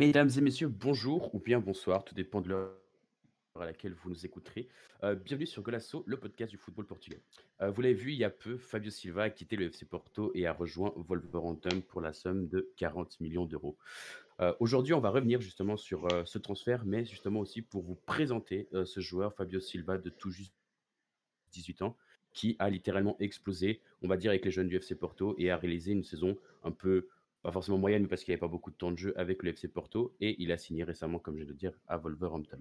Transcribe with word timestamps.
Mesdames 0.00 0.30
et 0.34 0.40
messieurs, 0.40 0.68
bonjour 0.68 1.34
ou 1.34 1.40
bien 1.40 1.60
bonsoir, 1.60 2.06
tout 2.06 2.14
dépend 2.14 2.40
de 2.40 2.48
l'heure 2.48 2.72
à 3.54 3.66
laquelle 3.66 3.92
vous 3.92 4.08
nous 4.08 4.24
écouterez. 4.24 4.66
Euh, 5.02 5.14
bienvenue 5.14 5.46
sur 5.46 5.62
Golasso, 5.62 6.04
le 6.06 6.18
podcast 6.18 6.50
du 6.50 6.56
football 6.56 6.86
portugais. 6.86 7.20
Euh, 7.60 7.70
vous 7.70 7.82
l'avez 7.82 7.92
vu 7.92 8.12
il 8.12 8.18
y 8.18 8.24
a 8.24 8.30
peu, 8.30 8.56
Fabio 8.56 8.90
Silva 8.90 9.24
a 9.24 9.28
quitté 9.28 9.56
le 9.56 9.66
FC 9.66 9.84
Porto 9.84 10.32
et 10.34 10.46
a 10.46 10.54
rejoint 10.54 10.94
Wolverhampton 10.96 11.82
pour 11.86 12.00
la 12.00 12.14
somme 12.14 12.48
de 12.48 12.72
40 12.78 13.20
millions 13.20 13.44
d'euros. 13.44 13.76
Euh, 14.40 14.54
aujourd'hui, 14.58 14.94
on 14.94 15.00
va 15.00 15.10
revenir 15.10 15.42
justement 15.42 15.76
sur 15.76 16.08
ce 16.24 16.38
transfert, 16.38 16.86
mais 16.86 17.04
justement 17.04 17.40
aussi 17.40 17.60
pour 17.60 17.82
vous 17.82 17.96
présenter 18.06 18.70
ce 18.72 19.00
joueur, 19.00 19.34
Fabio 19.34 19.60
Silva, 19.60 19.98
de 19.98 20.08
tout 20.08 20.30
juste 20.30 20.54
18 21.52 21.82
ans, 21.82 21.94
qui 22.32 22.56
a 22.58 22.70
littéralement 22.70 23.18
explosé, 23.18 23.82
on 24.00 24.08
va 24.08 24.16
dire, 24.16 24.30
avec 24.30 24.46
les 24.46 24.50
jeunes 24.50 24.68
du 24.68 24.76
FC 24.76 24.94
Porto 24.94 25.34
et 25.36 25.50
a 25.50 25.58
réalisé 25.58 25.92
une 25.92 26.04
saison 26.04 26.38
un 26.64 26.70
peu 26.70 27.06
pas 27.42 27.52
forcément 27.52 27.78
moyenne, 27.78 28.02
mais 28.02 28.08
parce 28.08 28.22
qu'il 28.22 28.32
n'y 28.32 28.34
avait 28.34 28.40
pas 28.40 28.48
beaucoup 28.48 28.70
de 28.70 28.76
temps 28.76 28.92
de 28.92 28.98
jeu 28.98 29.12
avec 29.18 29.42
le 29.42 29.50
FC 29.50 29.68
Porto, 29.68 30.14
et 30.20 30.36
il 30.42 30.52
a 30.52 30.58
signé 30.58 30.84
récemment, 30.84 31.18
comme 31.18 31.36
je 31.36 31.44
viens 31.44 31.52
de 31.52 31.58
dire, 31.58 31.72
à 31.88 31.96
Wolverhampton. 31.96 32.60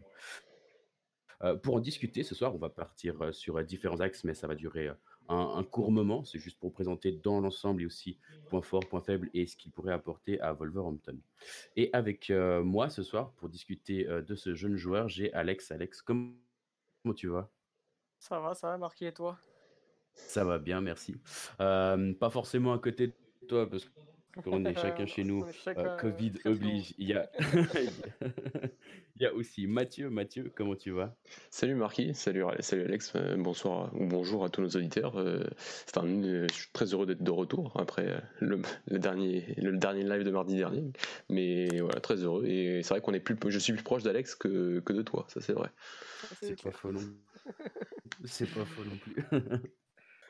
Euh, 1.44 1.56
pour 1.56 1.76
en 1.76 1.80
discuter 1.80 2.24
ce 2.24 2.36
soir, 2.36 2.54
on 2.54 2.58
va 2.58 2.70
partir 2.70 3.22
euh, 3.22 3.32
sur 3.32 3.58
euh, 3.58 3.64
différents 3.64 4.02
axes, 4.02 4.24
mais 4.24 4.34
ça 4.34 4.48
va 4.48 4.56
durer 4.56 4.92
un, 5.30 5.64
court 5.64 5.92
moment. 5.92 6.24
C'est 6.26 6.40
juste 6.40 6.60
pour 6.60 6.74
présenter 6.74 7.12
dans 7.12 7.40
l'ensemble 7.40 7.84
et 7.84 7.86
aussi 7.86 8.18
points 8.50 8.62
forts, 8.62 8.88
points 8.88 9.02
faibles 9.02 9.30
et 9.34 9.46
ce 9.46 9.56
qu'il 9.56 9.72
pourrait 9.72 9.94
apporter 9.94 10.40
à 10.42 10.54
Wolverhampton. 10.54 11.18
Et 11.76 11.90
avec 11.94 12.32
moi 12.32 12.90
ce 12.90 13.04
soir, 13.04 13.32
pour 13.34 13.48
discuter 13.48 14.06
de 14.06 14.36
ce 14.36 14.56
jeune 14.56 14.76
joueur, 14.76 15.08
j'ai 15.08 15.32
Alex. 15.34 15.72
Alex, 15.72 16.02
comment 16.02 16.34
tu 17.16 17.28
vas? 17.28 17.48
Ça 18.18 18.40
va, 18.40 18.56
ça 18.56 18.70
va, 18.70 18.80
Marquis, 18.80 19.06
et 19.06 19.14
toi? 19.14 19.38
Ça 20.14 20.44
va 20.44 20.58
bien, 20.58 20.82
merci. 20.82 21.16
pas 21.60 22.30
forcément 22.32 22.74
à 22.74 22.80
côté 22.80 23.08
de 23.08 23.14
toi, 23.48 23.70
parce 23.70 23.86
que 23.86 23.92
on 24.46 24.66
est 24.66 24.76
chacun 24.76 25.06
chez 25.06 25.24
nous. 25.24 25.46
Euh, 25.68 25.98
Covid 25.98 26.34
oblige. 26.46 26.94
Il 26.98 27.08
y, 27.08 27.14
a... 27.14 27.30
Il 29.20 29.24
y 29.24 29.26
a 29.26 29.34
aussi 29.34 29.68
Mathieu. 29.68 30.10
Mathieu, 30.10 30.52
comment 30.56 30.76
tu 30.76 30.92
vas? 30.92 31.14
Salut 31.52 31.76
Marquis, 31.76 32.16
salut, 32.16 32.44
salut 32.62 32.84
Alex, 32.86 33.14
euh, 33.16 33.36
bonsoir 33.36 33.94
ou 33.94 34.06
bonjour 34.06 34.46
à 34.46 34.50
tous 34.50 34.62
nos 34.62 34.70
auditeurs. 34.70 35.20
Euh, 35.20 35.44
enfin, 35.90 36.08
je 36.08 36.48
suis 36.54 36.70
très 36.72 36.94
heureux 36.94 37.06
d'être 37.06 37.22
de 37.22 37.32
retour 37.32 37.74
après 37.78 38.24
le, 38.40 38.62
dernier, 38.88 39.54
le 39.58 39.78
dernier 39.78 40.04
live 40.04 40.24
de 40.24 40.32
mardi 40.32 40.56
dernier. 40.56 40.86
Mais 41.28 41.80
voilà, 41.82 42.00
très 42.00 42.24
heureux. 42.24 42.46
Et 42.46 42.82
c'est 42.84 42.94
vrai 42.94 43.02
qu'on 43.02 43.14
est 43.14 43.20
plus, 43.20 43.38
je 43.52 43.60
suis 43.60 43.74
plus 43.74 43.84
proche 43.84 44.04
d'Alex 44.04 44.36
que, 44.36 44.80
que 44.80 44.94
de 44.94 45.02
toi, 45.02 45.26
ça 45.28 45.42
c'est 45.42 45.54
vrai. 45.54 45.70
C'est 46.42 46.62
pas 46.62 46.72
faux 46.72 46.92
non. 46.92 47.02
C'est 48.26 48.50
pas 48.50 48.66
faux 48.66 48.84
non 48.84 48.98
plus. 48.98 49.16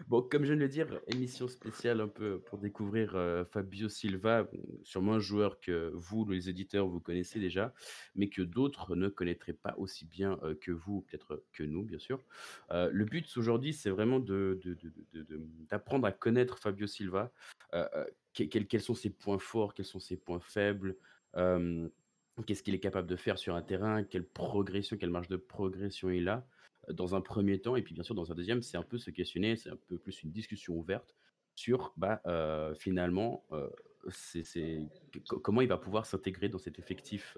Bon, 0.08 0.22
comme 0.22 0.44
je 0.44 0.48
viens 0.48 0.56
de 0.56 0.62
le 0.62 0.70
dire, 0.70 0.88
émission 1.08 1.48
spéciale 1.48 2.00
un 2.00 2.08
peu 2.08 2.40
pour 2.40 2.58
découvrir 2.58 3.16
euh, 3.16 3.44
Fabio 3.44 3.90
Silva, 3.90 4.48
sûrement 4.84 5.16
un 5.16 5.20
joueur 5.20 5.60
que 5.60 5.92
vous, 5.94 6.26
les 6.26 6.50
éditeurs, 6.50 6.88
vous 6.88 7.02
connaissez 7.02 7.40
déjà, 7.40 7.74
mais 8.16 8.30
que 8.30 8.42
d'autres 8.42 8.96
ne 8.96 9.10
connaîtraient 9.10 9.54
pas 9.54 9.76
aussi 9.78 10.06
bien 10.06 10.40
euh, 10.44 10.56
que 10.56 10.72
vous, 10.72 11.02
peut-être 11.02 11.44
que 11.52 11.64
nous, 11.64 11.84
bien 11.84 12.00
sûr. 12.00 12.20
Euh, 12.72 12.90
le 12.94 13.06
but 13.06 13.26
aujourd'hui, 13.38 13.74
c'est 13.74 13.90
vraiment 13.90 14.20
d'apprendre 15.70 16.08
à 16.08 16.12
connaître 16.12 16.58
Fabio 16.60 16.88
Silva. 16.88 17.32
quels, 18.34 18.82
sont 18.82 18.96
ses 18.96 19.10
points 19.10 19.40
forts, 19.40 19.74
quels 19.74 19.86
sont 19.86 20.00
ses 20.00 20.18
points 20.18 20.40
faibles 20.40 20.96
Qu'est-ce 22.46 22.64
qu'il 22.64 22.74
est 22.74 22.80
capable 22.80 23.08
de 23.10 23.18
faire 23.18 23.38
sur 23.38 23.56
un 23.56 23.62
terrain 23.62 24.04
Quelle 24.04 24.24
progression, 24.24 24.96
quelle 24.96 25.10
marge 25.10 25.28
de 25.28 25.36
progression 25.36 26.10
il 26.10 26.30
a 26.30 26.48
dans 26.94 27.16
un 27.16 27.22
premier 27.22 27.60
temps, 27.60 27.76
et 27.76 27.82
puis 27.82 27.94
bien 27.94 28.04
sûr 28.04 28.16
dans 28.16 28.32
un 28.32 28.36
deuxième, 28.36 28.62
c'est 28.62 28.78
un 28.78 28.84
peu 28.84 28.98
se 28.98 29.12
questionner, 29.12 29.56
c'est 29.56 29.70
un 29.70 29.78
peu 29.88 29.98
plus 29.98 30.24
une 30.24 30.32
discussion 30.32 30.76
ouverte 30.76 31.16
sur 31.56 31.94
bah, 31.98 32.22
euh, 32.26 32.74
finalement 32.76 33.44
euh, 33.52 33.68
comment 35.44 35.60
il 35.60 35.68
va 35.68 35.78
pouvoir 35.78 36.06
s'intégrer 36.06 36.48
dans 36.48 36.58
cet 36.58 36.80
effectif 36.80 37.38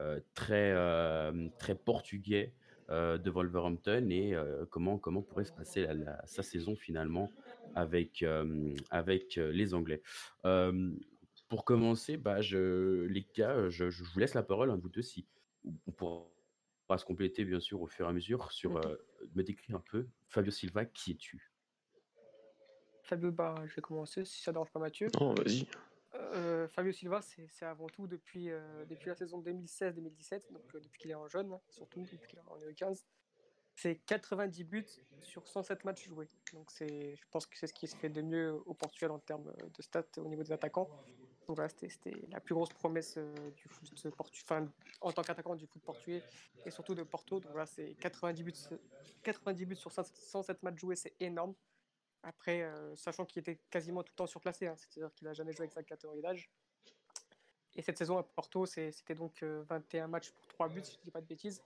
euh, 0.00 0.18
très, 0.34 0.74
très 1.58 1.76
portugais 1.76 2.52
de 2.88 3.30
Wolverhampton 3.30 4.08
et 4.10 4.34
comment, 4.70 4.98
comment 4.98 5.22
pourrait 5.22 5.44
se 5.44 5.52
passer 5.52 5.86
sa 6.24 6.42
saison 6.42 6.74
finalement 6.74 7.30
avec, 7.76 8.24
avec 8.90 9.36
les 9.36 9.72
Anglais. 9.72 10.02
pour 11.48 11.64
commencer, 11.64 12.16
bah, 12.16 12.40
je, 12.40 13.04
les 13.04 13.24
gars, 13.36 13.68
je, 13.68 13.84
vous 13.84 14.18
laisse 14.18 14.34
la 14.34 14.42
parole, 14.42 14.74
de 14.74 14.82
vous 14.82 14.88
deux, 14.88 15.02
si 15.02 15.24
on 15.86 15.92
pourra 15.92 16.26
se 16.98 17.04
compléter 17.04 17.44
bien 17.44 17.60
sûr 17.60 17.80
au 17.80 17.86
fur 17.86 18.06
et 18.06 18.08
à 18.08 18.12
mesure 18.12 18.50
sur 18.52 18.76
euh, 18.76 18.96
me 19.34 19.42
décrire 19.42 19.76
un 19.76 19.80
peu 19.80 20.08
Fabio 20.28 20.50
Silva, 20.50 20.84
qui 20.84 21.12
es-tu? 21.12 21.50
Fabio, 23.02 23.32
bah, 23.32 23.54
je 23.66 23.74
vais 23.74 23.82
commencer 23.82 24.24
si 24.24 24.42
ça 24.42 24.50
ne 24.50 24.54
dérange 24.54 24.70
pas 24.70 24.80
Mathieu. 24.80 25.08
Non, 25.20 25.34
vas-y. 25.34 25.66
Euh, 26.14 26.68
Fabio 26.68 26.92
Silva, 26.92 27.20
c'est 27.22 27.64
avant 27.64 27.88
tout 27.88 28.06
depuis, 28.06 28.50
euh, 28.50 28.84
depuis 28.86 29.08
la 29.08 29.14
saison 29.14 29.40
2016-2017, 29.40 30.52
donc 30.52 30.62
depuis 30.74 31.00
qu'il 31.00 31.10
est 31.10 31.14
en 31.14 31.28
jeune, 31.28 31.56
surtout 31.68 32.02
depuis 32.02 32.28
qu'il 32.28 32.38
est 32.38 32.42
en 32.48 32.58
2015 32.58 33.06
c'est 33.76 33.96
90 34.06 34.64
buts 34.64 34.86
sur 35.22 35.48
107 35.48 35.84
matchs 35.84 36.06
joués. 36.06 36.28
Donc 36.52 36.70
c'est, 36.70 37.16
je 37.16 37.24
pense 37.30 37.46
que 37.46 37.56
c'est 37.56 37.66
ce 37.66 37.72
qui 37.72 37.86
se 37.86 37.96
fait 37.96 38.10
de 38.10 38.20
mieux 38.20 38.52
au 38.66 38.74
Portugal 38.74 39.10
en 39.10 39.18
termes 39.18 39.50
de 39.74 39.82
stats 39.82 40.04
au 40.18 40.28
niveau 40.28 40.42
des 40.42 40.52
attaquants. 40.52 40.90
Donc 41.50 41.56
voilà, 41.56 41.68
c'était, 41.68 42.14
la 42.30 42.38
plus 42.38 42.54
grosse 42.54 42.68
promesse 42.68 43.16
euh, 43.16 43.50
du 43.56 43.66
foot 43.66 44.14
portugais, 44.14 44.68
en 45.00 45.10
tant 45.10 45.22
qu'attaquant 45.22 45.56
du 45.56 45.66
foot 45.66 45.82
portugais 45.82 46.22
et 46.64 46.70
surtout 46.70 46.94
de 46.94 47.02
Porto. 47.02 47.40
Donc 47.40 47.50
voilà, 47.50 47.66
c'est 47.66 47.96
90 47.98 48.42
buts, 48.44 48.54
90 49.24 49.66
buts 49.66 49.74
sur 49.74 49.90
107 49.90 50.62
matchs 50.62 50.78
joués, 50.78 50.94
c'est 50.94 51.12
énorme. 51.18 51.52
Après, 52.22 52.62
euh, 52.62 52.94
sachant 52.94 53.24
qu'il 53.24 53.40
était 53.40 53.58
quasiment 53.68 54.04
tout 54.04 54.12
le 54.12 54.18
temps 54.18 54.28
surclassé, 54.28 54.68
hein, 54.68 54.76
c'est-à-dire 54.76 55.12
qu'il 55.12 55.26
n'a 55.26 55.34
jamais 55.34 55.50
joué 55.52 55.62
avec 55.62 55.72
sa 55.72 55.82
catégorie 55.82 56.22
d'âge. 56.22 56.48
Et 57.74 57.82
cette 57.82 57.98
saison 57.98 58.16
à 58.16 58.22
Porto, 58.22 58.64
c'était 58.64 59.16
donc 59.16 59.42
21 59.42 60.04
euh, 60.04 60.06
matchs 60.06 60.30
pour 60.30 60.46
3 60.46 60.68
buts, 60.68 60.82
si 60.84 60.92
je 60.92 60.98
ne 60.98 61.02
dis 61.02 61.10
pas 61.10 61.20
de 61.20 61.26
bêtises. 61.26 61.60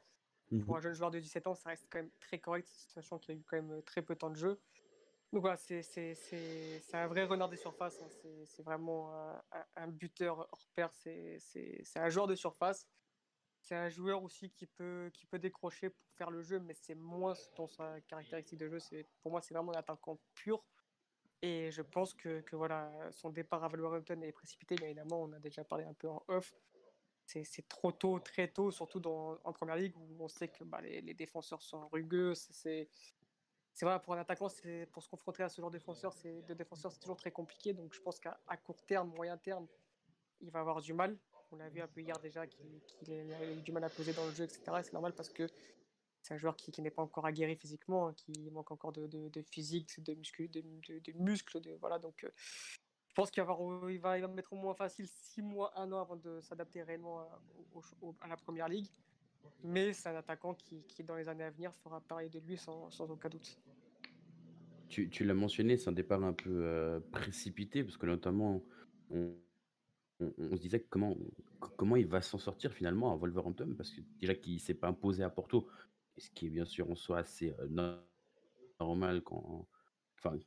Pour 0.48 0.56
mhm. 0.56 0.76
un 0.76 0.80
jeune 0.80 0.94
joueur 0.94 1.10
de 1.10 1.20
17 1.20 1.46
ans, 1.46 1.54
ça 1.54 1.68
reste 1.68 1.86
quand 1.90 1.98
même 1.98 2.10
très 2.20 2.38
correct, 2.38 2.70
sachant 2.88 3.18
qu'il 3.18 3.34
a 3.34 3.38
eu 3.38 3.42
quand 3.42 3.60
même 3.60 3.82
très 3.82 4.00
peu 4.00 4.14
de 4.14 4.20
temps 4.20 4.30
de 4.30 4.36
jeu. 4.36 4.58
Donc 5.34 5.40
voilà, 5.40 5.56
c'est 5.56 5.82
un 6.92 7.08
vrai 7.08 7.24
renard 7.24 7.48
des 7.48 7.56
surfaces. 7.56 8.00
Hein. 8.00 8.06
C'est 8.44 8.62
vraiment 8.62 9.12
un, 9.74 9.88
buteur 9.88 10.38
hors 10.38 10.68
pair. 10.76 10.92
C'est 10.92 11.40
un 11.96 12.08
joueur 12.08 12.28
de 12.28 12.36
surface. 12.36 12.86
C'est 13.60 13.74
un 13.74 13.88
joueur 13.88 14.22
aussi 14.22 14.52
qui 14.52 14.66
peut, 14.66 15.10
décrocher 15.32 15.90
pour 15.90 16.08
faire 16.16 16.30
le 16.30 16.40
jeu, 16.42 16.60
mais 16.60 16.74
c'est 16.74 16.94
moins 16.94 17.34
dans 17.56 17.66
sa 17.66 18.00
caractéristique 18.02 18.60
de 18.60 18.68
jeu. 18.68 18.78
Pour 19.22 19.32
moi, 19.32 19.40
c'est 19.40 19.54
vraiment 19.54 19.72
un 19.74 19.78
attaquant 19.78 20.20
pur. 20.34 20.64
Et 21.42 21.72
je 21.72 21.82
pense 21.82 22.14
que, 22.14 22.44
son 23.10 23.30
départ 23.30 23.64
à 23.64 23.68
Wolverhampton 23.68 24.22
est 24.22 24.30
précipité. 24.30 24.76
Bien 24.76 24.86
évidemment, 24.86 25.20
on 25.24 25.32
a 25.32 25.40
déjà 25.40 25.64
parlé 25.64 25.84
un 25.84 25.94
peu 25.94 26.08
en 26.08 26.22
off 26.28 26.54
c'est 27.26 27.68
trop 27.68 27.92
tôt, 27.92 28.18
très 28.20 28.48
tôt, 28.48 28.70
surtout 28.70 29.02
en 29.06 29.52
première 29.52 29.76
ligue 29.76 29.96
où 29.96 30.16
on 30.22 30.28
sait 30.28 30.48
que 30.48 30.64
bah, 30.64 30.80
les, 30.82 31.14
défenseurs 31.14 31.62
sont 31.62 31.88
rugueux. 31.88 32.34
Vrai, 33.82 34.00
pour 34.00 34.14
un 34.14 34.18
attaquant, 34.18 34.48
pour 34.92 35.02
se 35.02 35.08
confronter 35.08 35.42
à 35.42 35.48
ce 35.48 35.60
genre 35.60 35.70
de 35.70 35.78
défenseur, 35.78 36.14
de 36.24 36.54
défenseur, 36.54 36.92
c'est 36.92 37.00
toujours 37.00 37.16
très 37.16 37.32
compliqué. 37.32 37.72
Donc 37.72 37.92
je 37.92 38.00
pense 38.00 38.20
qu'à 38.20 38.38
court 38.64 38.82
terme, 38.86 39.12
moyen 39.14 39.36
terme, 39.36 39.66
il 40.40 40.50
va 40.50 40.60
avoir 40.60 40.80
du 40.80 40.92
mal. 40.92 41.18
On 41.50 41.56
l'a 41.56 41.68
vu 41.68 41.80
un 41.80 41.88
peu 41.88 42.00
hier 42.00 42.18
déjà 42.18 42.46
qu'il 42.46 43.12
a 43.12 43.52
eu 43.52 43.62
du 43.62 43.72
mal 43.72 43.84
à 43.84 43.90
poser 43.90 44.12
dans 44.12 44.26
le 44.26 44.32
jeu, 44.32 44.44
etc. 44.44 44.62
C'est 44.82 44.92
normal 44.92 45.14
parce 45.14 45.28
que 45.28 45.46
c'est 46.24 46.34
un 46.34 46.38
joueur 46.38 46.56
qui, 46.56 46.80
n'est 46.80 46.90
pas 46.90 47.02
encore 47.02 47.26
aguerri 47.26 47.54
physiquement, 47.54 48.08
hein, 48.08 48.14
qui 48.14 48.50
manque 48.50 48.70
encore 48.70 48.92
de, 48.92 49.42
physique, 49.50 50.02
de, 50.02 50.14
muscles, 50.14 51.60
de, 51.60 51.76
voilà, 51.80 51.98
donc, 51.98 52.24
euh, 52.24 52.30
je 53.08 53.14
pense 53.14 53.30
qu'il 53.30 53.42
va, 53.42 54.18
va, 54.18 54.28
mettre 54.28 54.54
au 54.54 54.56
moins 54.56 54.74
facile 54.74 55.06
6 55.06 55.42
mois, 55.42 55.78
1 55.78 55.92
an 55.92 56.00
avant 56.00 56.16
de 56.16 56.40
s'adapter 56.40 56.82
réellement 56.82 57.20
à, 57.20 57.40
à, 58.22 58.28
la 58.28 58.36
première 58.38 58.68
ligue. 58.68 58.88
Mais 59.62 59.92
c'est 59.92 60.08
un 60.08 60.16
attaquant 60.16 60.54
qui, 60.54 60.82
qui, 60.88 61.02
dans 61.04 61.16
les 61.16 61.28
années 61.28 61.44
à 61.44 61.50
venir, 61.50 61.72
fera 61.82 62.00
parler 62.00 62.28
de 62.28 62.38
lui 62.40 62.56
sans, 62.56 62.90
sans 62.90 63.10
aucun 63.10 63.28
doute. 63.28 63.58
Tu, 64.88 65.08
tu 65.08 65.24
l'as 65.24 65.34
mentionné, 65.34 65.76
c'est 65.76 65.88
un 65.88 65.92
départ 65.92 66.22
un 66.22 66.34
peu 66.34 66.50
euh, 66.50 67.00
précipité, 67.12 67.82
parce 67.82 67.96
que 67.96 68.06
notamment, 68.06 68.62
on, 69.10 69.34
on, 70.20 70.56
se 70.56 70.60
disait 70.60 70.80
comment, 70.80 71.16
comment 71.76 71.96
il 71.96 72.06
va 72.06 72.20
s'en 72.20 72.38
sortir 72.38 72.72
finalement 72.72 73.12
à 73.12 73.16
Wolverhampton, 73.16 73.74
parce 73.76 73.90
que 73.90 74.02
déjà 74.20 74.34
qu'il 74.34 74.54
ne 74.54 74.58
s'est 74.58 74.74
pas 74.74 74.88
imposé 74.88 75.22
à 75.22 75.30
Porto, 75.30 75.66
ce 76.18 76.30
qui 76.30 76.46
est 76.46 76.50
bien 76.50 76.64
sûr 76.64 76.90
en 76.90 76.94
soi 76.94 77.18
assez 77.18 77.54
euh, 77.58 77.96
normal 78.78 79.22
quand, 79.22 79.66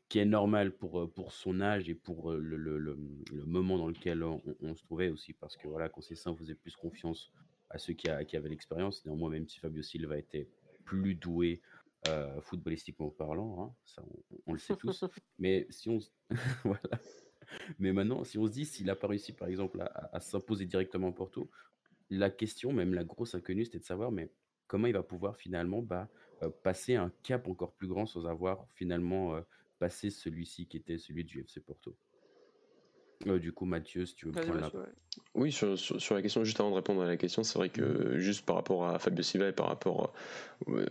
qui 0.10 0.20
est 0.20 0.26
normal 0.26 0.76
pour, 0.76 1.02
euh, 1.02 1.08
pour 1.08 1.34
son 1.34 1.62
âge 1.62 1.90
et 1.90 1.96
pour 1.96 2.32
le, 2.32 2.58
le, 2.58 2.78
le, 2.78 3.46
moment 3.46 3.78
dans 3.78 3.88
lequel 3.88 4.24
on, 4.24 4.76
se 4.76 4.84
trouvait 4.84 5.10
aussi, 5.10 5.34
parce 5.34 5.58
que 5.58 5.68
voilà, 5.68 5.90
quand 5.90 6.02
c'est 6.02 6.16
ça, 6.16 6.32
on 6.32 6.36
faisait 6.36 6.56
plus 6.56 6.76
confiance 6.76 7.32
à 7.70 7.78
ceux 7.78 7.94
qui, 7.94 8.10
a, 8.10 8.24
qui 8.24 8.38
avaient 8.38 8.50
l'expérience. 8.50 9.06
Néanmoins, 9.06 9.30
même 9.30 9.48
si 9.48 9.60
Fabio 9.60 9.84
Silva 9.84 10.18
était 10.18 10.48
plus 10.86 11.16
doué 11.16 11.62
euh, 12.08 12.40
footballistiquement 12.42 13.10
parlant, 13.10 13.64
hein, 13.64 13.76
ça 13.86 14.04
on, 14.46 14.54
le 14.54 14.60
sait 14.60 14.76
tous. 14.80 15.04
Mais 15.40 15.68
si 15.70 15.90
on 15.90 16.00
voilà. 16.64 17.02
Mais 17.80 17.94
maintenant, 17.94 18.24
si 18.24 18.38
on 18.38 18.46
se 18.46 18.52
dit 18.52 18.66
s'il 18.66 18.86
n'a 18.88 18.96
pas 18.96 19.08
réussi, 19.08 19.34
par 19.34 19.48
exemple, 19.48 19.82
à, 19.82 20.10
à 20.14 20.20
s'imposer 20.20 20.66
directement 20.66 21.10
à 21.10 21.12
Porto, 21.14 21.50
la 22.10 22.30
question, 22.30 22.72
même 22.74 22.94
la 22.94 23.04
grosse 23.04 23.36
inconnue, 23.36 23.66
c'était 23.66 23.80
de 23.80 23.84
savoir, 23.84 24.12
mais 24.12 24.32
comment 24.68 24.88
il 24.88 24.94
va 24.94 25.04
pouvoir 25.04 25.38
finalement 25.38 25.82
bah, 25.82 26.10
passer 26.64 26.96
un 26.96 27.12
cap 27.24 27.48
encore 27.48 27.74
plus 27.74 27.88
grand 27.88 28.06
sans 28.06 28.28
avoir 28.28 28.68
finalement 28.76 29.42
passer 29.80 30.10
celui-ci 30.10 30.68
qui 30.68 30.78
était 30.78 30.98
celui 30.98 31.24
du 31.24 31.42
FC 31.42 31.60
Porto? 31.60 31.98
Euh, 33.26 33.40
du 33.40 33.52
coup, 33.52 33.66
Mathieu, 33.66 34.06
si 34.06 34.16
tu 34.16 34.28
veux 34.28 34.32
prendre 34.32 34.60
la... 34.60 34.72
Oui, 35.34 35.52
sur, 35.52 35.78
sur, 35.78 36.16
la 36.16 36.22
question, 36.22 36.44
juste 36.44 36.60
avant 36.60 36.70
de 36.70 36.76
répondre 36.76 37.02
à 37.02 37.08
la 37.08 37.18
question, 37.18 37.44
c'est 37.44 37.58
vrai 37.58 37.70
que 37.70 38.18
juste 38.20 38.46
par 38.46 38.56
rapport 38.56 38.88
à 38.88 39.00
Fabio 39.00 39.24
Silva 39.24 39.50
et 39.50 39.52
par 39.52 39.68
rapport 39.68 40.14
euh, 40.68 40.86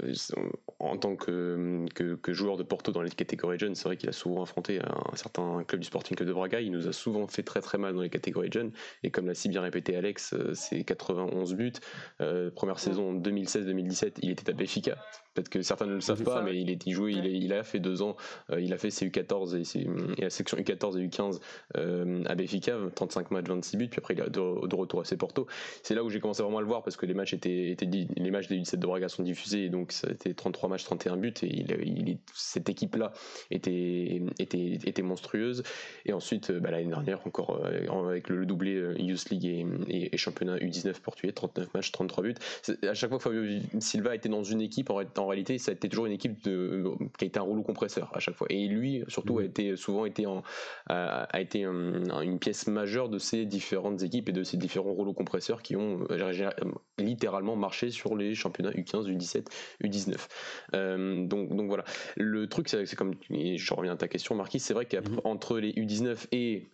en 0.78 0.96
tant 0.96 1.16
que, 1.16 1.86
que, 1.94 2.32
joueur 2.32 2.56
de 2.56 2.62
Porto 2.62 2.92
dans 2.92 3.02
les 3.02 3.10
catégories 3.10 3.58
jeunes, 3.58 3.74
c'est 3.74 3.84
vrai 3.84 3.96
qu'il 3.96 4.08
a 4.08 4.12
souvent 4.12 4.42
affronté 4.42 4.80
un, 4.80 5.16
certain 5.16 5.64
club 5.64 5.80
du 5.80 5.86
Sporting 5.86 6.16
Club 6.16 6.28
de 6.28 6.34
Braga. 6.34 6.60
Il 6.60 6.72
nous 6.72 6.88
a 6.88 6.92
souvent 6.92 7.26
fait 7.26 7.42
très 7.42 7.60
très 7.60 7.78
mal 7.78 7.94
dans 7.94 8.02
les 8.02 8.10
catégories 8.10 8.50
jeunes. 8.52 8.72
Et 9.02 9.10
comme 9.10 9.26
l'a 9.26 9.34
si 9.34 9.48
bien 9.48 9.62
répété 9.62 9.96
Alex, 9.96 10.34
euh, 10.34 10.54
c'est 10.54 10.84
91 10.84 11.54
buts. 11.54 11.72
Euh, 12.20 12.50
première 12.50 12.78
saison 12.78 13.14
2016-2017, 13.18 14.18
il 14.22 14.30
était 14.30 14.50
à 14.50 14.52
Béfica. 14.52 14.96
Peut-être 15.36 15.48
que 15.50 15.62
certains 15.62 15.86
ne 15.86 15.94
le 15.94 16.00
savent 16.00 16.24
pas, 16.24 16.42
mais 16.42 16.58
il, 16.58 16.70
est, 16.70 16.84
il, 16.86 16.92
joué, 16.92 17.12
il, 17.12 17.26
il, 17.26 17.52
a 17.52 17.62
fait 17.62 17.78
deux 17.78 18.02
ans. 18.02 18.16
il 18.58 18.72
a 18.72 18.78
fait 18.78 18.90
ses 18.90 19.06
U14 19.06 19.56
et, 19.56 20.18
et 20.18 20.22
la 20.22 20.30
section 20.30 20.56
U14 20.56 20.98
et 20.98 21.06
U15 21.06 22.26
à 22.26 22.34
Béfica, 22.34 22.76
35 22.94 23.30
matchs, 23.30 23.46
26 23.46 23.76
buts. 23.76 23.88
Puis 23.88 23.98
après, 23.98 24.14
il 24.14 24.22
a 24.22 24.28
de, 24.28 24.40
retour 24.40 25.00
à 25.00 25.04
ses 25.04 25.16
Porto. 25.16 25.46
C'est 25.82 25.94
là 25.94 26.02
où 26.02 26.10
j'ai 26.10 26.20
commencé 26.20 26.42
vraiment 26.42 26.58
à 26.58 26.62
le 26.62 26.66
voir 26.66 26.82
parce 26.82 26.96
que 26.96 27.06
les 27.06 27.14
matchs 27.14 27.34
étaient, 27.34 27.70
étaient 27.70 27.86
les 27.86 28.30
matchs 28.30 28.48
des 28.48 28.56
U17 28.56 28.76
de 28.76 28.86
Braga 28.86 29.08
sont 29.08 29.22
diffusés 29.22 29.64
et 29.64 29.68
donc 29.68 29.92
ça 29.92 30.08
été 30.10 30.34
33 30.34 30.68
matchs, 30.68 30.84
31 30.84 31.16
buts 31.16 31.34
et 31.42 31.46
il, 31.46 32.18
cette 32.34 32.68
équipe-là 32.68 33.12
était, 33.50 34.22
était, 34.38 34.78
était 34.84 35.02
monstrueuse. 35.02 35.62
Et 36.04 36.12
ensuite, 36.12 36.52
bah, 36.52 36.70
l'année 36.70 36.88
dernière, 36.88 37.26
encore 37.26 37.60
euh, 37.64 38.08
avec 38.08 38.28
le, 38.28 38.46
doublé 38.46 38.74
euh, 38.74 38.94
Youth 38.98 39.30
League 39.30 39.66
et, 39.88 40.16
championnat 40.16 40.56
U19 40.56 41.00
portugais, 41.00 41.32
39 41.32 41.74
matchs, 41.74 41.92
33 41.92 42.24
buts. 42.24 42.34
À 42.82 42.94
chaque 42.94 43.10
fois 43.10 43.18
que 43.18 43.24
Fabio 43.24 43.60
Silva 43.80 44.14
était 44.14 44.28
dans 44.28 44.44
une 44.44 44.60
équipe, 44.60 44.90
en, 44.90 45.02
en, 45.18 45.25
réalité, 45.26 45.58
ça 45.58 45.70
a 45.70 45.74
été 45.74 45.88
toujours 45.88 46.06
une 46.06 46.12
équipe 46.12 46.42
de, 46.44 46.84
qui 47.18 47.24
a 47.24 47.28
été 47.28 47.38
un 47.38 47.42
rouleau 47.42 47.62
compresseur 47.62 48.10
à 48.14 48.20
chaque 48.20 48.36
fois. 48.36 48.46
Et 48.50 48.66
lui, 48.66 49.04
surtout, 49.08 49.38
a 49.38 49.42
mmh. 49.42 49.46
été 49.46 49.76
souvent 49.76 50.04
été 50.04 50.26
en, 50.26 50.42
a, 50.88 51.40
été 51.40 51.64
une 51.64 52.38
pièce 52.38 52.66
majeure 52.66 53.08
de 53.08 53.18
ces 53.18 53.44
différentes 53.44 54.02
équipes 54.02 54.28
et 54.28 54.32
de 54.32 54.42
ces 54.42 54.56
différents 54.56 54.92
rouleaux 54.92 55.14
compresseurs 55.14 55.62
qui 55.62 55.76
ont 55.76 56.06
euh, 56.10 56.50
littéralement 56.98 57.56
marché 57.56 57.90
sur 57.90 58.16
les 58.16 58.34
championnats 58.34 58.70
U15, 58.70 59.08
U17, 59.08 59.46
U19. 59.82 61.26
donc, 61.26 61.54
donc 61.54 61.68
voilà. 61.68 61.84
Le 62.16 62.48
truc, 62.48 62.68
c'est 62.68 62.96
comme, 62.96 63.14
je 63.30 63.74
reviens 63.74 63.92
à 63.92 63.96
ta 63.96 64.08
question, 64.08 64.34
Marquis, 64.34 64.60
c'est 64.60 64.74
vrai 64.74 64.86
qu'entre 64.86 65.54
mhm. 65.54 65.60
les 65.60 65.72
U19 65.72 66.26
et 66.32 66.66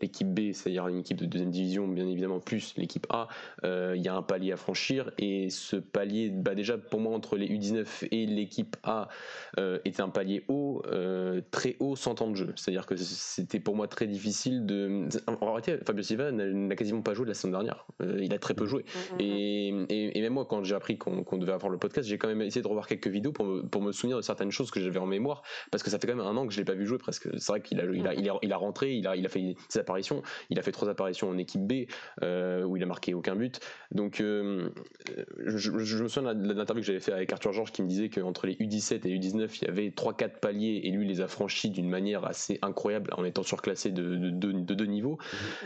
l'équipe 0.00 0.28
B, 0.28 0.52
c'est-à-dire 0.52 0.88
une 0.88 0.98
équipe 0.98 1.16
de 1.16 1.26
deuxième 1.26 1.50
division, 1.50 1.88
bien 1.88 2.06
évidemment, 2.06 2.40
plus 2.40 2.74
l'équipe 2.76 3.06
A, 3.10 3.28
euh, 3.64 3.94
il 3.96 4.02
y 4.02 4.08
a 4.08 4.14
un 4.14 4.22
palier 4.22 4.52
à 4.52 4.56
franchir. 4.56 5.10
Et 5.18 5.50
ce 5.50 5.76
palier, 5.76 6.30
bah 6.30 6.54
déjà 6.54 6.78
pour 6.78 7.00
moi, 7.00 7.14
entre 7.14 7.36
les 7.36 7.48
U19 7.48 8.08
et 8.10 8.26
l'équipe 8.26 8.76
A, 8.82 9.08
euh, 9.58 9.78
était 9.84 10.02
un 10.02 10.08
palier 10.08 10.44
haut, 10.48 10.82
euh, 10.86 11.40
très 11.50 11.76
haut, 11.80 11.96
sans 11.96 12.14
temps 12.14 12.30
de 12.30 12.36
jeu. 12.36 12.52
C'est-à-dire 12.56 12.86
que 12.86 12.96
c'était 12.96 13.60
pour 13.60 13.76
moi 13.76 13.88
très 13.88 14.06
difficile 14.06 14.66
de. 14.66 15.08
En 15.26 15.52
réalité, 15.52 15.78
Fabio 15.84 16.02
Silva 16.02 16.30
n'a 16.32 16.76
quasiment 16.76 17.02
pas 17.02 17.14
joué 17.14 17.26
la 17.26 17.34
saison 17.34 17.50
dernière. 17.50 17.86
il 18.00 18.32
a 18.34 18.38
très 18.38 18.54
peu 18.54 18.66
joué. 18.66 18.84
Mm, 18.84 19.14
mm, 19.14 19.16
mm. 19.16 19.86
Et, 19.90 20.18
et, 20.18 20.22
même 20.22 20.34
moi, 20.34 20.44
quand 20.44 20.64
j'ai 20.64 20.74
appris 20.74 20.98
qu'on 20.98 21.38
devait 21.38 21.52
avoir 21.52 21.70
le 21.70 21.78
podcast, 21.78 22.08
j'ai 22.08 22.18
quand 22.18 22.28
même 22.28 22.42
essayé 22.42 22.62
de 22.62 22.68
revoir 22.68 22.86
quelques 22.86 23.08
vidéos 23.08 23.32
pour 23.32 23.44
me, 23.44 23.62
pour 23.62 23.82
me 23.82 23.92
souvenir 23.92 24.16
de 24.16 24.22
certaines 24.22 24.50
choses 24.50 24.70
que 24.70 24.80
j'avais 24.80 24.98
en 24.98 25.06
mémoire, 25.06 25.42
parce 25.70 25.82
que 25.82 25.90
ça 25.90 25.98
fait 25.98 26.06
quand 26.06 26.16
même 26.16 26.26
un 26.26 26.36
an 26.36 26.46
que 26.46 26.52
je 26.52 26.58
l'ai 26.58 26.64
pas 26.64 26.74
vu 26.74 26.86
jouer 26.86 26.98
presque. 26.98 27.28
C'est 27.38 27.48
vrai 27.52 27.60
qu'il 27.60 27.80
a, 27.80 27.84
il 27.84 28.06
a, 28.06 28.14
il 28.14 28.28
a, 28.28 28.38
il 28.42 28.52
a, 28.52 28.56
rentré, 28.56 28.94
il 28.94 29.06
a, 29.06 29.16
il 29.16 29.24
a 29.24 29.28
fait 29.28 29.54
apparitions. 29.86 30.22
Il 30.50 30.58
a 30.58 30.62
fait 30.62 30.72
trois 30.72 30.88
apparitions 30.88 31.28
en 31.30 31.38
équipe 31.38 31.62
B 31.62 31.86
euh, 32.22 32.64
où 32.64 32.76
il 32.76 32.82
a 32.82 32.86
marqué 32.86 33.14
aucun 33.14 33.36
but. 33.36 33.60
Donc 33.92 34.20
euh, 34.20 34.70
je, 35.38 35.70
me 35.70 36.08
souviens 36.08 36.34
de 36.34 36.52
l'interview 36.52 36.82
que 36.82 36.86
j'avais 36.86 37.00
fait 37.00 37.12
avec 37.12 37.32
Arthur 37.32 37.52
Georges 37.52 37.72
qui 37.72 37.82
me 37.82 37.88
disait 37.88 38.08
qu'entre 38.08 38.46
les 38.46 38.54
U17 38.54 39.06
et 39.06 39.16
les 39.16 39.18
U19, 39.18 39.58
il 39.62 39.66
y 39.66 39.70
avait 39.70 39.88
3-4 39.88 40.40
paliers 40.40 40.80
et 40.84 40.90
lui 40.90 41.06
les 41.06 41.20
a 41.20 41.28
franchis 41.28 41.70
d'une 41.70 41.88
manière 41.88 42.24
assez 42.24 42.58
incroyable 42.62 43.10
en 43.16 43.24
étant 43.24 43.44
surclassé 43.44 43.90
de, 43.92 44.16
de, 44.16 44.52
de 44.52 44.74
deux 44.74 44.86
niveaux. 44.86 45.18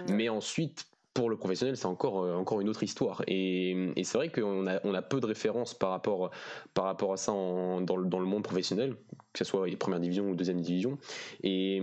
Mmh. 0.07 0.13
Mais 0.13 0.29
ensuite, 0.29 0.90
pour 1.13 1.29
le 1.29 1.37
professionnel, 1.37 1.77
c'est 1.77 1.87
encore, 1.87 2.23
euh, 2.23 2.35
encore 2.35 2.61
une 2.61 2.69
autre 2.69 2.83
histoire. 2.83 3.23
Et, 3.27 3.93
c'est 4.03 4.17
vrai 4.17 4.29
qu'on 4.31 4.67
a, 4.67 4.81
on 4.85 4.95
a 4.95 5.03
peu 5.03 5.21
de 5.21 5.27
références 5.27 5.75
par 5.75 5.91
rapport, 5.91 6.31
par 6.73 6.85
rapport 6.85 7.13
à 7.13 7.17
ça 7.17 7.33
dans, 7.33 7.97
le, 7.97 8.07
dans, 8.07 8.21
le, 8.21 8.27
monde 8.27 8.45
professionnel, 8.45 8.95
que 9.33 9.39
ce 9.39 9.45
soit 9.45 9.67
les 9.67 9.77
première 9.77 10.01
division 10.01 10.29
ou 10.29 10.35
deuxième 10.35 10.61
division. 10.61 10.99
Et, 11.43 11.81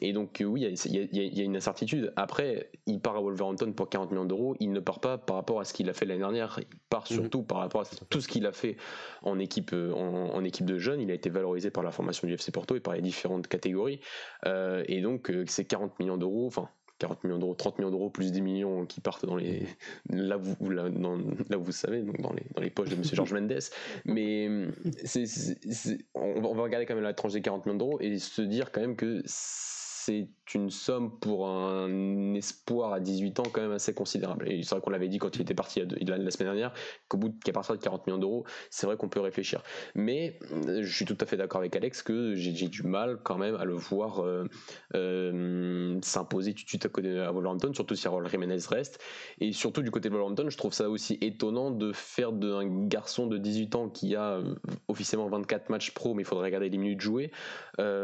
et 0.00 0.12
donc, 0.12 0.42
oui, 0.44 0.66
il 0.84 0.96
y, 0.96 1.40
a, 1.40 1.44
une 1.44 1.56
incertitude. 1.56 2.12
Après, 2.16 2.70
il 2.86 3.00
part 3.00 3.16
à 3.16 3.20
Wolverhampton 3.20 3.72
pour 3.72 3.88
40 3.88 4.12
millions 4.12 4.24
d'euros. 4.24 4.54
Il 4.60 4.72
ne 4.72 4.80
part 4.80 5.00
pas 5.00 5.18
par 5.18 5.36
rapport 5.36 5.60
à 5.60 5.64
ce 5.64 5.72
qu'il 5.72 5.88
a 5.88 5.92
fait 5.92 6.06
l'année 6.06 6.20
dernière. 6.20 6.58
Il 6.60 6.78
part 6.88 7.04
mhm. 7.10 7.16
surtout 7.16 7.42
par 7.42 7.58
rapport 7.58 7.82
à 7.82 7.84
tout 8.08 8.20
ce 8.20 8.28
qu'il 8.28 8.46
a 8.46 8.52
fait 8.52 8.76
en 9.22 9.38
équipe, 9.38 9.72
en, 9.74 10.44
équipe 10.44 10.66
de 10.66 10.78
jeunes. 10.78 11.00
Il 11.00 11.10
a 11.10 11.14
été 11.14 11.30
valorisé 11.30 11.70
par 11.70 11.82
la 11.82 11.90
formation 11.90 12.26
du 12.26 12.34
FC 12.34 12.52
Porto 12.52 12.76
et 12.76 12.80
par 12.80 12.94
les 12.94 13.02
différentes 13.02 13.48
catégories. 13.48 14.00
Euh, 14.46 14.84
et 14.86 15.00
donc, 15.00 15.30
euh, 15.30 15.44
c'est 15.46 15.64
40 15.64 15.98
millions 15.98 16.16
d'euros. 16.16 16.46
Enfin, 16.46 16.68
40 17.00 17.24
millions 17.24 17.38
d'euros, 17.38 17.54
30 17.54 17.78
millions 17.78 17.90
d'euros 17.90 18.10
plus 18.10 18.30
10 18.30 18.42
millions 18.42 18.86
qui 18.86 19.00
partent 19.00 19.26
dans 19.26 19.36
les 19.36 19.66
là 20.10 20.36
vous 20.36 20.54
vous 20.60 21.72
savez 21.72 22.02
dans 22.02 22.60
les 22.60 22.70
poches 22.70 22.90
de 22.90 22.96
Monsieur 22.96 23.16
Georges 23.16 23.32
Mendes. 23.32 23.58
Mais 24.04 24.48
c'est, 25.04 25.24
on 26.14 26.54
va 26.54 26.62
regarder 26.62 26.86
quand 26.86 26.94
même 26.94 27.02
la 27.02 27.14
tranche 27.14 27.32
des 27.32 27.40
40 27.40 27.66
millions 27.66 27.78
d'euros 27.78 28.00
et 28.00 28.18
se 28.18 28.42
dire 28.42 28.70
quand 28.70 28.82
même 28.82 28.96
que 28.96 29.22
c'est 30.04 30.28
une 30.54 30.70
somme 30.70 31.18
pour 31.20 31.48
un 31.48 32.34
espoir 32.34 32.92
à 32.92 33.00
18 33.00 33.40
ans 33.40 33.42
quand 33.52 33.60
même 33.60 33.72
assez 33.72 33.94
considérable. 33.94 34.50
Et 34.50 34.62
c'est 34.62 34.70
vrai 34.70 34.80
qu'on 34.80 34.90
l'avait 34.90 35.08
dit 35.08 35.18
quand 35.18 35.36
il 35.36 35.42
était 35.42 35.54
parti 35.54 35.80
la, 35.80 36.30
semaine 36.30 36.48
dernière, 36.48 36.72
qu'au 37.08 37.18
bout 37.18 37.34
qu'à 37.44 37.52
partir 37.52 37.76
de 37.76 37.80
40 37.80 38.06
millions 38.06 38.18
d'euros, 38.18 38.44
c'est 38.70 38.86
vrai 38.86 38.96
qu'on 38.96 39.08
peut 39.08 39.20
réfléchir. 39.20 39.62
Mais 39.94 40.38
euh, 40.52 40.82
je 40.82 40.94
suis 40.94 41.04
tout 41.04 41.16
à 41.20 41.26
fait 41.26 41.36
d'accord 41.36 41.60
avec 41.60 41.76
Alex 41.76 42.02
que 42.02 42.34
j'ai 42.34 42.68
du 42.68 42.82
mal 42.82 43.18
quand 43.22 43.36
même 43.36 43.56
à 43.56 43.64
le 43.64 43.74
voir 43.74 44.24
euh, 44.24 44.44
euh, 44.94 45.98
s'imposer 46.02 46.54
tout 46.54 46.64
de 46.64 46.68
suite 46.68 46.86
à 46.86 46.88
côté 46.88 47.08
de 47.08 47.20
Wolverhampton, 47.20 47.72
surtout 47.74 47.94
si 47.94 48.08
Raúl 48.08 48.28
Jiménez 48.28 48.58
reste. 48.68 49.00
Et 49.40 49.52
surtout 49.52 49.82
du 49.82 49.90
côté 49.90 50.08
de 50.08 50.14
Wolverhampton, 50.14 50.48
je 50.48 50.56
trouve 50.56 50.72
ça 50.72 50.88
aussi 50.88 51.18
étonnant 51.20 51.70
de 51.70 51.92
faire 51.92 52.32
d'un 52.32 52.86
garçon 52.86 53.26
de 53.26 53.36
18 53.36 53.74
ans 53.74 53.88
qui 53.88 54.16
a 54.16 54.40
officiellement 54.88 55.28
24 55.28 55.68
matchs 55.68 55.90
pro, 55.92 56.14
mais 56.14 56.22
il 56.22 56.26
faudrait 56.26 56.46
regarder 56.46 56.70
les 56.70 56.78
minutes 56.78 57.00
jouées, 57.00 57.30
faire 57.76 57.98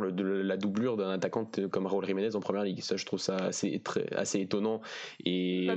le, 0.00 0.12
de 0.12 0.22
la 0.24 0.51
doublure 0.56 0.96
d'un 0.96 1.10
attaquant 1.10 1.48
comme 1.70 1.86
Raúl 1.86 2.04
Jiménez 2.04 2.34
en 2.34 2.40
première 2.40 2.64
ligue. 2.64 2.80
Ça, 2.80 2.96
je 2.96 3.06
trouve 3.06 3.20
ça 3.20 3.36
assez, 3.36 3.80
très, 3.80 4.12
assez 4.14 4.40
étonnant. 4.40 4.80
Et. 5.24 5.68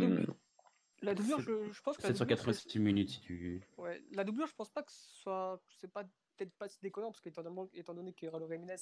La 1.01 1.13
doublure, 1.13 1.39
je, 1.39 1.82
pense 1.84 1.98
que. 1.98 2.03
786 2.03 2.79
minutes 2.79 3.10
si 3.10 3.22
tu. 3.22 3.62
Ouais, 3.77 4.01
la 4.13 4.24
doublure, 4.24 4.48
je 4.48 4.55
pense 4.55 4.70
pas 4.70 4.82
que 4.82 4.91
ce 4.91 5.22
soit. 5.22 5.62
C'est 5.79 5.91
pas 5.91 6.03
peut-être 6.38 6.53
pas 6.53 6.67
si 6.67 6.79
déconnant, 6.82 7.12
parce 7.12 7.22
qu'étant 7.22 7.44
donné, 7.44 7.70
étant 7.74 7.94
donné 7.94 8.13
que 8.13 8.25
Raúl 8.27 8.50
Jiménez 8.50 8.75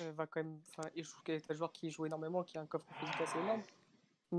euh, 0.00 0.12
va 0.12 0.26
quand 0.26 0.42
même. 0.42 0.58
Enfin, 0.76 0.88
est 0.94 1.50
un 1.50 1.54
joueur 1.54 1.72
qui 1.72 1.90
joue 1.90 2.06
énormément, 2.06 2.42
qui 2.42 2.58
a 2.58 2.60
un 2.60 2.66
coffre 2.66 2.86
physique 2.98 3.20
assez 3.20 3.38
énorme. 3.38 3.62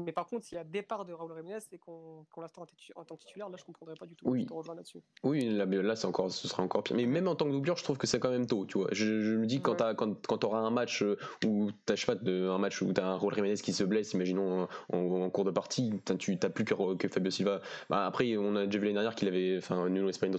Mais 0.06 0.12
par 0.12 0.28
contre, 0.28 0.46
s'il 0.46 0.58
y 0.58 0.62
a 0.62 0.64
départ 0.64 1.06
de 1.06 1.14
Raúl 1.14 1.32
Ramirez 1.32 1.60
et 1.72 1.78
qu'on 1.78 2.26
l'instant 2.38 2.66
en, 2.96 3.04
tant 3.06 3.16
que 3.16 3.22
titulaire, 3.22 3.50
là, 3.50 3.58
je 3.58 3.64
comprendrais 3.64 3.96
pas 3.96 4.06
du 4.06 4.16
tout. 4.16 4.28
Oui. 4.28 4.46
Je 4.50 4.72
là-dessus. 4.72 5.00
Oui, 5.24 5.50
là, 5.50 5.66
là 5.66 5.96
c'est 5.96 6.08
encore, 6.08 6.32
ce 6.32 6.48
sera 6.48 6.64
encore 6.64 6.84
pire. 6.84 6.96
Mais 6.96 7.06
même 7.06 7.28
en 7.28 7.36
tant 7.36 7.46
que 7.46 7.52
doublure, 7.52 7.78
je 7.78 7.84
trouve 7.84 7.98
que 7.98 8.08
c'est 8.08 8.20
quand 8.20 8.32
même 8.32 8.48
tôt. 8.48 8.66
Tu 8.66 8.78
vois, 8.78 8.90
je, 8.92 9.36
me 9.36 9.46
dis 9.46 9.62
quand 9.62 9.76
quand, 9.96 10.38
tu 10.38 10.46
auras 10.46 10.60
un 10.60 10.70
match 10.70 11.04
euh, 11.04 11.18
où 11.46 11.70
pas 11.86 12.16
de, 12.16 12.50
un 12.50 12.58
match 12.58 12.82
où 12.82 12.92
t'as 12.94 13.06
un 13.06 13.18
Raúl 13.18 13.34
Ramirez 13.34 13.56
qui 13.56 13.74
se 13.74 13.84
blesse, 13.84 14.14
imaginons 14.14 14.68
en, 14.92 15.30
cours 15.30 15.46
de 15.46 15.52
partie, 15.52 15.92
tu 16.20 16.38
t'as 16.38 16.50
plus 16.50 16.66
que, 16.66 16.96
que, 16.96 17.08
Fabio 17.08 17.32
Silva. 17.32 17.62
Bah, 17.90 18.06
après, 18.06 18.38
on 18.38 18.56
a 18.56 18.66
déjà 18.66 18.80
vu 18.80 18.86
l'année 18.86 18.96
dernière 18.96 19.16
qu'il 19.16 19.28
avait, 19.28 19.58
enfin, 19.58 19.90
Nuno 19.90 20.10
Espirito, 20.10 20.38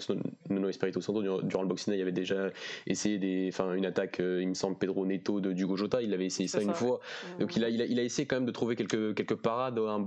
Nuno 0.48 0.68
Espirito 0.68 1.00
Santo 1.00 1.42
durant 1.42 1.62
le 1.62 1.68
boxing, 1.68 1.94
il 1.94 2.00
avait 2.00 2.12
déjà 2.12 2.50
essayé 2.86 3.18
des, 3.18 3.50
enfin, 3.52 3.74
une 3.74 3.86
attaque, 3.86 4.20
euh, 4.20 4.42
il 4.42 4.48
me 4.48 4.54
semble 4.54 4.76
Pedro 4.76 5.06
Neto 5.06 5.40
de 5.40 5.52
Diogo 5.52 5.76
Jota, 5.76 6.02
il 6.02 6.12
avait 6.14 6.26
essayé 6.26 6.48
ça, 6.48 6.60
une 6.60 6.74
fois. 6.74 7.00
Donc 7.38 7.56
il 7.56 7.64
a, 7.64 7.68
il 7.68 7.82
a, 7.82 7.86
il 7.86 7.98
a 7.98 8.02
essayé 8.02 8.26
quand 8.26 8.36
même 8.36 8.46
de 8.46 8.52
trouver 8.52 8.76
quelques 8.76 9.14
quelques 9.14 9.36
parades. 9.46 9.78
Un, 9.78 10.06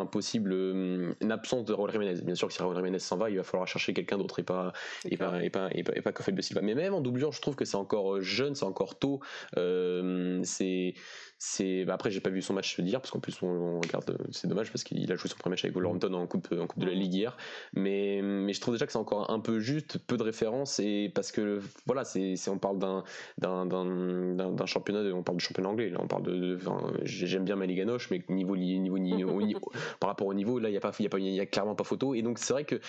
un 0.00 0.06
possible 0.06 0.52
une 0.52 1.32
absence 1.32 1.64
de 1.64 1.72
Raúl 1.72 1.90
Jiménez. 1.90 2.20
Bien 2.22 2.34
sûr 2.34 2.48
que 2.48 2.54
si 2.54 2.60
Raúl 2.62 2.74
Jiménez 2.74 2.98
s'en 2.98 3.16
va, 3.16 3.30
il 3.30 3.36
va 3.36 3.44
falloir 3.44 3.68
chercher 3.68 3.94
quelqu'un 3.94 4.18
d'autre 4.18 4.38
et 4.40 4.42
pas 4.42 4.72
et 5.04 5.16
pas, 5.16 5.42
et 5.42 5.50
pas 5.50 5.68
et 5.72 5.82
pas, 5.82 5.92
et 5.96 6.02
pas, 6.02 6.12
Silva. 6.42 6.60
Mais 6.62 6.74
même 6.74 6.94
en 6.94 7.00
doublure, 7.00 7.32
je 7.32 7.40
trouve 7.40 7.56
que 7.56 7.64
c'est 7.64 7.76
encore 7.76 8.16
euh, 8.16 8.20
jeune, 8.20 8.54
c'est 8.54 8.64
encore 8.64 8.98
tôt. 8.98 9.20
Euh, 9.56 10.40
c'est 10.44 10.94
c'est 11.42 11.86
bah 11.86 11.94
après 11.94 12.10
j'ai 12.10 12.20
pas 12.20 12.28
vu 12.28 12.42
son 12.42 12.52
match 12.52 12.78
d'hier 12.78 13.00
parce 13.00 13.10
qu'en 13.10 13.18
plus 13.18 13.42
on, 13.42 13.80
regarde 13.80 14.18
c'est 14.30 14.46
dommage 14.46 14.70
parce 14.70 14.84
qu'il 14.84 15.10
a 15.10 15.16
joué 15.16 15.30
son 15.30 15.38
premier 15.38 15.54
match 15.54 15.64
avec 15.64 15.74
Wolverhampton 15.74 16.12
en 16.12 16.26
coupe 16.26 16.52
en 16.52 16.66
coupe 16.66 16.80
de 16.80 16.86
la 16.86 16.92
ligue 16.92 17.14
hier. 17.14 17.36
Mais 17.72 18.20
mais 18.22 18.52
je 18.52 18.60
trouve 18.60 18.74
déjà 18.74 18.84
que 18.84 18.92
c'est 18.92 18.98
encore 18.98 19.30
un 19.30 19.40
peu 19.40 19.58
juste 19.58 19.96
peu 19.98 20.18
de 20.18 20.22
références 20.22 20.78
et 20.80 21.10
parce 21.14 21.32
que 21.32 21.62
voilà 21.86 22.04
c'est 22.04 22.36
on 22.48 22.58
parle 22.58 22.78
d'un 22.78 23.04
d'un 23.38 23.64
d'un 23.64 24.66
championnat 24.66 25.00
on 25.14 25.22
parle 25.22 25.38
de 25.38 25.42
championnat 25.42 25.70
anglais 25.70 25.88
là 25.88 25.98
on 26.02 26.08
parle 26.08 26.24
de, 26.24 26.58
j'aime 27.04 27.46
bien 27.46 27.56
ma 27.56 27.64
ligue 27.64 27.80
Noche 27.86 28.10
mais 28.10 28.22
niveau 28.28 28.54
niveau, 28.54 28.98
niveau, 28.98 29.40
niveau 29.40 29.72
par 29.98 30.10
rapport 30.10 30.26
au 30.26 30.34
niveau 30.34 30.58
là 30.58 30.68
il 30.68 30.74
y 30.74 30.76
a 30.76 30.80
pas 30.80 30.92
il 30.98 31.04
y 31.04 31.06
a 31.06 31.08
pas 31.08 31.18
il 31.18 31.34
y 31.34 31.40
a 31.40 31.46
clairement 31.46 31.74
pas 31.74 31.84
photo. 31.84 32.14
Et 32.14 32.20
donc 32.20 32.38
c'est 32.38 32.52
vrai 32.52 32.64
que 32.64 32.80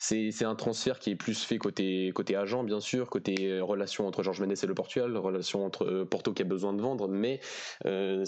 c'est 0.00 0.44
un 0.44 0.54
transfert 0.54 0.98
qui 0.98 1.10
est 1.10 1.14
plus 1.14 1.44
fait 1.44 1.58
côté, 1.58 2.10
côté 2.14 2.34
agent, 2.34 2.64
bien 2.64 2.80
sûr, 2.80 3.10
côté 3.10 3.50
euh, 3.50 3.62
relation 3.62 4.06
entre 4.06 4.22
Georges 4.22 4.40
Mendes 4.40 4.54
et 4.62 4.66
le 4.66 4.74
Portugal, 4.74 5.14
relation 5.18 5.64
entre 5.64 5.84
euh, 5.84 6.04
Porto 6.06 6.32
qui 6.32 6.40
a 6.40 6.46
besoin 6.46 6.72
de 6.72 6.80
vendre, 6.80 7.06
mais 7.06 7.40
euh, 7.84 8.24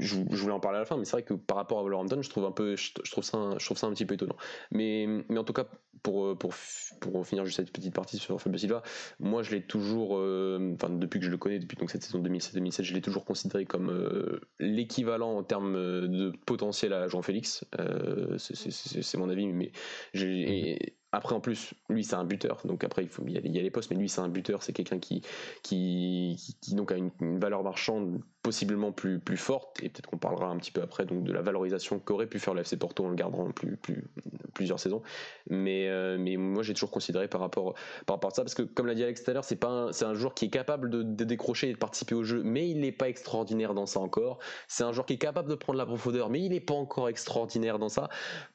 je, 0.00 0.16
voulais 0.16 0.52
en 0.52 0.58
parler 0.58 0.78
à 0.78 0.80
la 0.80 0.86
fin, 0.86 0.96
mais 0.96 1.04
c'est 1.04 1.12
vrai 1.12 1.22
que 1.22 1.34
par 1.34 1.56
rapport 1.56 1.78
à 1.78 1.82
Wolverhampton, 1.82 2.20
je 2.20 2.28
trouve 2.28 2.44
un 2.46 2.50
peu, 2.50 2.74
je, 2.74 2.92
trouve 2.92 3.22
ça, 3.22 3.54
je 3.58 3.64
trouve 3.64 3.78
ça 3.78 3.86
un 3.86 3.92
petit 3.92 4.06
peu 4.06 4.14
étonnant. 4.14 4.36
Mais, 4.72 5.06
mais 5.28 5.38
en 5.38 5.44
tout 5.44 5.52
cas, 5.52 5.66
pour, 6.02 6.36
pour, 6.38 6.54
pour 7.00 7.26
finir 7.26 7.44
juste 7.44 7.56
cette 7.56 7.72
petite 7.72 7.94
partie 7.94 8.18
sur 8.18 8.40
Fabio 8.40 8.58
Silva, 8.58 8.82
moi 9.18 9.42
je 9.42 9.50
l'ai 9.52 9.62
toujours, 9.62 10.12
enfin 10.12 10.90
depuis 10.90 11.20
que 11.20 11.26
je 11.26 11.30
le 11.30 11.38
connais, 11.38 11.58
depuis 11.58 11.76
donc 11.76 11.90
cette 11.90 12.02
saison 12.02 12.22
2007-2007, 12.22 12.82
je 12.82 12.94
l'ai 12.94 13.00
toujours 13.00 13.24
considéré 13.24 13.64
comme 13.64 14.40
l'équivalent 14.58 15.36
en 15.36 15.42
termes 15.42 15.74
de 15.74 16.32
potentiel 16.46 16.92
à 16.92 17.08
Jean-Félix. 17.08 17.64
c'est 18.38 19.16
mon 19.18 19.28
avis, 19.28 19.46
mais 19.46 19.72
j'ai 20.12 20.97
après, 21.10 21.34
en 21.34 21.40
plus, 21.40 21.72
lui, 21.88 22.04
c'est 22.04 22.16
un 22.16 22.24
buteur. 22.24 22.60
Donc, 22.64 22.84
après, 22.84 23.02
il, 23.02 23.08
faut, 23.08 23.22
il, 23.26 23.32
y 23.32 23.58
a, 23.58 23.62
les 23.62 23.70
postes, 23.70 23.90
mais 23.90 23.96
lui, 23.96 24.10
c'est 24.10 24.20
un 24.20 24.28
buteur. 24.28 24.62
C'est 24.62 24.74
quelqu'un 24.74 24.98
qui, 24.98 25.22
qui, 25.62 26.36
qui, 26.60 26.74
donc 26.74 26.92
a 26.92 26.96
une, 26.96 27.10
valeur 27.38 27.62
marchande 27.62 28.20
possiblement 28.42 28.92
plus, 28.92 29.18
plus 29.18 29.38
forte. 29.38 29.82
Et 29.82 29.88
peut-être 29.88 30.06
qu'on 30.06 30.18
parlera 30.18 30.48
un 30.48 30.58
petit 30.58 30.70
peu 30.70 30.82
après 30.82 31.06
donc, 31.06 31.24
de 31.24 31.32
la 31.32 31.40
valorisation 31.40 31.98
qu'aurait 31.98 32.26
pu 32.26 32.38
faire 32.38 32.52
le 32.52 32.60
FC 32.60 32.76
Porto 32.76 33.06
en 33.06 33.08
le 33.08 33.14
gardant 33.14 33.50
plus, 33.52 33.78
plus, 33.78 34.04
plusieurs 34.52 34.78
saisons. 34.78 35.00
Mais, 35.48 35.88
euh, 35.88 36.18
mais 36.18 36.36
moi, 36.36 36.62
j'ai 36.62 36.74
toujours 36.74 36.90
considéré 36.90 37.26
par 37.26 37.40
rapport, 37.40 37.72
par 38.04 38.16
rapport 38.16 38.30
à 38.30 38.34
ça, 38.34 38.42
parce 38.42 38.54
que, 38.54 38.62
comme 38.62 38.86
l'a 38.86 38.94
dit 38.94 39.02
Alex 39.02 39.24
tout 39.24 39.30
à 39.30 39.34
l'heure, 39.34 39.44
c'est, 39.44 39.56
pas 39.56 39.88
c'est 39.92 40.04
un 40.04 40.14
joueur 40.14 40.34
qui 40.34 40.44
est 40.44 40.50
capable 40.50 40.90
de, 40.90 41.02
de, 41.02 41.24
décrocher 41.24 41.70
et 41.70 41.72
de 41.72 41.78
participer 41.78 42.14
au 42.14 42.22
jeu, 42.22 42.42
mais 42.44 42.68
il 42.68 42.80
n'est 42.80 42.92
pas 42.92 43.08
extraordinaire 43.08 43.72
dans 43.72 43.86
ça 43.86 44.00
encore. 44.00 44.40
C'est 44.66 44.84
un 44.84 44.92
joueur 44.92 45.06
qui 45.06 45.14
est 45.14 45.18
capable 45.18 45.48
de 45.48 45.54
prendre 45.54 45.78
la 45.78 45.86
profondeur, 45.86 46.28
mais 46.28 46.42
il 46.42 46.50
n'est 46.50 46.60
pas 46.60 46.74
encore 46.74 47.08
extraordinaire 47.08 47.78
dans 47.78 47.88
ça. 47.88 48.10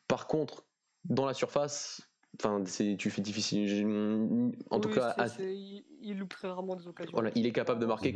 Par 0.08 0.28
contre, 0.28 0.66
dans 1.06 1.26
la 1.26 1.34
surface, 1.34 2.13
Enfin, 2.40 2.64
tu 2.98 3.10
fais 3.10 3.22
difficile. 3.22 4.56
En 4.70 4.80
tout 4.80 4.90
cas, 4.90 5.16
il 6.04 6.18
loupe 6.18 6.34
très 6.34 6.48
rarement 6.48 6.76
des 6.76 6.88
occasions. 6.88 7.12
Voilà, 7.14 7.32
il 7.36 7.46
est 7.46 7.52
capable 7.52 7.80
de 7.80 7.86
marquer, 7.86 8.16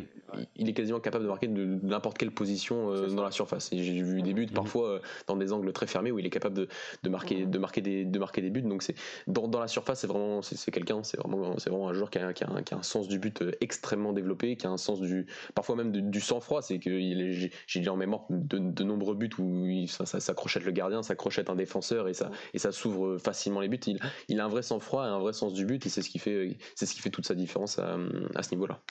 il 0.55 0.69
est 0.69 0.73
quasiment 0.73 0.99
capable 0.99 1.23
de 1.23 1.29
marquer 1.29 1.47
de, 1.47 1.79
n'importe 1.83 2.17
quelle 2.17 2.31
position 2.31 2.91
euh, 2.91 3.07
dans 3.07 3.23
la 3.23 3.31
surface. 3.31 3.71
Et 3.71 3.81
j'ai 3.83 4.01
vu 4.01 4.21
des 4.21 4.33
buts 4.33 4.47
parfois 4.47 4.89
euh, 4.89 4.99
dans 5.27 5.37
des 5.37 5.53
angles 5.53 5.71
très 5.71 5.87
fermés 5.87 6.11
où 6.11 6.19
il 6.19 6.25
est 6.25 6.29
capable 6.29 6.55
de, 6.55 6.67
de 7.03 7.09
marquer, 7.09 7.45
de 7.45 7.57
marquer 7.57 7.81
des, 7.81 8.05
de 8.05 8.19
marquer 8.19 8.41
des 8.41 8.49
buts. 8.49 8.61
Donc 8.61 8.83
c'est 8.83 8.95
dans, 9.27 9.47
dans, 9.47 9.59
la 9.59 9.67
surface, 9.67 10.01
c'est 10.01 10.07
vraiment, 10.07 10.41
c'est 10.41 10.71
quelqu'un, 10.71 11.03
c'est 11.03 11.17
vraiment, 11.17 11.57
c'est 11.57 11.69
vraiment 11.69 11.89
un 11.89 11.93
joueur 11.93 12.09
qui 12.09 12.19
a, 12.19 12.33
qui, 12.33 12.43
a 12.43 12.49
un, 12.49 12.61
qui 12.61 12.73
a, 12.73 12.77
un, 12.77 12.83
sens 12.83 13.07
du 13.07 13.19
but 13.19 13.41
euh, 13.41 13.51
extrêmement 13.61 14.13
développé, 14.13 14.57
qui 14.57 14.67
a 14.67 14.69
un 14.69 14.77
sens 14.77 14.99
du, 14.99 15.25
parfois 15.55 15.75
même 15.75 15.91
du 15.91 16.21
sang-froid. 16.21 16.61
C'est 16.61 16.79
que 16.79 16.99
j'ai 16.99 17.79
dit 17.79 17.89
en 17.89 17.97
mémoire 17.97 18.25
de, 18.29 18.57
de, 18.57 18.83
nombreux 18.83 19.15
buts 19.15 19.29
où 19.39 19.65
il, 19.65 19.87
ça, 19.89 20.05
ça, 20.05 20.33
crochette 20.33 20.63
le 20.63 20.71
gardien, 20.71 21.03
ça 21.03 21.15
crochette 21.15 21.49
un 21.49 21.55
défenseur 21.55 22.07
et 22.07 22.13
ça, 22.13 22.31
et 22.53 22.59
ça 22.59 22.71
s'ouvre 22.71 23.17
facilement 23.17 23.61
les 23.61 23.69
buts. 23.69 23.79
Il, 23.87 23.99
il 24.27 24.39
a 24.39 24.45
un 24.45 24.49
vrai 24.49 24.61
sang-froid 24.61 25.05
et 25.05 25.09
un 25.09 25.19
vrai 25.19 25.33
sens 25.33 25.53
du 25.53 25.65
but 25.65 25.85
et 25.85 25.89
c'est 25.89 26.01
ce 26.01 26.09
qui 26.09 26.19
fait, 26.19 26.57
c'est 26.75 26.85
ce 26.85 26.93
qui 26.93 27.01
fait 27.01 27.09
toute 27.09 27.25
sa 27.25 27.35
différence 27.35 27.76
à, 27.79 28.43
ce 28.43 28.51
niveau-là. 28.51 28.81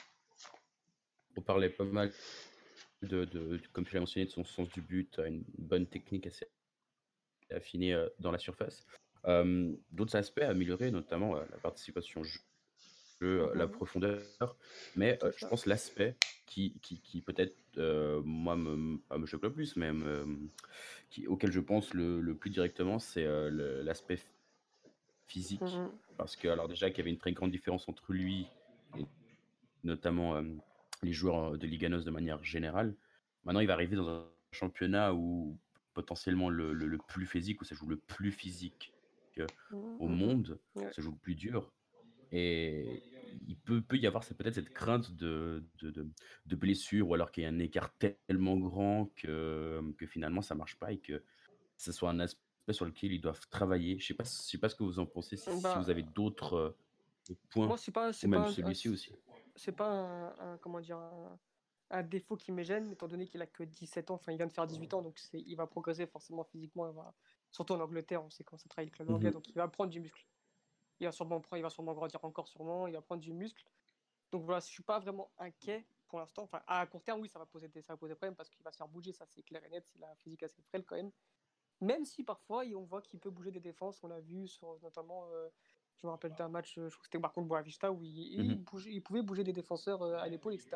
On 1.35 1.41
parlait 1.41 1.69
pas 1.69 1.83
mal 1.85 2.11
de, 3.01 3.59
comme 3.73 3.85
tu 3.85 3.93
l'as 3.93 3.99
mentionné, 3.99 4.25
de 4.25 4.31
son 4.31 4.43
sens 4.43 4.69
du 4.69 4.81
but, 4.81 5.19
une 5.19 5.43
bonne 5.57 5.85
technique 5.87 6.25
assez 6.27 6.47
affinée 7.51 7.93
euh, 7.93 8.07
dans 8.19 8.31
la 8.31 8.39
surface. 8.39 8.85
Euh, 9.25 9.73
d'autres 9.91 10.15
aspects 10.15 10.41
à 10.41 10.49
améliorer, 10.49 10.91
notamment 10.91 11.37
euh, 11.37 11.43
la 11.51 11.57
participation 11.57 12.21
au 12.21 12.23
jeu, 12.23 12.39
la 13.55 13.65
mhm. 13.65 13.71
profondeur, 13.71 14.21
mais 14.95 15.17
je 15.37 15.47
pense 15.47 15.65
l'aspect 15.65 16.15
qui, 16.45 16.79
qui, 16.81 17.21
peut-être, 17.21 17.55
moi, 18.23 18.55
me, 18.55 18.99
pas 18.99 19.17
me 19.17 19.25
choque 19.25 19.41
le 19.41 19.51
plus, 19.51 19.75
mais 19.75 19.89
qui, 21.09 21.25
auquel 21.25 21.51
je 21.51 21.59
pense 21.59 21.95
le, 21.95 22.21
le 22.21 22.35
plus 22.35 22.51
directement, 22.51 22.99
c'est 22.99 23.25
l'aspect 23.83 24.19
physique. 25.25 25.61
Mhm. 25.61 25.89
Parce 26.15 26.35
que, 26.35 26.47
alors 26.47 26.67
déjà, 26.67 26.89
qu'il 26.89 26.99
y 26.99 27.01
avait 27.01 27.09
une 27.09 27.17
très 27.17 27.31
grande 27.31 27.49
différence 27.49 27.89
entre 27.89 28.13
lui 28.13 28.47
notamment 29.83 30.35
euh, 30.35 30.43
les 31.03 31.13
joueurs 31.13 31.53
euh, 31.53 31.57
de 31.57 31.67
Liga 31.67 31.89
NOS 31.89 32.03
de 32.03 32.11
manière 32.11 32.43
générale. 32.43 32.95
Maintenant, 33.43 33.61
il 33.61 33.67
va 33.67 33.73
arriver 33.73 33.95
dans 33.95 34.09
un 34.09 34.25
championnat 34.51 35.13
où 35.13 35.57
potentiellement 35.93 36.49
le, 36.49 36.97
plus 37.07 37.25
physique, 37.25 37.61
où 37.61 37.65
ça 37.65 37.75
joue 37.75 37.87
le 37.87 37.97
plus 37.97 38.31
physique 38.31 38.93
mmh, 39.37 39.75
au 39.99 40.07
monde, 40.07 40.59
ça 40.75 41.01
joue 41.01 41.11
le 41.11 41.17
plus 41.17 41.35
dur. 41.35 41.71
Et 42.31 43.01
il 43.47 43.57
peut, 43.57 43.81
peut 43.81 43.97
y 43.97 44.05
avoir 44.05 44.23
peut-être 44.23 44.55
cette 44.55 44.73
crainte 44.73 45.11
de, 45.15 45.63
de, 45.81 45.91
de, 46.45 46.55
blessure, 46.55 47.09
ou 47.09 47.13
alors 47.13 47.31
qu'il 47.31 47.43
y 47.43 47.45
a 47.45 47.49
un 47.49 47.59
écart 47.59 47.91
tellement 47.97 48.57
grand 48.57 49.11
que, 49.15 49.81
que 49.97 50.05
finalement 50.05 50.41
ça 50.41 50.53
marche 50.53 50.77
pas 50.77 50.91
et 50.91 50.97
que 50.97 51.23
ce 51.77 51.91
soit 51.91 52.09
un 52.09 52.19
aspect 52.19 52.41
sur 52.71 52.85
lequel 52.85 53.13
ils 53.13 53.21
doivent 53.21 53.47
travailler. 53.49 53.97
Je 53.97 54.07
sais 54.07 54.13
pas, 54.13 54.25
je 54.25 54.29
sais 54.29 54.57
pas 54.57 54.69
ce 54.69 54.75
que 54.75 54.83
vous 54.83 54.99
en 54.99 55.05
pensez, 55.05 55.37
si, 55.37 55.49
bah 55.61 55.79
vous 55.79 55.89
avez 55.89 56.03
d'autres 56.03 56.75
points, 57.35 57.67
moi, 57.67 57.77
pas, 57.93 58.11
ou 58.11 58.27
même 58.27 58.47
celui-ci 58.49 58.89
aussi 58.89 59.13
c'est 59.57 59.71
pas 59.71 59.89
un, 60.39 60.57
comment 60.59 60.79
dire 60.79 60.99
un, 61.89 62.03
défaut 62.03 62.37
qui 62.37 62.51
me 62.51 62.63
gêne, 62.63 62.91
étant 62.91 63.07
donné 63.07 63.25
qu'il 63.25 63.41
a 63.41 63.47
que 63.47 63.63
17 63.63 64.11
ans, 64.11 64.15
enfin 64.15 64.31
il 64.31 64.37
vient 64.37 64.47
de 64.47 64.53
faire 64.53 64.67
18 64.67 64.93
ans, 64.93 65.01
donc 65.01 65.19
il 65.33 65.55
va 65.55 65.67
progresser 65.67 66.05
forcément 66.05 66.43
physiquement, 66.43 66.93
surtout 67.51 67.73
en 67.73 67.79
Angleterre, 67.79 68.23
on 68.23 68.29
sait 68.29 68.43
comment 68.43 68.59
ça 68.59 68.69
travaille 68.69 68.87
le 68.87 68.91
club 68.91 69.09
anglais, 69.09 69.29
mhm. 69.29 69.35
donc 69.35 69.49
il 69.49 69.55
va 69.55 69.67
prendre 69.67 69.89
du 69.89 69.99
muscle. 69.99 70.25
Il 70.99 71.05
va 71.05 71.11
sûrement 71.11 71.41
il 71.53 71.61
va 71.61 71.69
sûrement 71.69 71.93
grandir 71.93 72.23
encore 72.23 72.47
sûrement, 72.47 72.87
il 72.87 72.93
va 72.93 73.01
prendre 73.01 73.21
du 73.21 73.33
muscle. 73.33 73.63
Donc 74.31 74.43
voilà, 74.43 74.59
je 74.59 74.65
suis 74.65 74.83
pas 74.83 74.99
vraiment 74.99 75.31
inquiet 75.37 75.85
pour 76.07 76.19
l'instant. 76.19 76.43
Enfin, 76.43 76.61
à 76.67 76.85
court 76.87 77.03
terme, 77.03 77.21
oui, 77.21 77.29
ça 77.29 77.39
va 77.39 77.45
poser 77.45 77.67
des, 77.67 77.81
ça 77.81 77.93
va 77.93 77.97
poser 77.97 78.15
problème 78.15 78.35
parce 78.35 78.49
qu'il 78.49 78.63
va 78.63 78.71
se 78.71 78.77
faire 78.77 78.87
bouger, 78.87 79.13
ça 79.13 79.25
c'est 79.27 79.43
clair 79.43 79.63
et 79.63 79.69
net, 79.69 79.85
c'est 79.85 79.99
la 79.99 80.13
physique 80.15 80.43
assez 80.43 80.61
frêle 80.63 80.83
quand 80.85 80.95
même. 80.95 81.11
Même 81.79 82.03
si 82.03 82.23
parfois 82.23 82.63
on 82.75 82.83
voit 82.83 83.01
qu'il 83.01 83.19
peut 83.19 83.29
bouger 83.29 83.51
des 83.51 83.59
défenses, 83.59 84.03
on 84.03 84.07
l'a 84.07 84.19
vu 84.19 84.47
sur 84.47 84.79
notamment 84.81 85.27
euh, 85.31 85.49
je 86.01 86.05
me 86.05 86.11
rappelle 86.11 86.33
d'un 86.35 86.47
match, 86.47 86.75
je 86.75 86.81
crois 86.81 86.99
que 86.99 87.05
c'était 87.05 87.19
par 87.19 87.33
contre 87.33 87.47
Boavista, 87.47 87.91
où 87.91 88.03
il, 88.03 88.43
mhm. 88.43 88.65
il, 88.87 89.01
pouvait 89.01 89.21
bouger 89.21 89.43
des 89.43 89.53
défenseurs 89.53 90.01
euh, 90.03 90.17
à 90.17 90.27
l'épaule, 90.27 90.53
etc. 90.53 90.71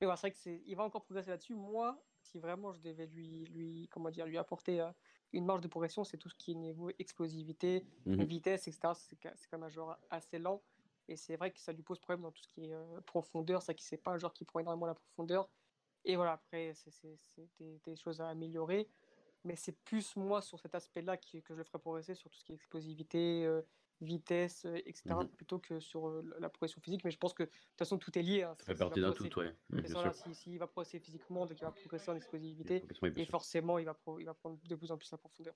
Mais 0.00 0.06
c'est 0.06 0.20
vrai 0.20 0.32
qu'il 0.32 0.76
va 0.76 0.84
encore 0.84 1.02
progresser 1.02 1.30
là-dessus. 1.30 1.54
Moi, 1.54 2.02
si 2.22 2.38
vraiment 2.38 2.72
je 2.72 2.80
devais 2.80 3.06
lui, 3.06 3.44
lui, 3.46 3.88
comment 3.90 4.10
dire, 4.10 4.26
lui 4.26 4.38
apporter 4.38 4.80
euh, 4.80 4.90
une 5.32 5.44
marge 5.44 5.60
de 5.60 5.68
progression, 5.68 6.04
c'est 6.04 6.16
tout 6.16 6.30
ce 6.30 6.34
qui 6.34 6.52
est 6.52 6.54
niveau 6.54 6.90
explosivité, 6.98 7.84
mhm. 8.06 8.22
vitesse, 8.24 8.66
etc. 8.66 8.94
C'est 8.94 9.16
quand 9.20 9.58
même 9.58 9.64
un 9.64 9.68
joueur 9.68 9.98
assez 10.08 10.38
lent. 10.38 10.62
Et 11.08 11.16
c'est 11.16 11.36
vrai 11.36 11.50
que 11.50 11.58
ça 11.58 11.72
lui 11.72 11.82
pose 11.82 11.98
problème 11.98 12.22
dans 12.22 12.30
tout 12.30 12.42
ce 12.42 12.48
qui 12.48 12.66
est 12.66 12.72
euh, 12.72 13.00
profondeur. 13.02 13.62
C'est 13.62 13.74
qu'il 13.74 13.86
c'est 13.86 13.98
pas 13.98 14.12
un 14.12 14.18
joueur 14.18 14.32
qui 14.32 14.44
prend 14.44 14.60
énormément 14.60 14.86
la 14.86 14.94
profondeur. 14.94 15.50
Et 16.04 16.16
voilà, 16.16 16.32
après, 16.32 16.72
c'est 16.74 17.18
des, 17.58 17.78
des, 17.84 17.96
choses 17.96 18.22
à 18.22 18.28
améliorer. 18.28 18.88
Mais 19.44 19.54
c'est 19.54 19.76
plus 19.84 20.16
moi 20.16 20.40
sur 20.40 20.58
cet 20.58 20.74
aspect-là 20.74 21.18
que 21.18 21.40
je 21.46 21.54
le 21.54 21.64
ferais 21.64 21.78
progresser, 21.78 22.14
sur 22.14 22.30
tout 22.30 22.38
ce 22.38 22.44
qui 22.44 22.52
est 22.52 22.54
explosivité, 22.54 23.46
vitesse, 24.00 24.64
euh, 24.64 24.76
etc., 24.86 25.10
mmh 25.10 25.28
plutôt 25.36 25.58
que 25.58 25.80
sur 25.80 26.08
euh, 26.08 26.22
la 26.38 26.48
progression 26.48 26.80
physique. 26.80 27.04
Mais 27.04 27.10
je 27.10 27.18
pense 27.18 27.34
que 27.34 27.44
de 27.44 27.48
toute 27.48 27.78
façon, 27.78 27.98
tout 27.98 28.16
est 28.18 28.22
lié. 28.22 28.42
Hein. 28.42 28.54
Ça 28.58 28.64
fait 28.66 28.74
partie 28.74 29.00
d'un 29.00 29.12
tout, 29.12 29.28
ouais. 29.38 29.54
S'il 30.12 30.34
si, 30.34 30.58
va 30.58 30.66
progresser 30.66 30.98
physiquement, 30.98 31.46
donc 31.46 31.58
il 31.58 31.64
va 31.64 31.70
progresser 31.70 32.10
en 32.10 32.16
explosivité. 32.16 32.84
Et 33.16 33.24
forcément, 33.24 33.78
il 33.78 33.84
va, 33.84 33.96
il 34.18 34.24
va 34.24 34.34
prendre 34.34 34.58
de 34.62 34.74
plus 34.74 34.90
en 34.90 34.96
plus 34.96 35.10
la 35.10 35.18
profondeur. 35.18 35.54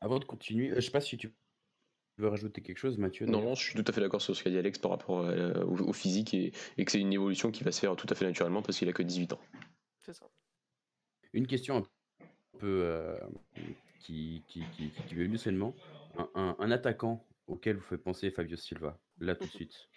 Avant 0.00 0.18
de 0.18 0.24
continuer, 0.24 0.68
euh, 0.68 0.72
je 0.72 0.76
ne 0.76 0.80
sais 0.80 0.90
pas 0.90 1.00
si 1.00 1.16
tu 1.16 1.34
veux 2.18 2.28
rajouter 2.28 2.62
quelque 2.62 2.78
chose, 2.78 2.98
Mathieu 2.98 3.26
Non, 3.26 3.42
non, 3.42 3.54
je 3.54 3.62
suis 3.62 3.74
tout 3.74 3.84
à 3.86 3.92
fait 3.92 4.00
d'accord 4.00 4.22
sur 4.22 4.34
ce 4.34 4.42
qu'a 4.42 4.50
dit 4.50 4.58
Alex 4.58 4.78
par 4.78 4.92
rapport 4.92 5.24
au, 5.66 5.92
physique 5.92 6.34
et, 6.34 6.52
et 6.76 6.84
que 6.84 6.90
c'est 6.90 7.00
une 7.00 7.12
évolution 7.12 7.50
qui 7.50 7.64
va 7.64 7.72
se 7.72 7.80
faire 7.80 7.94
tout 7.96 8.06
à 8.10 8.14
fait 8.14 8.24
naturellement 8.24 8.62
parce 8.62 8.78
qu'il 8.78 8.88
a 8.88 8.92
que 8.92 9.02
18 9.02 9.34
ans. 9.34 9.40
C'est 10.00 10.14
ça. 10.14 10.28
Une 11.32 11.46
question 11.46 11.76
un 11.78 11.82
peu 12.58 13.16
qui, 14.00 14.42
qui, 14.48 14.64
qui, 14.76 14.90
qui, 14.90 15.14
qui 15.14 15.38
seulement 15.38 15.74
un, 16.34 16.70
attaquant 16.70 17.26
auquel 17.46 17.76
vous 17.76 17.82
faites 17.82 18.02
penser 18.02 18.30
Fabio 18.30 18.56
Silva, 18.56 18.98
là 19.20 19.34
tout 19.34 19.46
de 19.46 19.50
suite 19.50 19.88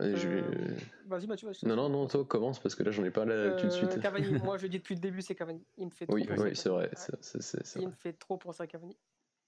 euh, 0.00 0.76
Vas-y 1.06 1.26
Mathieu. 1.26 1.50
non, 1.64 1.76
non, 1.76 1.88
non, 1.88 2.06
toi 2.08 2.24
commence 2.24 2.58
parce 2.58 2.74
que 2.74 2.82
là 2.82 2.90
j'en 2.90 3.04
ai 3.04 3.12
pas 3.12 3.24
là 3.24 3.52
tout 3.52 3.66
de 3.66 3.70
suite. 3.70 3.96
Euh, 3.96 4.00
Cavani, 4.00 4.26
moi 4.44 4.58
je 4.58 4.66
dis 4.66 4.78
depuis 4.78 4.96
le 4.96 5.00
début 5.00 5.22
c'est 5.22 5.36
Cavani. 5.36 5.64
Il 5.78 5.86
me 5.86 5.90
fait 5.90 6.06
trop 6.06 6.16
oui, 6.16 6.26
oui, 6.36 6.56
c'est 6.56 6.68
vrai. 6.68 6.90
c'est 6.96 7.76
il 7.76 7.88
me 7.88 7.92
fait 7.92 8.12
trop 8.12 8.36
pour 8.36 8.54
ça 8.54 8.66
Cavani. 8.66 8.96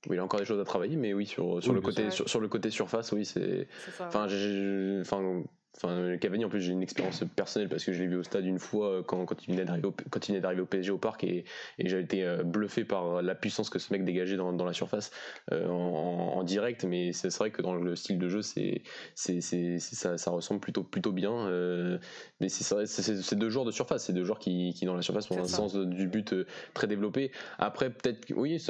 Oui, 0.09 0.17
il 0.17 0.21
a 0.21 0.25
encore 0.25 0.39
des 0.39 0.47
choses 0.47 0.61
à 0.61 0.65
travailler, 0.65 0.97
mais 0.97 1.15
oui, 1.15 1.27
sur, 1.27 1.61
sur 1.63 1.73
le, 1.73 1.81
côté, 1.81 2.11
sur, 2.11 2.29
sur, 2.29 2.39
le 2.39 2.49
côté 2.49 2.71
surface, 2.71 3.11
oui, 3.13 3.25
c'est. 3.25 3.67
Enfin, 3.89 4.29
enfin, 4.29 5.43
Enfin, 5.77 6.17
Cavani, 6.19 6.45
en 6.45 6.49
plus, 6.49 6.61
j'ai 6.61 6.73
une 6.73 6.83
expérience 6.83 7.23
personnelle 7.35 7.69
parce 7.69 7.85
que 7.85 7.93
je 7.93 8.03
l'ai 8.03 8.09
vu 8.09 8.17
au 8.17 8.23
stade 8.23 8.47
une 8.47 8.59
fois 8.59 8.89
euh, 8.89 9.03
quand, 9.03 9.25
quand 9.27 9.47
il 9.47 9.53
venait 9.53 9.65
d'arriver 9.65 9.87
au, 9.87 10.63
au 10.63 10.67
PSG 10.67 10.91
au 10.91 10.99
parc 10.99 11.25
et, 11.25 11.45
et 11.79 11.89
j'ai 11.89 12.01
été 12.01 12.25
euh, 12.25 12.43
bluffé 12.43 12.85
par 12.85 13.23
la 13.23 13.35
puissance 13.35 13.71
que 13.71 13.79
ce 13.79 13.93
mec 13.93 14.05
dégageait 14.05 14.37
dans, 14.37 14.53
dans 14.53 14.65
la 14.65 14.73
surface 14.73 15.11
euh, 15.53 15.69
en, 15.69 16.39
en, 16.39 16.43
direct. 16.45 16.85
Mais 16.85 17.13
c'est 17.13 17.35
vrai 17.37 17.51
que 17.51 17.63
dans 17.63 17.75
le 17.75 17.97
style 17.97 18.19
de 18.19 18.29
jeu, 18.29 18.43
c'est, 18.43 18.83
c'est, 19.15 19.41
ça, 19.79 20.17
ça, 20.19 20.31
ressemble 20.31 20.61
plutôt, 20.61 20.83
plutôt 20.83 21.13
bien. 21.13 21.33
Euh, 21.33 21.99
mais 22.41 22.49
c'est, 22.49 22.87
c'est, 22.87 23.37
deux 23.37 23.51
joueurs 23.51 23.65
de 23.65 23.71
surface, 23.71 24.05
c'est 24.05 24.13
deux 24.13 24.25
joueurs 24.25 24.39
qui, 24.39 24.73
qui 24.75 24.87
dans 24.87 24.95
la 24.95 25.03
surface 25.03 25.31
ont 25.31 25.39
un 25.39 25.45
sens 25.45 25.75
du 25.75 26.07
but 26.07 26.35
très 26.75 26.87
développé. 26.87 27.33
Après, 27.59 27.91
peut-être, 27.91 28.33
oui, 28.35 28.63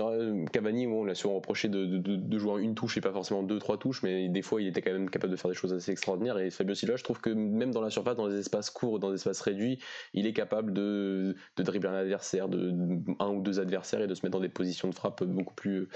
Cavani, 0.53 0.87
on 0.87 1.05
l'a 1.05 1.15
souvent 1.15 1.37
reproché 1.37 1.69
de, 1.69 1.85
de, 1.85 2.17
de, 2.17 2.39
jouer 2.39 2.63
une 2.63 2.75
touche 2.75 2.97
et 2.97 3.01
pas 3.01 3.13
forcément 3.13 3.43
deux, 3.43 3.59
trois 3.59 3.79
touches, 3.79 4.03
mais 4.03 4.29
des 4.29 4.43
fois, 4.43 4.61
il 4.61 4.69
était 4.69 4.83
quand 4.83 4.93
même 4.93 5.11
capable 5.11 5.33
de 5.33 5.37
faire 5.37 5.51
des 5.51 5.57
choses 5.57 5.73
assez 5.73 5.93
extraordinaires. 5.93 6.39
Et 6.39 6.51
Fabio 6.51 6.75
Silva, 6.75 6.96
je 6.97 7.05
trouve 7.05 7.21
que 7.21 7.31
même 7.31 7.71
dans 7.73 7.81
la 7.81 7.91
surface, 7.91 8.17
dans 8.17 8.29
des 8.29 8.38
espaces 8.38 8.71
courts, 8.71 8.99
dans 8.99 9.11
des 9.11 9.17
espaces 9.17 9.41
réduits, 9.41 9.79
il 10.12 10.26
est 10.26 10.33
capable 10.33 10.73
de, 10.73 11.37
dribbler 11.57 11.88
un 11.88 11.95
adversaire, 11.95 12.49
de, 12.49 12.73
un 13.19 13.29
ou 13.31 13.41
deux 13.41 13.61
adversaires 13.61 14.00
et 14.00 14.07
de 14.07 14.15
se 14.15 14.25
mettre 14.25 14.33
dans 14.33 14.41
des 14.41 14.49
positions 14.49 14.88
de 14.88 14.95
frappe 14.95 15.25
beaucoup 15.25 15.55
plus, 15.55 15.88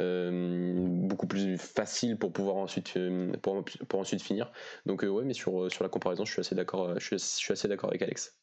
euh, 0.00 0.74
beaucoup 0.76 1.26
plus 1.26 1.58
faciles 1.58 2.18
pour 2.18 2.32
pouvoir 2.32 2.56
ensuite, 2.56 2.96
euh, 2.96 3.32
pour, 3.42 3.64
pour 3.88 4.00
ensuite 4.00 4.22
finir. 4.22 4.52
Donc 4.84 5.04
euh, 5.04 5.08
ouais, 5.08 5.24
mais 5.24 5.34
sur, 5.34 5.70
sur 5.70 5.84
la 5.84 5.88
comparaison, 5.88 6.24
je 6.24 6.32
suis 6.32 6.40
assez 6.40 6.54
d'accord, 6.54 6.98
je 6.98 7.16
suis, 7.16 7.52
assez 7.52 7.68
d'accord 7.68 7.90
avec 7.90 8.02
Alex. 8.02 8.38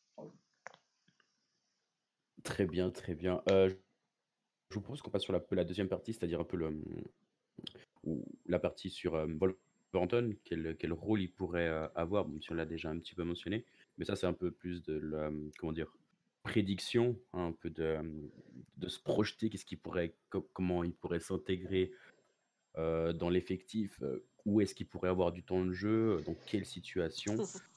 Très 2.43 2.65
bien, 2.65 2.89
très 2.89 3.15
bien. 3.15 3.41
je 3.47 3.75
vous 4.71 4.81
propose 4.81 5.01
qu'on 5.01 5.11
passe 5.11 5.23
sur 5.23 5.33
la, 5.51 5.63
deuxième 5.63 5.87
partie, 5.87 6.13
c'est-à-dire 6.13 6.41
un 6.41 6.43
peu 6.43 6.57
le, 6.57 6.81
la 8.45 8.59
partie 8.59 8.89
sur 8.89 9.25
Quel, 10.43 10.75
quel 10.77 10.93
rôle 10.93 11.21
il 11.21 11.31
pourrait 11.31 11.69
avoir, 11.95 12.27
même 12.27 12.41
si 12.41 12.51
on 12.51 12.55
l'a 12.55 12.65
déjà 12.65 12.89
un 12.89 12.97
petit 12.99 13.15
peu 13.15 13.23
mentionné. 13.23 13.65
Mais 13.97 14.05
ça, 14.05 14.15
c'est 14.15 14.25
un 14.25 14.33
peu 14.33 14.51
plus 14.51 14.83
de 14.83 14.93
la, 14.95 15.31
comment 15.59 15.71
dire, 15.71 15.95
prédiction, 16.41 17.17
hein, 17.33 17.47
un 17.47 17.51
peu 17.51 17.69
de, 17.69 17.97
de 18.77 18.87
se 18.87 18.99
projeter, 18.99 19.49
qu'est-ce 19.49 19.65
qu'il 19.65 19.79
pourrait, 19.79 20.15
comment 20.53 20.83
il 20.83 20.93
pourrait 20.93 21.19
s'intégrer 21.19 21.91
euh, 22.77 23.13
dans 23.13 23.29
l'effectif, 23.29 24.01
où 24.45 24.61
est-ce 24.61 24.73
qu'il 24.75 24.87
pourrait 24.87 25.09
avoir 25.09 25.31
du 25.31 25.43
temps 25.43 25.63
de 25.63 25.71
jeu, 25.71 26.21
dans 26.25 26.35
quelle 26.47 26.65
situation. 26.65 27.37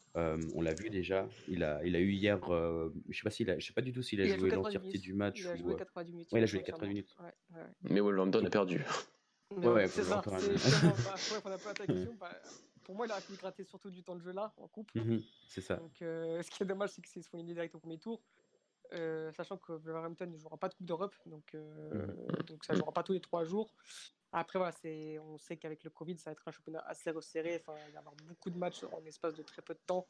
on 0.55 0.63
l'a 0.63 0.73
vu 0.73 0.89
déjà. 0.89 1.29
Il 1.47 1.63
a, 1.63 1.85
il 1.85 1.95
a 1.95 2.01
eu 2.01 2.13
hier. 2.13 2.41
je 2.41 3.17
sais 3.17 3.23
pas 3.23 3.31
s'il 3.31 3.55
je 3.59 3.67
sais 3.67 3.75
pas 3.75 3.83
du 3.83 3.93
tout 3.93 4.03
s'il 4.03 4.21
a 4.23 4.37
joué 4.39 4.51
l'entièreté 4.51 4.97
du 4.97 5.13
match. 5.13 5.41
Il 5.41 5.49
a 5.49 5.57
joué 5.57 5.77
90 5.77 6.13
minutes. 6.13 6.29
il 6.33 6.43
a 6.43 6.47
joué 6.47 6.63
80 6.63 6.89
minutes. 6.89 7.17
Mais 7.83 8.01
Wolverhampton 8.01 8.45
a 8.45 8.51
perdu. 8.51 8.83
Ouais, 9.51 9.87
c'est 9.89 10.03
ça. 10.03 10.23
On 10.27 11.51
a 11.51 11.59
pas. 11.59 11.73
Bah, 12.19 12.29
pour 12.83 12.95
moi, 12.95 13.07
il 13.07 13.13
a 13.13 13.21
pu 13.21 13.35
gratter 13.35 13.65
surtout 13.65 13.91
du 13.91 14.03
temps 14.03 14.17
de 14.17 14.23
jeu 14.23 14.33
là, 14.33 14.53
en 14.57 14.69
coupe. 14.69 14.95
Mmh 14.95 15.19
c'est 15.49 15.61
ça. 15.61 15.77
Donc, 15.77 15.93
ce 16.01 16.51
qui 16.51 16.63
est 16.63 16.67
dommage, 16.67 16.91
c'est 16.91 17.03
que 17.03 17.09
c'est 17.09 17.23
soit 17.23 17.43
direct 17.43 17.75
au 17.75 17.79
premier 17.79 17.99
tour. 17.99 18.21
sachant 18.91 19.57
que 19.57 19.73
Wolverhampton 19.73 20.27
ne 20.27 20.39
jouera 20.39 20.57
pas 20.57 20.69
de 20.69 20.75
Coupe 20.75 20.87
d'Europe, 20.87 21.15
donc, 21.27 21.55
mmh. 21.55 22.45
donc 22.45 22.65
ça 22.65 22.73
ne 22.73 22.79
jouera 22.79 22.93
pas 22.93 23.03
tous 23.03 23.13
les 23.13 23.21
trois 23.21 23.45
jours. 23.45 23.75
Après, 24.33 24.59
voilà, 24.59 24.75
on 25.23 25.39
sait 25.39 25.57
qu'avec 25.57 25.83
le 25.85 25.91
Covid, 25.91 26.19
ça 26.19 26.31
va 26.31 26.33
être 26.33 26.47
un 26.47 26.53
championnat 26.53 26.81
assez 26.87 27.11
resserré. 27.11 27.57
Enfin, 27.61 27.79
il 27.87 27.93
va 27.93 27.95
y 27.95 27.97
avoir 27.97 28.15
beaucoup 28.25 28.51
de 28.51 28.59
matchs 28.59 28.85
en 28.93 29.05
espace 29.07 29.35
de 29.35 29.43
très 29.43 29.63
peu 29.63 29.75
de 29.75 29.81
temps. 29.87 30.07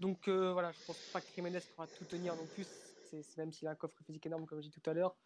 Donc 0.00 0.28
voilà, 0.28 0.72
je 0.72 0.78
pense 0.86 0.98
pas 1.12 1.20
que 1.20 1.26
Jiménez 1.34 1.60
pourra 1.74 1.86
tout 1.86 2.04
tenir 2.04 2.34
non 2.34 2.46
plus. 2.46 2.66
Même 3.38 3.52
s'il 3.52 3.68
a 3.68 3.70
un 3.70 3.74
coffre 3.74 4.02
physique 4.04 4.26
énorme, 4.26 4.46
comme 4.46 4.60
je 4.60 4.68
dis 4.68 4.80
tout 4.80 4.90
à 4.90 4.94
l'heure. 4.94 5.16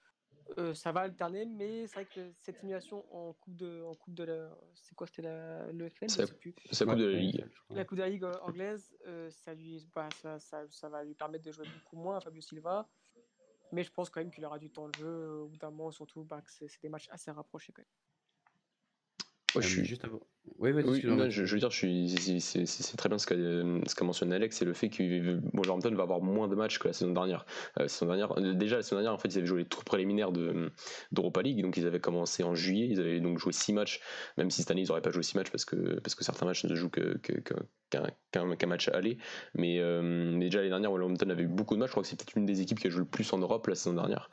Euh, 0.58 0.74
ça 0.74 0.92
va 0.92 1.00
alterner, 1.00 1.44
mais 1.46 1.86
c'est 1.86 1.94
vrai 1.94 2.06
que 2.06 2.32
cette 2.40 2.58
simulation 2.58 3.04
en 3.14 3.32
coupe 3.34 3.56
de, 3.56 3.82
en 3.82 3.94
coupe 3.94 4.14
de 4.14 4.24
la, 4.24 4.56
c'est 4.74 4.94
quoi, 4.94 5.06
c'était 5.06 5.22
la, 5.22 5.70
le 5.72 5.88
FN, 5.88 6.08
C'est 6.08 6.22
la 6.22 6.26
coupe 6.26 6.98
de 6.98 7.06
la 7.06 7.18
ligue. 7.18 7.46
La 7.70 7.84
coupe 7.84 7.98
de 7.98 8.02
la 8.02 8.08
ligue 8.08 8.24
anglaise, 8.24 8.96
euh, 9.06 9.30
ça 9.30 9.54
lui, 9.54 9.86
bah, 9.94 10.08
ça, 10.20 10.38
ça, 10.38 10.64
ça, 10.68 10.88
va 10.88 11.04
lui 11.04 11.14
permettre 11.14 11.44
de 11.44 11.52
jouer 11.52 11.66
beaucoup 11.74 11.96
moins, 11.96 12.20
Fabio 12.20 12.40
Silva. 12.40 12.88
Mais 13.72 13.84
je 13.84 13.92
pense 13.92 14.10
quand 14.10 14.20
même 14.20 14.32
qu'il 14.32 14.44
aura 14.44 14.58
du 14.58 14.70
temps 14.70 14.88
de 14.88 14.94
jeu 14.96 15.28
au 15.42 15.48
bout 15.48 15.56
d'un 15.56 15.70
moment, 15.70 15.92
surtout 15.92 16.24
bah, 16.24 16.42
que 16.42 16.50
c'est 16.50 16.82
des 16.82 16.88
matchs 16.88 17.08
assez 17.10 17.30
rapprochés 17.30 17.72
quand 17.72 17.82
même 17.82 17.86
je 19.58 19.66
suis 19.66 19.84
juste 19.84 20.04
avant. 20.04 20.20
Oui, 20.58 20.72
oui, 20.72 20.82
je, 21.00 21.44
je, 21.44 21.54
veux 21.54 21.58
dire, 21.58 21.72
c'est 21.72 22.96
très 22.96 23.08
bien 23.08 23.18
ce 23.18 23.26
qu'a 23.26 24.04
mentionné 24.04 24.34
Alex, 24.34 24.56
c'est 24.56 24.64
le 24.64 24.74
fait 24.74 24.88
que 24.88 25.38
Wolverhampton 25.54 25.94
va 25.94 26.02
avoir 26.02 26.20
moins 26.20 26.48
de 26.48 26.54
matchs 26.54 26.78
que 26.78 26.88
la 26.88 26.92
saison 26.92 27.12
dernière. 27.12 27.46
Euh, 27.78 27.88
saison 27.88 28.06
dernière 28.06 28.34
déjà, 28.54 28.76
la 28.76 28.82
saison 28.82 28.96
dernière, 28.96 29.14
en 29.14 29.18
fait, 29.18 29.28
ils 29.28 29.38
avaient 29.38 29.46
joué 29.46 29.60
les 29.60 29.68
tours 29.68 29.84
préliminaires 29.84 30.32
d'Europa 30.32 31.42
League, 31.42 31.62
donc 31.62 31.76
ils 31.76 31.86
avaient 31.86 32.00
commencé 32.00 32.42
en 32.42 32.54
juillet, 32.54 32.88
ils 32.90 33.00
avaient 33.00 33.20
donc 33.20 33.38
joué 33.38 33.52
6 33.52 33.72
matchs, 33.72 34.00
même 34.36 34.50
si 34.50 34.62
cette 34.62 34.70
année, 34.70 34.82
ils 34.82 34.88
n'auraient 34.88 35.00
pas 35.00 35.10
joué 35.10 35.22
6 35.22 35.36
matchs 35.36 35.50
parce 35.50 35.64
que, 35.64 36.00
parce 36.00 36.14
que 36.14 36.24
certains 36.24 36.46
matchs 36.46 36.64
ne 36.64 36.74
jouent 36.74 36.90
qu'un 36.90 37.14
que, 37.22 37.32
que, 37.40 38.66
match 38.66 38.88
à 38.88 38.96
aller. 38.96 39.18
Mais, 39.54 39.78
euh, 39.78 40.38
déjà, 40.38 40.58
l'année 40.58 40.70
dernière, 40.70 40.90
Wolverhampton 40.90 41.30
avait 41.30 41.44
eu 41.44 41.48
beaucoup 41.48 41.74
de 41.74 41.80
matchs, 41.80 41.88
je 41.88 41.92
crois 41.92 42.02
que 42.02 42.08
c'est 42.08 42.16
peut-être 42.16 42.36
une 42.36 42.46
des 42.46 42.60
équipes 42.60 42.80
qui 42.80 42.86
a 42.86 42.90
joué 42.90 43.00
le 43.00 43.06
plus 43.06 43.32
en 43.32 43.38
Europe 43.38 43.66
la 43.66 43.74
saison 43.74 43.94
dernière. 43.94 44.30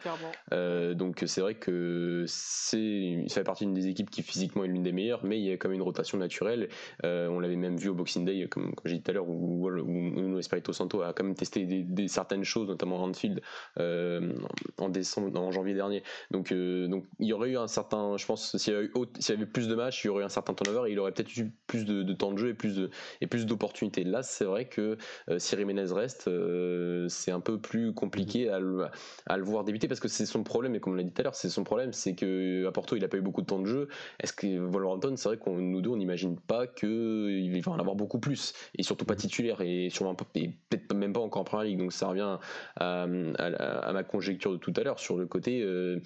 Euh, 0.54 0.94
donc 0.94 1.24
c'est 1.26 1.42
vrai 1.42 1.56
que 1.56 2.26
ça 2.28 2.78
fait 2.78 3.44
partie 3.44 3.65
d'une 3.65 3.74
des 3.74 3.88
équipes 3.88 4.10
qui 4.10 4.24
physiquement 4.24 4.63
est 4.63 4.68
l'une 4.68 4.84
des 4.84 4.92
meilleures, 4.92 5.24
mais 5.24 5.39
il 5.39 5.46
y 5.46 5.52
a 5.52 5.58
quand 5.58 5.70
même 5.70 5.76
une 5.76 5.82
rotation 5.84 6.07
naturelle. 6.15 6.70
Euh, 7.04 7.28
on 7.28 7.39
l'avait 7.39 7.58
même 7.58 7.76
vu 7.76 7.89
au 7.89 7.93
Boxing 7.93 8.24
Day, 8.24 8.48
comme, 8.50 8.74
j'ai 8.86 8.96
dit 8.96 9.02
tout 9.02 9.12
à 9.12 9.13
l'heure, 9.13 9.28
où, 9.28 9.70
où, 9.70 10.39
Espirito 10.39 10.72
Santo 10.72 11.02
a 11.02 11.12
quand 11.12 11.26
même 11.26 11.36
testé 11.36 11.65
des, 11.65 12.08
certaines 12.08 12.43
choses, 12.43 12.70
notamment 12.70 12.98
Ranfield, 12.98 13.41
euh, 13.80 14.34
en 14.78 14.89
décembre, 14.89 15.38
en 15.38 15.52
janvier 15.52 15.74
dernier. 15.74 16.04
Donc, 16.32 16.52
euh, 16.52 16.88
donc 16.88 17.04
il 17.20 17.28
y 17.28 17.34
aurait 17.34 17.50
eu 17.50 17.58
un 17.58 17.67
certain, 17.67 18.15
je 18.17 18.26
pense, 18.26 18.56
s'il 18.56 18.74
y, 18.74 18.76
avait, 18.78 19.46
plus 19.46 19.67
de 19.67 19.76
matchs, 19.76 20.06
il 20.06 20.08
y 20.08 20.10
aurait 20.10 20.22
eu 20.24 20.26
un 20.26 20.30
certain 20.30 20.54
turnover 20.54 20.89
et 20.89 20.93
il 20.93 21.00
aurait 21.00 21.12
peut-être 21.12 21.36
eu 21.36 21.52
plus 21.65 21.86
de, 21.86 22.13
temps 22.13 22.32
de 22.32 22.38
jeu 22.38 22.50
et 22.50 23.28
plus 23.28 23.46
d'opportunités. 23.46 24.04
Là, 24.04 24.24
c'est 24.24 24.46
vrai 24.46 24.65
que 24.65 24.98
si 25.38 25.58
Jiménez 25.58 25.91
reste, 25.91 26.30
c'est 27.10 27.32
un 27.32 27.39
peu 27.39 27.60
plus 27.60 27.93
compliqué 27.93 28.50
à 28.50 28.60
le, 28.60 28.89
voir 29.41 29.63
débuter 29.63 29.88
parce 29.88 30.00
que 30.00 30.08
c'est 30.08 30.26
son 30.26 30.43
problème, 30.43 30.76
et 30.76 30.80
comme 30.80 30.93
on 30.93 30.96
l'a 30.96 31.04
dit 31.04 31.12
tout 31.12 31.22
à 31.22 31.24
l'heure, 31.24 31.36
c'est 31.36 31.50
son 31.50 31.63
problème, 31.63 31.93
c'est 31.93 32.15
que 32.15 32.65
à 32.67 32.72
Porto, 32.72 32.96
il 32.96 33.04
a 33.04 33.08
pas 33.08 33.17
eu 33.17 33.22
beaucoup 33.22 33.41
de 33.41 33.48
temps 33.48 33.60
de 33.60 33.65
jeu. 33.65 33.88
Est-ce 34.20 34.34
que 34.34 34.48
Wolverhampton, 34.58 35.15
c'est 35.15 35.30
vrai 35.30 35.38
qu'on 35.38 35.58
nous 35.58 35.82
on 35.88 35.97
n'imagine 35.97 36.39
pas 36.39 36.67
qu'il 36.67 37.62
va 37.63 37.71
en 37.71 37.80
avoir 37.80 37.95
beaucoup 37.95 38.19
plus, 38.19 38.54
et 38.78 38.84
surtout 38.84 39.06
pas 39.06 39.15
titulaire, 39.15 39.62
et 39.62 39.89
sûrement 39.89 40.15
peut-être 40.15 40.93
même 40.93 41.13
pas 41.13 41.19
encore 41.19 41.41
en 41.41 41.45
première 41.45 41.65
ligue. 41.65 41.80
Donc 41.80 41.93
ça 41.93 42.08
revient 42.08 42.38
à, 42.76 43.04
à, 43.04 43.93
ma 43.93 44.04
conjecture 44.04 44.52
de 44.52 44.58
tout 44.58 44.73
à 44.76 44.84
l'heure 44.84 45.00
sur 45.00 45.17
le 45.17 45.26
côté. 45.26 45.62
Euh, 45.62 46.00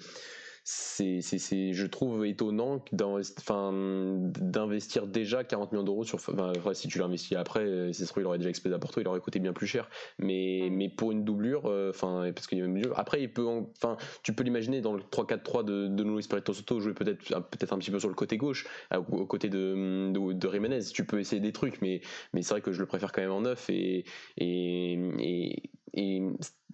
c'est, 0.64 1.72
je 1.72 1.86
trouve 1.86 2.24
étonnant 2.24 2.84
d'investir 2.92 5.06
déjà 5.06 5.42
40 5.42 5.72
millions 5.72 5.82
d'euros 5.82 6.04
sur. 6.04 6.18
Enfin, 6.18 6.52
si 6.74 6.86
tu 6.86 6.98
l'investis 6.98 7.36
après, 7.36 7.64
euh, 7.64 7.92
c'est 7.92 8.04
sûr 8.04 8.14
qu'il 8.14 8.26
aurait 8.26 8.38
déjà 8.38 8.50
expédié 8.50 8.76
à 8.76 8.78
Porto, 8.78 9.00
il 9.00 9.08
aurait 9.08 9.20
coûté 9.20 9.40
bien 9.40 9.52
plus 9.52 9.66
cher. 9.66 9.88
Mais, 10.18 10.68
mm. 10.70 10.74
mais 10.74 10.88
pour 10.88 11.12
une 11.12 11.24
doublure, 11.24 11.66
euh, 11.66 11.90
enfin, 11.90 12.30
parce 12.34 12.46
qu'il 12.46 12.58
y 12.58 12.62
a 12.62 12.66
même 12.66 12.92
Après, 12.96 13.22
il 13.22 13.32
peut, 13.32 13.46
enfin, 13.76 13.96
tu 14.22 14.32
peux 14.32 14.44
l'imaginer 14.44 14.80
dans 14.80 14.92
le 14.92 15.02
3-4-3 15.02 15.64
de, 15.64 15.88
de 15.88 16.04
Nuno 16.04 16.18
Espirito 16.18 16.52
Soto 16.52 16.80
jouer 16.80 16.94
peut-être, 16.94 17.24
peut-être 17.50 17.72
un 17.72 17.78
petit 17.78 17.90
peu 17.90 17.98
sur 17.98 18.08
le 18.08 18.14
côté 18.14 18.36
gauche, 18.36 18.66
au 18.94 19.26
côté 19.26 19.48
de, 19.48 20.12
de, 20.12 20.32
de 20.32 20.50
Jiménez. 20.50 20.80
Tu 20.92 21.04
peux 21.04 21.18
essayer 21.18 21.40
des 21.40 21.52
trucs, 21.52 21.82
mais, 21.82 22.00
mais 22.32 22.42
c'est 22.42 22.54
vrai 22.54 22.60
que 22.60 22.72
je 22.72 22.80
le 22.80 22.86
préfère 22.86 23.10
quand 23.10 23.22
même 23.22 23.32
en 23.32 23.40
neuf 23.40 23.68
et, 23.68 24.04
et, 24.36 24.92
et 25.18 25.70
et 25.94 26.22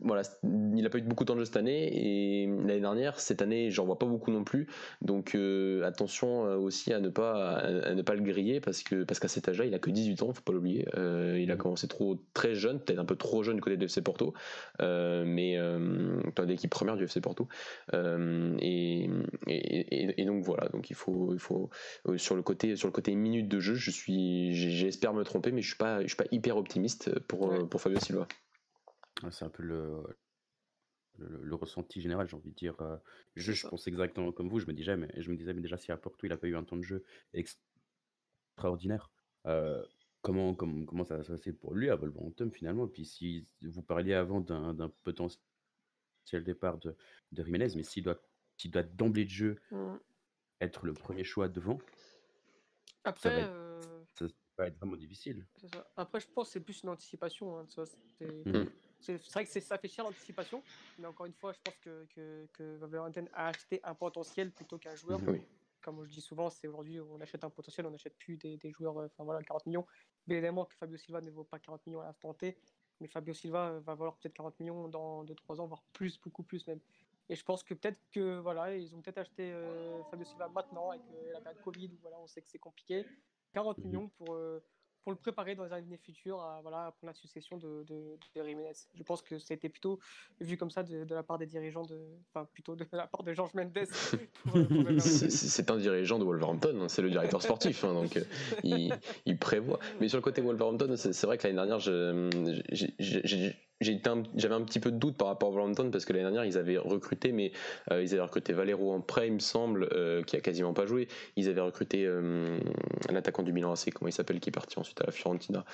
voilà, 0.01 0.23
il 0.45 0.83
n'a 0.83 0.91
pas 0.91 0.99
eu 0.99 1.03
beaucoup 1.03 1.25
de 1.25 1.29
temps 1.29 1.35
de 1.35 1.41
jeu 1.41 1.45
cette 1.45 1.57
année 1.57 1.89
et 1.93 2.47
l'année 2.47 2.81
dernière, 2.81 3.19
cette 3.19 3.43
année, 3.43 3.71
j'en 3.71 3.85
vois 3.85 3.99
pas 3.99 4.07
beaucoup 4.07 4.31
non 4.31 4.45
plus. 4.45 4.69
Donc 5.03 5.35
euh, 5.35 5.83
attention 5.85 6.47
euh, 6.47 6.57
aussi 6.57 6.93
à 6.93 7.01
ne 7.01 7.09
pas 7.09 7.57
à, 7.57 7.95
ne 7.95 8.03
pas 8.03 8.15
le 8.15 8.23
griller 8.23 8.61
parce 8.61 8.83
que 8.83 9.03
parce 9.03 9.19
qu'à 9.19 9.29
cet 9.29 9.49
âge-là, 9.49 9.65
il 9.65 9.75
a 9.75 9.79
que 9.79 9.91
18 9.91 10.23
ans, 10.23 10.33
faut 10.33 10.43
pas 10.43 10.53
l'oublier. 10.53 10.87
Euh, 10.97 11.39
il 11.41 11.51
a 11.51 11.57
commencé 11.57 11.89
trop 11.89 12.17
très 12.33 12.55
jeune, 12.55 12.81
peut-être 12.81 13.01
un 13.01 13.05
peu 13.05 13.17
trop 13.17 13.43
jeune 13.43 13.57
du 13.57 13.61
côté 13.61 13.77
de 13.77 13.85
FC 13.85 14.03
Porto, 14.03 14.35
mais 14.81 15.59
dans 15.59 16.45
l'équipe 16.45 16.71
première 16.71 16.97
du 16.97 17.05
FC 17.05 17.21
Porto. 17.21 17.49
Et, 17.93 19.11
et, 19.49 20.21
et, 20.23 20.25
donc 20.25 20.45
voilà, 20.45 20.69
donc 20.69 20.91
il 20.91 20.97
faut 20.97 21.33
il 21.33 21.41
faut 21.41 21.71
sur 22.17 22.37
le 22.37 22.43
côté 22.43 22.77
sur 22.77 22.87
le 22.87 22.93
côté 22.93 23.15
minute 23.15 23.49
de 23.49 23.59
jeu, 23.59 23.75
je 23.75 23.91
suis 23.91 24.55
j'espère 24.55 25.13
me 25.13 25.25
tromper, 25.25 25.51
mais 25.51 25.63
je 25.63 25.69
suis 25.69 25.77
pas 25.79 26.03
je 26.03 26.09
suis 26.09 26.17
pas 26.17 26.27
hyper 26.31 26.57
optimiste 26.57 27.19
pour 27.21 27.69
pour 27.69 27.81
Fabio 27.81 27.99
Silva. 27.99 28.29
C'est 29.31 29.45
un 29.45 29.51
peu 29.51 29.63
le, 29.63 30.03
le, 31.19 31.55
ressenti 31.55 32.01
général, 32.01 32.29
j'ai 32.29 32.37
envie 32.37 32.51
de 32.51 32.55
dire. 32.55 32.77
je, 33.37 33.53
je 33.53 33.67
pense 33.67 33.87
exactement 33.87 34.33
comme 34.33 34.49
vous. 34.49 34.61
Je 34.61 34.67
me 34.67 34.73
disais, 34.73 34.97
mais, 34.97 35.11
je 35.17 35.31
me 35.31 35.37
disais, 35.37 35.53
mais 35.53 35.61
déjà, 35.61 35.77
si 35.77 35.93
à 35.93 35.97
Porto, 35.97 36.27
il 36.27 36.31
n'a 36.31 36.37
pas 36.37 36.47
eu 36.47 36.57
un 36.57 36.65
temps 36.65 36.77
de 36.77 36.83
jeu 36.83 37.05
extraordinaire, 37.33 39.11
comment, 40.23 40.55
comment, 40.55 40.85
comment 40.85 41.05
ça 41.05 41.17
va 41.17 41.23
se 41.23 41.33
passer 41.33 41.53
pour 41.53 41.75
lui 41.75 41.91
à 41.91 41.97
Wolverhampton 41.97 42.51
finalement? 42.51 42.87
Et 42.87 42.91
puis, 42.91 43.05
si 43.05 43.47
vous 43.63 43.83
parliez 43.83 44.15
avant 44.15 44.41
d'un 44.41 44.93
potentiel 45.03 45.41
départ 46.45 46.79
de, 46.79 46.97
de 47.33 47.45
Jiménez, 47.45 47.69
mais 47.75 47.83
s'il 47.83 48.05
doit, 48.05 48.21
doit 48.67 48.83
d'emblée 48.83 49.25
de 49.25 49.31
jeu 49.31 49.61
mmh. 49.71 49.97
être 50.61 50.87
le 50.87 50.93
premier 50.93 51.25
choix 51.25 51.49
devant, 51.49 51.79
Après, 53.05 53.43
ça 54.15 54.27
va 54.59 54.67
être 54.67 54.79
vraiment 54.79 54.97
difficile. 54.97 55.47
Après, 55.97 56.21
je 56.21 56.29
pense 56.29 56.49
que 56.49 56.53
c'est 56.55 56.61
plus 56.61 56.83
une 56.83 56.91
anticipation. 56.91 57.59
Hein, 57.59 57.67
ça. 57.69 57.85
C'est 59.01 59.33
vrai 59.33 59.45
que 59.45 59.61
ça 59.61 59.79
fait 59.79 59.89
cher 59.89 60.05
l'anticipation, 60.05 60.63
mais 60.99 61.07
encore 61.07 61.27
une 61.27 61.33
fois, 61.33 61.53
je 61.53 61.59
pense 61.65 61.79
que, 61.79 62.07
que, 62.15 62.47
que 62.53 63.29
a 63.33 63.47
acheté 63.47 63.81
un 63.85 63.95
potentiel 63.95 64.51
plutôt 64.51 64.79
qu'un 64.79 64.95
joueur. 64.95 65.21
Comme 65.81 66.05
je 66.05 66.11
dis 66.11 66.21
souvent, 66.21 66.51
c'est 66.51 66.67
aujourd'hui 66.67 67.01
on 67.01 67.21
achète 67.21 67.45
un 67.45 67.51
potentiel, 67.51 67.87
on 67.87 67.91
n'achète 67.91 68.17
plus 68.19 68.37
des, 68.37 68.57
des, 68.57 68.73
joueurs, 68.73 68.97
enfin 68.97 69.25
voilà, 69.25 69.43
40 69.43 69.67
millions. 69.67 69.87
Bien 70.27 70.39
évidemment 70.39 70.65
que 70.65 70.75
Fabio 70.75 70.99
Silva 70.99 71.21
ne 71.21 71.31
vaut 71.31 71.45
pas 71.45 71.61
40 71.61 71.87
millions 71.87 72.01
à 72.01 72.05
l'instant 72.05 72.35
T, 72.35 72.59
mais 73.01 73.07
Fabio 73.07 73.33
Silva 73.33 73.79
va 73.79 73.95
valoir 73.95 74.17
peut-être 74.17 74.35
40 74.35 74.59
millions 74.59 74.89
dans 74.89 75.25
2-3 75.25 75.61
ans, 75.61 75.67
voire 75.67 75.85
plus, 75.93 76.21
beaucoup 76.21 76.43
plus 76.43 76.67
même. 76.67 76.81
Et 77.29 77.37
je 77.37 77.45
pense 77.45 77.63
que 77.63 77.75
peut-être 77.75 78.01
que 78.11 78.39
voilà, 78.39 78.75
ils 78.75 78.95
ont 78.95 79.01
peut-être 79.03 79.19
acheté 79.19 79.53
euh, 79.53 80.03
Fabio 80.11 80.25
Silva 80.25 80.49
maintenant 80.49 80.91
avec 80.91 81.03
euh, 81.13 81.33
la 81.33 81.41
période 81.41 81.61
Covid 81.63 81.91
où 81.93 81.99
voilà, 82.01 82.19
on 82.19 82.27
sait 82.27 82.41
que 82.41 82.49
c'est 82.49 82.59
compliqué. 82.59 83.07
40 83.53 83.79
mhm. 83.79 83.85
millions 83.85 84.09
pour, 84.09 84.35
euh, 84.35 84.63
pour 85.09 85.15
le 85.15 85.17
préparer 85.17 85.55
dans 85.55 85.65
les 85.65 85.73
années 85.73 85.97
futures 85.97 86.39
à, 86.43 86.61
voilà, 86.61 86.93
pour 86.99 87.07
la 87.07 87.15
succession 87.15 87.57
de, 87.57 87.83
de, 87.89 88.19
Jiménez. 88.35 88.73
Je 88.95 89.03
pense 89.03 89.23
que 89.23 89.39
c'était 89.39 89.71
plutôt 89.71 89.99
vu 90.39 90.59
comme 90.59 90.71
ça 90.71 90.83
de, 90.83 91.15
la 91.15 91.23
part 91.23 91.39
des 91.39 91.47
dirigeants, 91.47 91.87
de, 91.87 91.99
enfin 92.29 92.47
plutôt 92.53 92.77
de 92.77 92.85
la 92.93 93.07
part 93.07 93.23
de 93.23 93.33
Georges 93.33 93.55
Mendes. 93.55 93.87
c'est 95.01 95.71
un 95.71 95.79
dirigeant 95.79 96.19
de 96.19 96.25
Wolverhampton, 96.25 96.79
hein, 96.83 96.89
c'est 96.89 97.01
le 97.01 97.09
directeur 97.09 97.41
sportif, 97.41 97.85
hein, 97.85 97.95
donc 97.95 98.19
euh, 98.19 98.25
il, 98.65 98.95
il, 99.25 99.39
prévoit. 99.39 99.79
Mais 99.99 100.11
sur 100.11 100.19
le 100.19 100.23
côté 100.23 100.43
Wolverhampton, 100.43 100.95
c'est 100.99 101.25
vrai 101.25 101.39
que 101.39 101.47
l'année 101.47 101.57
dernière, 101.57 101.81
j'ai 101.81 103.57
j'avais 103.81 104.55
un 104.55 104.63
petit 104.63 104.81
peu 104.81 104.91
de 104.91 104.97
doute 104.97 105.17
par 105.17 105.29
rapport 105.29 105.51
à 105.51 105.53
Wolverhampton 105.53 105.91
parce 105.91 106.05
que 106.05 106.13
l'année 106.13 106.25
dernière 106.25 106.45
ils 106.45 106.59
avaient 106.59 106.79
recruté, 106.79 107.31
mais 107.31 107.53
euh, 107.93 108.03
ils 108.03 108.13
avaient 108.13 108.23
recruté 108.23 108.53
Valero 108.53 108.93
en 108.93 109.01
prêt, 109.01 109.29
il 109.29 109.35
me 109.35 109.39
semble, 109.39 109.89
euh, 109.93 110.23
qui 110.23 110.37
a 110.37 110.41
quasiment 110.41 110.73
pas 110.73 110.87
joué. 110.87 111.07
Ils 111.37 111.49
avaient 111.49 111.61
recruté 111.61 112.05
euh, 112.05 112.59
un 113.09 113.15
attaquant 113.15 113.43
du 113.45 113.53
Milan 113.53 113.73
AC, 113.73 113.93
comment 113.95 114.09
il 114.09 114.13
s'appelle, 114.13 114.41
qui 114.41 114.49
est 114.49 114.53
parti 114.53 114.79
ensuite 114.79 115.01
à 115.01 115.07
la 115.07 115.13
Fiorentina. 115.13 115.65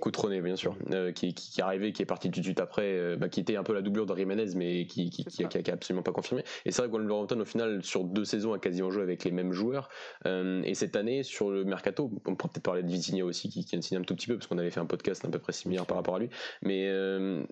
Coutrone, 0.00 0.40
bien 0.40 0.56
sûr, 0.56 0.76
qui, 1.14 1.34
qui, 1.34 1.60
est 1.60 1.62
arrivé, 1.62 1.92
qui 1.92 2.02
est 2.02 2.06
parti 2.06 2.30
tout 2.30 2.40
de 2.40 2.44
suite 2.44 2.60
après, 2.60 3.16
bah, 3.16 3.28
qui 3.28 3.40
était 3.40 3.56
un 3.56 3.62
peu 3.62 3.74
la 3.74 3.82
doublure 3.82 4.06
de 4.06 4.16
Jiménez, 4.16 4.54
mais 4.56 4.86
qui, 4.86 5.10
qui, 5.10 5.24
qui, 5.24 5.44
a, 5.44 5.72
absolument 5.72 6.02
pas 6.02 6.12
confirmé. 6.12 6.42
Et 6.64 6.72
c'est 6.72 6.82
vrai 6.82 6.90
que 6.90 6.96
Wolverhampton, 6.96 7.38
au 7.40 7.44
final, 7.44 7.84
sur 7.84 8.04
deux 8.04 8.24
saisons, 8.24 8.52
a 8.52 8.58
quasiment 8.58 8.90
joué 8.90 9.02
avec 9.02 9.24
les 9.24 9.30
mêmes 9.30 9.52
joueurs. 9.52 9.88
et 10.26 10.74
cette 10.74 10.96
année, 10.96 11.22
sur 11.22 11.50
le 11.50 11.64
mercato, 11.64 12.10
on 12.26 12.34
pourrait 12.34 12.52
peut-être 12.52 12.64
parler 12.64 12.82
de 12.82 12.88
Vitinha 12.88 13.24
aussi, 13.24 13.48
qui, 13.48 13.64
qui 13.64 13.76
a 13.76 13.82
signé 13.82 14.00
un 14.00 14.04
tout 14.04 14.16
petit 14.16 14.26
peu, 14.26 14.36
parce 14.36 14.48
qu'on 14.48 14.58
avait 14.58 14.70
fait 14.70 14.80
un 14.80 14.86
podcast 14.86 15.24
à 15.24 15.28
peu 15.28 15.38
près 15.38 15.52
similaire 15.52 15.86
par 15.86 15.96
rapport 15.96 16.16
à 16.16 16.18
lui. 16.18 16.28
Mais 16.62 16.71
mais 16.72 16.88
euh, 16.88 17.44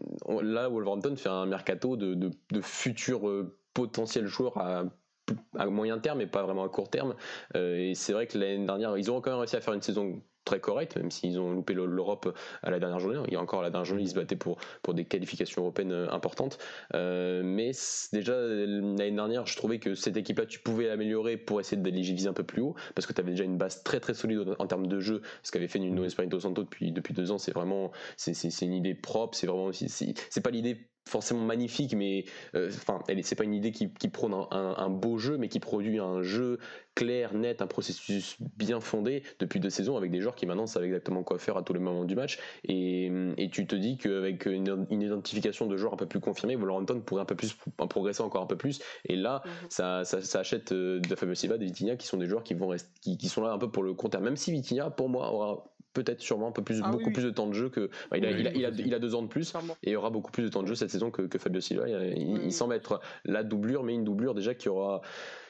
là, 0.43 0.69
Wolverhampton 0.69 1.15
fait 1.17 1.29
un 1.29 1.45
mercato 1.45 1.97
de, 1.97 2.31
futurs 2.63 3.29
euh, 3.29 3.55
potentiels 3.75 4.27
joueurs 4.27 4.57
à 4.59 5.67
moyen 5.67 5.99
terme 5.99 6.19
mais 6.19 6.27
pas 6.27 6.43
vraiment 6.43 6.65
à 6.65 6.69
court 6.69 6.89
terme. 6.89 7.15
Euh, 7.55 7.77
et 7.77 7.95
c'est 7.95 8.13
vrai 8.13 8.27
que 8.27 8.39
l'année 8.39 8.65
dernière, 8.65 8.97
ils 8.97 9.11
ont 9.11 9.21
quand 9.21 9.31
même 9.31 9.41
réussi 9.41 9.57
à 9.57 9.61
faire 9.61 9.75
une 9.75 9.83
saison 9.83 10.23
très 10.51 10.61
correcte, 10.61 10.97
même 10.97 11.11
s'ils 11.11 11.39
ont 11.39 11.53
loupé 11.53 11.75
l'Europe 11.75 12.37
à 12.63 12.71
la 12.71 12.79
dernière 12.81 12.99
journée. 12.99 13.19
Il 13.29 13.35
y 13.35 13.37
a 13.37 13.41
encore 13.41 13.61
à 13.61 13.63
la 13.63 13.71
dernière 13.71 13.85
journée, 13.85 14.03
ils 14.03 14.11
se 14.11 14.15
battaient 14.15 14.37
pour, 14.37 14.59
pour 14.83 14.95
des 14.95 15.05
qualifications 15.05 15.63
européennes 15.63 16.09
importantes. 16.11 16.59
mais 16.93 17.71
déjà, 18.13 18.35
l'année 18.37 19.13
dernière, 19.13 19.47
je 19.47 19.57
trouvais 19.57 19.79
que 19.79 19.95
cette 19.95 20.17
équipe-là, 20.17 20.47
tu 20.47 20.59
pouvais 20.59 20.87
l'améliorer 20.87 21.37
pour 21.37 21.61
essayer 21.61 21.81
de 21.81 21.91
viser 21.91 22.29
un 22.29 22.33
peu 22.33 22.45
plus 22.45 22.63
haut, 22.63 22.75
parce 22.95 23.07
que 23.07 23.13
tu 23.13 23.21
avais 23.21 23.33
déjà 23.33 23.45
une 23.45 23.59
base 23.59 23.83
très 23.83 24.01
très 24.01 24.15
solide 24.15 24.55
en, 24.59 24.67
termes 24.67 24.87
de 24.87 25.01
jeu. 25.01 25.23
Ce 25.43 25.53
qu'avait 25.53 25.69
fait 25.69 25.79
Nuno 25.79 26.05
Espirito 26.05 26.41
Santo 26.41 26.63
depuis, 26.63 26.93
depuis 26.93 27.15
deux 27.15 27.31
ans, 27.31 27.39
c'est 27.39 27.53
vraiment 27.53 27.91
c'est 28.17 28.33
une 28.63 28.75
idée 28.75 28.95
propre, 28.95 29.37
c'est 29.37 29.47
vraiment 29.47 29.71
c'est 29.73 30.41
pas 30.43 30.51
l'idée 30.51 30.90
forcément 31.11 31.45
magnifique, 31.45 31.95
mais 31.95 32.25
euh, 32.55 32.69
enfin, 32.69 33.01
c'est 33.23 33.35
pas 33.35 33.45
une 33.45 33.55
idée 33.55 33.73
qui, 33.73 33.89
prône 34.09 34.35
un, 34.51 34.89
beau 34.89 35.19
jeu, 35.19 35.37
mais 35.37 35.49
qui 35.49 35.61
produit 35.61 35.99
un 35.99 36.23
jeu 36.23 36.59
clair, 36.95 37.35
net, 37.35 37.63
un 37.63 37.67
processus 37.67 38.37
bien 38.57 38.81
fondé 38.81 39.23
depuis 39.39 39.61
deux 39.61 39.71
saisons 39.71 39.97
avec 39.97 40.11
des 40.11 40.21
joueurs 40.21 40.35
qui 40.35 40.47
maintenant 40.47 40.67
savent 40.67 40.85
exactement 40.85 41.23
quoi 41.23 41.39
faire 41.39 41.57
à 41.57 41.63
tous 41.63 41.73
les 41.73 41.81
moments 41.81 42.05
du 42.05 42.15
match. 42.15 42.39
Et, 42.65 43.11
tu 43.53 43.67
te 43.67 43.75
dis 43.75 43.97
qu'avec 43.99 44.47
une, 44.47 44.87
identification 44.91 45.67
de 45.67 45.77
joueurs 45.77 45.95
un 45.95 45.97
peu 45.97 46.07
plus 46.07 46.21
confirmée, 46.21 46.57
Wolverhampton 46.57 47.01
pourrait 47.01 47.23
un 47.23 47.27
peu 47.27 47.35
plus 47.35 47.57
progresser 47.89 48.23
encore 48.23 48.43
un 48.43 48.47
peu 48.47 48.57
plus. 48.57 48.81
Et 49.07 49.17
là, 49.17 49.43
mhm. 49.45 49.51
ça, 49.69 50.05
ça, 50.05 50.39
achète 50.39 50.73
euh, 50.73 51.01
de 51.01 51.15
Fabio 51.15 51.35
Silva, 51.35 51.59
de 51.59 51.65
Vitinha, 51.65 51.97
qui 51.97 52.07
sont 52.07 52.17
des 52.17 52.27
joueurs 52.27 52.45
qui 52.45 52.55
vont 52.55 52.69
rester, 52.69 52.91
qui, 53.01 53.19
qui, 53.19 53.29
sont 53.29 53.43
là 53.43 53.53
un 53.53 53.59
peu 53.59 53.71
pour 53.71 53.83
le 53.83 53.95
compte 53.95 54.15
Même 54.17 54.37
si 54.37 54.53
Vitinha, 54.53 54.91
pour 54.91 55.09
moi, 55.09 55.33
aura 55.33 55.65
peut-être 55.93 56.21
sûrement 56.21 56.49
un 56.49 56.53
peu 56.53 56.63
plus, 56.63 56.81
ah 56.85 56.91
beaucoup 56.91 57.11
plus 57.11 57.25
de 57.25 57.31
temps 57.31 57.47
de 57.47 57.55
jeu 57.55 57.69
que. 57.69 57.91
Bah, 58.11 58.19
il, 58.19 58.27
a, 58.27 58.31
il, 58.31 58.47
a, 58.47 58.71
il, 58.71 58.95
a, 58.95 58.99
deux 58.99 59.15
ans 59.15 59.23
de 59.23 59.29
plus 59.29 59.55
et 59.83 59.91
il 59.91 59.97
aura 59.97 60.11
beaucoup 60.11 60.31
plus 60.31 60.45
de 60.45 60.49
temps 60.49 60.63
de 60.63 60.69
jeu 60.69 60.75
cette 60.75 60.91
saison 60.91 61.11
que, 61.11 61.23
que 61.23 61.39
Fabio 61.39 61.61
Silva. 61.61 61.89
Il, 61.89 62.53
semble 62.53 62.75
être 62.75 63.01
la 63.25 63.43
doublure, 63.43 63.83
mais 63.83 63.95
une 63.95 64.05
doublure 64.05 64.35
déjà 64.35 64.55
qui 64.55 64.69
aura. 64.69 65.03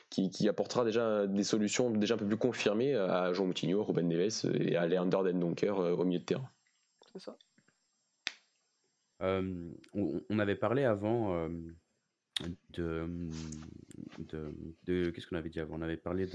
Qui, 0.08 0.28
qui, 0.28 0.48
apportera 0.48 0.84
déjà 0.84 1.28
des 1.28 1.44
solutions 1.44 1.88
déjà 1.88 2.14
un 2.14 2.18
peu 2.18 2.26
plus 2.26 2.36
confirmées 2.36 2.96
à 2.96 3.32
Jean 3.32 3.46
Moutinho, 3.46 3.84
Ruben 3.84 4.08
Neves 4.08 4.44
et 4.58 4.74
à 4.74 4.88
Leander 4.88 5.18
Dendonker 5.22 5.78
euh, 5.78 5.92
au 5.94 6.04
milieu 6.04 6.18
de 6.18 6.24
terrain. 6.24 6.50
C'est 7.12 7.20
ça. 7.20 7.36
Euh, 9.22 9.70
on, 9.94 10.38
avait 10.40 10.56
parlé 10.56 10.82
avant 10.82 11.32
euh, 11.36 11.48
de, 12.70 13.08
de, 14.18 14.52
de 14.82 15.10
qu'est-ce 15.10 15.28
qu'on 15.28 15.36
avait 15.36 15.48
dit 15.48 15.60
avant? 15.60 15.76
On 15.78 15.82
avait 15.82 15.96
parlé 15.96 16.26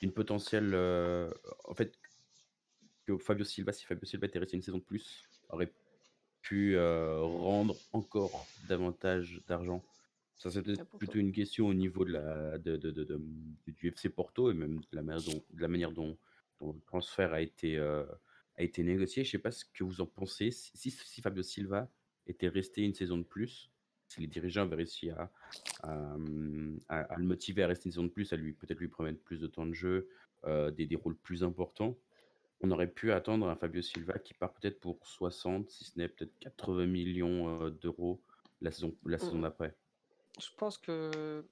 d'une 0.00 0.12
potentielle 0.12 0.74
en 0.74 1.74
fait 1.74 1.92
que 3.06 3.16
Fabio 3.18 3.44
Silva, 3.44 3.72
si 3.72 3.84
Fabio 3.84 4.04
Silva 4.06 4.26
était 4.26 4.38
resté 4.38 4.56
une 4.56 4.62
saison 4.62 4.78
de 4.78 4.82
plus, 4.82 5.28
aurait 5.48 5.72
pu 6.40 6.76
euh, 6.76 7.20
rendre 7.20 7.76
encore 7.92 8.46
davantage 8.68 9.40
d'argent. 9.46 9.82
Ça, 10.36 10.50
c'est 10.50 10.62
peut-être 10.62 10.84
plutôt 10.98 11.18
une 11.18 11.32
question 11.32 11.68
au 11.68 11.74
niveau 11.74 12.04
de 12.04 12.12
la, 12.12 12.58
de, 12.58 12.76
de, 12.76 12.90
de, 12.90 13.20
du 13.66 13.88
FC 13.88 14.08
Porto 14.08 14.50
et 14.50 14.54
même 14.54 14.80
de 14.80 14.96
la 14.96 15.02
manière 15.02 15.22
dont, 15.22 15.44
de 15.52 15.60
la 15.60 15.68
manière 15.68 15.92
dont, 15.92 16.18
le 16.60 16.80
transfert 16.86 17.32
a 17.32 17.40
été, 17.40 17.76
euh, 17.76 18.04
a 18.56 18.62
été 18.62 18.82
négocié. 18.82 19.24
Je 19.24 19.28
ne 19.28 19.32
sais 19.32 19.38
pas 19.38 19.50
ce 19.50 19.64
que 19.64 19.82
vous 19.82 20.00
en 20.00 20.06
pensez. 20.06 20.50
Si, 20.50 20.90
si, 20.90 21.20
Fabio 21.20 21.42
Silva 21.42 21.88
était 22.26 22.48
resté 22.48 22.82
une 22.82 22.94
saison 22.94 23.18
de 23.18 23.24
plus, 23.24 23.70
si 24.08 24.20
les 24.20 24.26
dirigeants 24.28 24.62
avaient 24.62 24.76
réussi 24.76 25.10
à, 25.10 25.30
à, 25.82 26.16
le 27.16 27.24
motiver 27.24 27.62
à 27.62 27.66
rester 27.66 27.88
une 27.88 27.92
saison 27.92 28.04
de 28.04 28.10
plus, 28.10 28.32
à 28.32 28.36
lui 28.36 28.52
peut-être 28.52 28.78
lui 28.78 28.88
promettre 28.88 29.20
plus 29.20 29.40
de 29.40 29.46
temps 29.46 29.66
de 29.66 29.74
jeu, 29.74 30.08
euh, 30.44 30.70
des, 30.70 30.86
des 30.86 30.96
rôles 30.96 31.16
plus 31.16 31.42
importants, 31.44 31.96
on 32.62 32.70
aurait 32.70 32.90
pu 32.90 33.12
attendre 33.12 33.48
un 33.48 33.56
Fabio 33.56 33.82
Silva 33.82 34.18
qui 34.18 34.34
part 34.34 34.52
peut-être 34.54 34.80
pour 34.80 35.06
60, 35.06 35.68
si 35.68 35.84
ce 35.84 35.98
n'est 35.98 36.08
peut-être 36.08 36.38
80 36.38 36.86
millions 36.86 37.68
d'euros 37.70 38.20
la 38.60 38.70
saison, 38.70 38.94
la 39.04 39.18
saison 39.18 39.38
mmh. 39.38 39.42
d'après. 39.42 39.76
Je 40.40 40.48
pense 40.56 40.78
que 40.78 41.44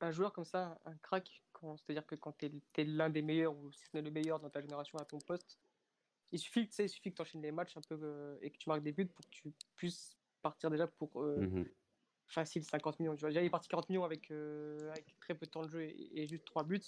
un 0.00 0.10
joueur 0.10 0.32
comme 0.32 0.44
ça, 0.44 0.78
un 0.84 0.94
crack, 0.96 1.42
c'est-à-dire 1.76 2.06
que 2.06 2.14
quand 2.14 2.36
tu 2.38 2.46
es, 2.46 2.84
l'un 2.84 3.10
des 3.10 3.22
meilleurs 3.22 3.54
ou 3.56 3.70
si 3.70 3.84
ce 3.84 3.96
n'est 3.96 4.02
le 4.02 4.10
meilleur 4.10 4.40
dans 4.40 4.50
ta 4.50 4.60
génération 4.60 4.98
à 4.98 5.04
ton 5.04 5.18
poste, 5.18 5.58
il 6.32 6.38
suffit, 6.38 6.68
il 6.78 6.88
suffit 6.88 7.10
que 7.10 7.16
tu 7.16 7.22
enchaînes 7.22 7.42
les 7.42 7.52
matchs 7.52 7.76
un 7.76 7.82
peu 7.82 8.38
et 8.40 8.50
que 8.50 8.56
tu 8.56 8.68
marques 8.68 8.82
des 8.82 8.92
buts 8.92 9.06
pour 9.06 9.24
que 9.24 9.30
tu 9.30 9.52
puisses 9.76 10.16
partir 10.42 10.70
déjà 10.70 10.86
pour 10.86 11.22
mmh 11.22 11.64
facile 12.30 12.64
50 12.64 13.00
millions. 13.00 13.14
Déjà, 13.14 13.28
il 13.28 13.38
est 13.46 13.50
parti 13.50 13.68
40 13.68 13.88
millions 13.88 14.04
avec, 14.04 14.30
avec 14.30 15.18
très 15.18 15.34
peu 15.34 15.46
de 15.46 15.50
temps 15.50 15.64
de 15.64 15.68
jeu 15.68 15.82
et, 15.82 16.22
et 16.22 16.26
juste 16.28 16.44
3 16.44 16.62
buts. 16.62 16.80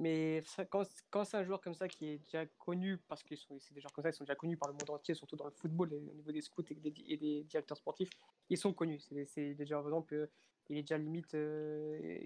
Mais 0.00 0.42
quand, 0.70 0.82
quand 1.10 1.24
c'est 1.24 1.36
un 1.36 1.44
joueur 1.44 1.60
comme 1.60 1.74
ça 1.74 1.86
qui 1.86 2.06
est 2.06 2.18
déjà 2.24 2.46
connu, 2.46 2.96
parce 3.06 3.22
que 3.22 3.34
c'est 3.36 3.74
des 3.74 3.82
joueurs 3.82 3.92
comme 3.92 4.02
ça, 4.02 4.08
ils 4.08 4.14
sont 4.14 4.24
déjà 4.24 4.34
connus 4.34 4.56
par 4.56 4.68
le 4.70 4.72
monde 4.72 4.88
entier, 4.88 5.14
surtout 5.14 5.36
dans 5.36 5.44
le 5.44 5.50
football 5.50 5.92
et 5.92 5.96
au 6.10 6.14
niveau 6.14 6.32
des 6.32 6.40
scouts 6.40 6.64
et 6.70 6.74
des, 7.18 7.44
directeurs 7.44 7.76
sportifs, 7.76 8.08
ils 8.48 8.56
sont 8.56 8.72
connus. 8.72 8.98
C'est 9.26 9.52
des 9.54 9.66
joueurs, 9.66 9.82
par 9.82 9.90
exemple, 9.90 10.30
il 10.70 10.78
est 10.78 10.82
déjà 10.82 10.96
limite, 10.96 11.34
euh, 11.34 12.18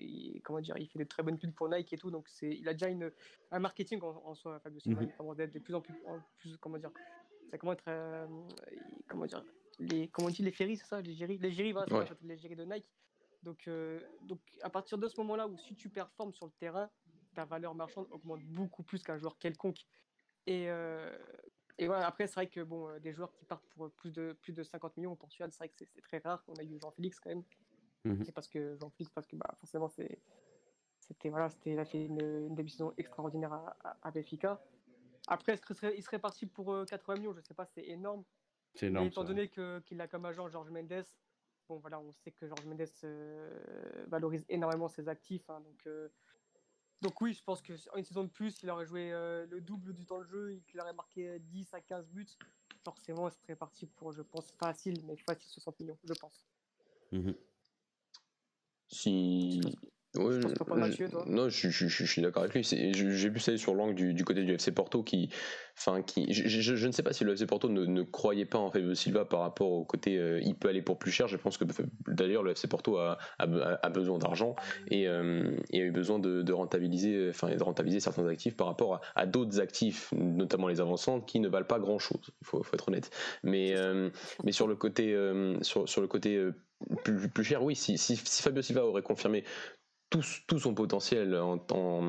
comment 0.45 0.61
dire, 0.61 0.77
il 0.79 0.87
fait 0.87 1.01
de 1.01 1.05
très 1.05 1.25
bonnes 1.25 1.37
pubs 1.37 1.53
pour 1.53 1.69
Nike 1.69 1.95
et 1.95 1.99
tout, 1.99 2.13
donc 2.13 2.29
il 2.43 2.69
a 2.69 2.75
déjà 2.75 2.89
une, 2.89 3.11
un 3.51 3.59
marketing 3.59 4.01
en, 4.03 4.35
soi, 4.37 4.61
Fabio 4.61 4.79
Silva, 4.79 5.01
mm 5.01 5.05
-hmm. 5.07 5.11
il 5.11 5.17
commence 5.17 5.37
d'être 5.37 5.55
de 5.55 5.59
plus 5.59 5.75
en 5.75 5.81
plus, 5.81 5.97
en 6.07 6.21
plus, 6.39 6.57
comment 6.59 6.79
dire, 6.79 6.93
ça 7.51 7.59
commence 7.59 7.75
à 7.75 7.81
être, 7.81 7.89
euh, 7.89 8.27
comment 9.09 9.27
dire, 9.27 9.43
les, 9.81 10.07
comment 10.13 10.29
on 10.29 10.31
dit, 10.31 10.45
les 10.45 10.53
ferries, 10.53 10.77
c'est 10.77 10.87
ça, 10.87 11.01
les 11.01 11.15
géris, 11.15 11.39
les 11.39 11.51
géris, 11.51 11.73
voilà, 11.73 11.93
ouais. 11.99 12.07
les 12.23 12.37
géris 12.37 12.57
de 12.57 12.65
Nike. 12.65 12.89
Donc, 13.43 13.69
euh, 13.69 14.01
donc, 14.23 14.41
à 14.63 14.71
partir 14.71 14.97
de 14.97 15.07
ce 15.07 15.17
moment-là 15.21 15.47
où 15.47 15.57
si 15.59 15.75
tu 15.75 15.89
performes 15.91 16.33
sur 16.33 16.47
le 16.47 16.53
terrain, 16.53 16.89
ta 17.35 17.45
valeur 17.45 17.75
marchande 17.75 18.07
augmente 18.11 18.43
beaucoup 18.45 18.83
plus 18.83 19.03
qu'un 19.03 19.19
joueur 19.19 19.39
quelconque. 19.39 19.87
Et, 20.47 20.67
euh, 20.69 21.17
et 21.79 21.87
voilà, 21.87 22.07
après, 22.07 22.27
c'est 22.27 22.35
vrai 22.35 22.49
que 22.49 22.61
bon, 22.61 22.89
euh, 22.89 22.99
des 22.99 23.13
joueurs 23.13 23.33
qui 23.33 23.45
partent 23.45 23.67
pour 23.71 23.91
plus 23.93 24.13
de, 24.13 24.37
plus 24.43 24.53
de 24.53 24.63
50 24.63 24.97
millions 24.97 25.13
au 25.13 25.17
Portugal, 25.17 25.51
c'est 25.51 25.59
vrai 25.59 25.69
que 25.69 25.75
c'est 25.77 26.03
très 26.03 26.19
rare. 26.19 26.43
On 26.49 26.55
a 26.55 26.63
eu 26.63 26.79
Jean-Félix 26.81 27.19
quand 27.21 27.31
même. 27.31 27.45
Mhm. 28.05 28.25
C'est 28.25 28.33
parce 28.33 28.49
que 28.49 28.77
Jean-Félix, 28.77 29.13
parce 29.13 29.27
que 29.27 29.37
bah, 29.37 29.55
forcément, 29.59 29.89
c'est 29.89 30.21
c'était 31.01 31.29
voilà, 31.29 31.51
c'était 31.51 31.73
il 31.73 31.79
a 31.79 31.85
fait 31.85 32.07
une, 32.07 32.21
une 32.21 32.55
décision 32.55 32.95
extraordinaire 32.97 33.53
à, 33.53 33.77
à, 34.03 34.11
Benfica. 34.11 34.63
Après, 35.27 35.55
il 35.55 35.75
serait, 35.75 35.95
il 35.97 36.03
serait 36.03 36.19
parti 36.19 36.47
pour 36.47 36.67
80 36.87 37.15
euh, 37.15 37.19
millions, 37.19 37.35
je 37.35 37.41
sais 37.41 37.55
pas, 37.55 37.67
c'est 37.67 37.87
énorme. 37.87 38.25
C'est 38.75 38.87
énorme. 38.87 39.07
étant 39.07 39.25
donné 39.25 39.49
qu'il 39.49 40.01
a 40.01 40.09
comme 40.09 40.25
agent 40.25 40.49
Georges 40.49 40.71
Mendes, 40.71 41.05
bon 41.69 41.79
voilà, 41.79 42.01
on 42.01 42.11
sait 42.13 42.31
que 42.31 42.47
Georges 42.47 42.65
Mendes 42.65 42.89
valorise 44.09 44.45
énormément 44.49 44.89
ses 44.89 45.09
actifs, 45.09 45.49
hein, 45.51 45.61
donc 45.61 45.87
donc 47.05 47.21
oui, 47.21 47.35
je 47.35 47.43
pense 47.45 47.61
qu'en 47.61 47.97
une 47.97 48.05
saison 48.05 48.25
de 48.25 48.31
plus, 48.31 48.63
il 48.63 48.71
aurait 48.71 48.87
joué 48.87 49.13
euh, 49.13 49.47
le 49.51 49.61
double 49.61 49.93
du 49.93 50.07
temps 50.07 50.21
de 50.21 50.25
jeu 50.25 50.53
et 50.55 50.63
qu'il 50.63 50.81
aurait 50.81 50.95
marqué 50.95 51.39
10 51.39 51.75
à 51.75 51.81
15 51.83 52.09
buts. 52.09 52.27
Forcément, 52.83 53.29
ce 53.29 53.37
serait 53.43 53.57
parti 53.57 53.85
pour, 53.85 54.13
je 54.13 54.23
pense, 54.23 54.51
facile, 54.53 54.99
mais 55.05 55.15
facile 55.17 55.47
60 55.47 55.81
millions, 55.81 55.99
je 56.03 56.15
pense. 56.15 56.47
Mmh 57.13 57.33
si, 58.87 59.61
Ouais, 60.17 60.39
non, 61.27 61.49
je, 61.49 61.71
je, 61.71 61.89
je, 61.89 62.05
suis 62.05 62.23
d'accord 62.23 62.45
avec 62.45 62.55
lui. 62.55 62.63
J'ai 62.63 63.29
vu 63.29 63.41
ça 63.41 63.57
sur 63.57 63.75
l'angle 63.75 63.97
du, 63.97 64.15
du, 64.15 64.25
côté 64.25 64.45
du 64.45 64.53
FC 64.55 64.71
Porto 64.71 65.03
qui, 65.03 65.29
enfin, 65.77 66.03
qui, 66.03 66.33
je, 66.33 66.87
ne 66.87 66.93
sais 66.93 67.03
pas 67.03 67.13
si 67.13 67.25
le 67.25 67.33
FC 67.33 67.47
Porto 67.47 67.69
ne, 67.69 67.85
ne 67.85 68.03
croyait 68.03 68.45
pas 68.45 68.59
en 68.59 68.71
Fabio 68.71 68.95
Silva 68.95 69.25
par 69.25 69.41
rapport 69.41 69.73
au 69.73 69.85
côté 69.85 70.17
euh, 70.17 70.41
il 70.41 70.55
peut 70.55 70.69
aller 70.69 70.83
pour 70.83 71.01
plus 71.01 71.11
cher. 71.11 71.27
Je 71.27 71.37
pense 71.37 71.59
que 71.59 71.65
d'ailleurs 72.07 72.45
le 72.45 72.53
FC 72.53 72.69
Porto 72.69 72.97
a, 72.99 73.19
a, 73.41 73.45
a 73.83 73.91
besoin 73.91 74.19
d'argent 74.19 74.55
et, 74.89 75.09
euh, 75.09 75.57
et, 75.71 75.83
a 75.83 75.85
eu 75.85 75.91
besoin 75.91 76.21
de, 76.21 76.43
de, 76.43 76.53
rentabiliser, 76.53 77.31
enfin, 77.31 77.49
de 77.49 77.63
rentabiliser 77.63 77.99
certains 77.99 78.29
actifs 78.29 78.57
par 78.57 78.69
rapport 78.69 79.01
à, 79.17 79.27
d'autres 79.27 79.61
actifs, 79.61 80.13
notamment 80.13 80.69
les 80.69 80.81
avançants, 80.81 81.21
qui 81.21 81.41
ne 81.41 81.49
valent 81.49 81.67
pas 81.67 81.81
grand 81.81 81.99
chose. 81.99 82.31
Il 82.41 82.47
faut, 82.47 82.63
faut, 82.63 82.75
être 82.75 82.87
honnête. 82.87 83.11
Mais, 83.43 83.75
euh, 83.75 84.11
mais 84.45 84.53
sur 84.53 84.69
le 84.69 84.77
côté, 84.77 85.13
sur, 85.63 85.89
sur 85.89 86.01
le 86.01 86.07
côté 86.07 86.41
plus, 87.03 87.29
plus, 87.29 87.45
cher, 87.45 87.63
oui. 87.63 87.75
Si, 87.75 87.99
si, 87.99 88.17
si 88.17 88.43
Fabio 88.43 88.63
Silva 88.63 88.85
aurait 88.85 89.03
confirmé 89.03 89.45
tout, 90.47 90.59
son 90.59 90.75
potentiel, 90.75 91.37
en, 91.37 91.57
étant 91.57 92.01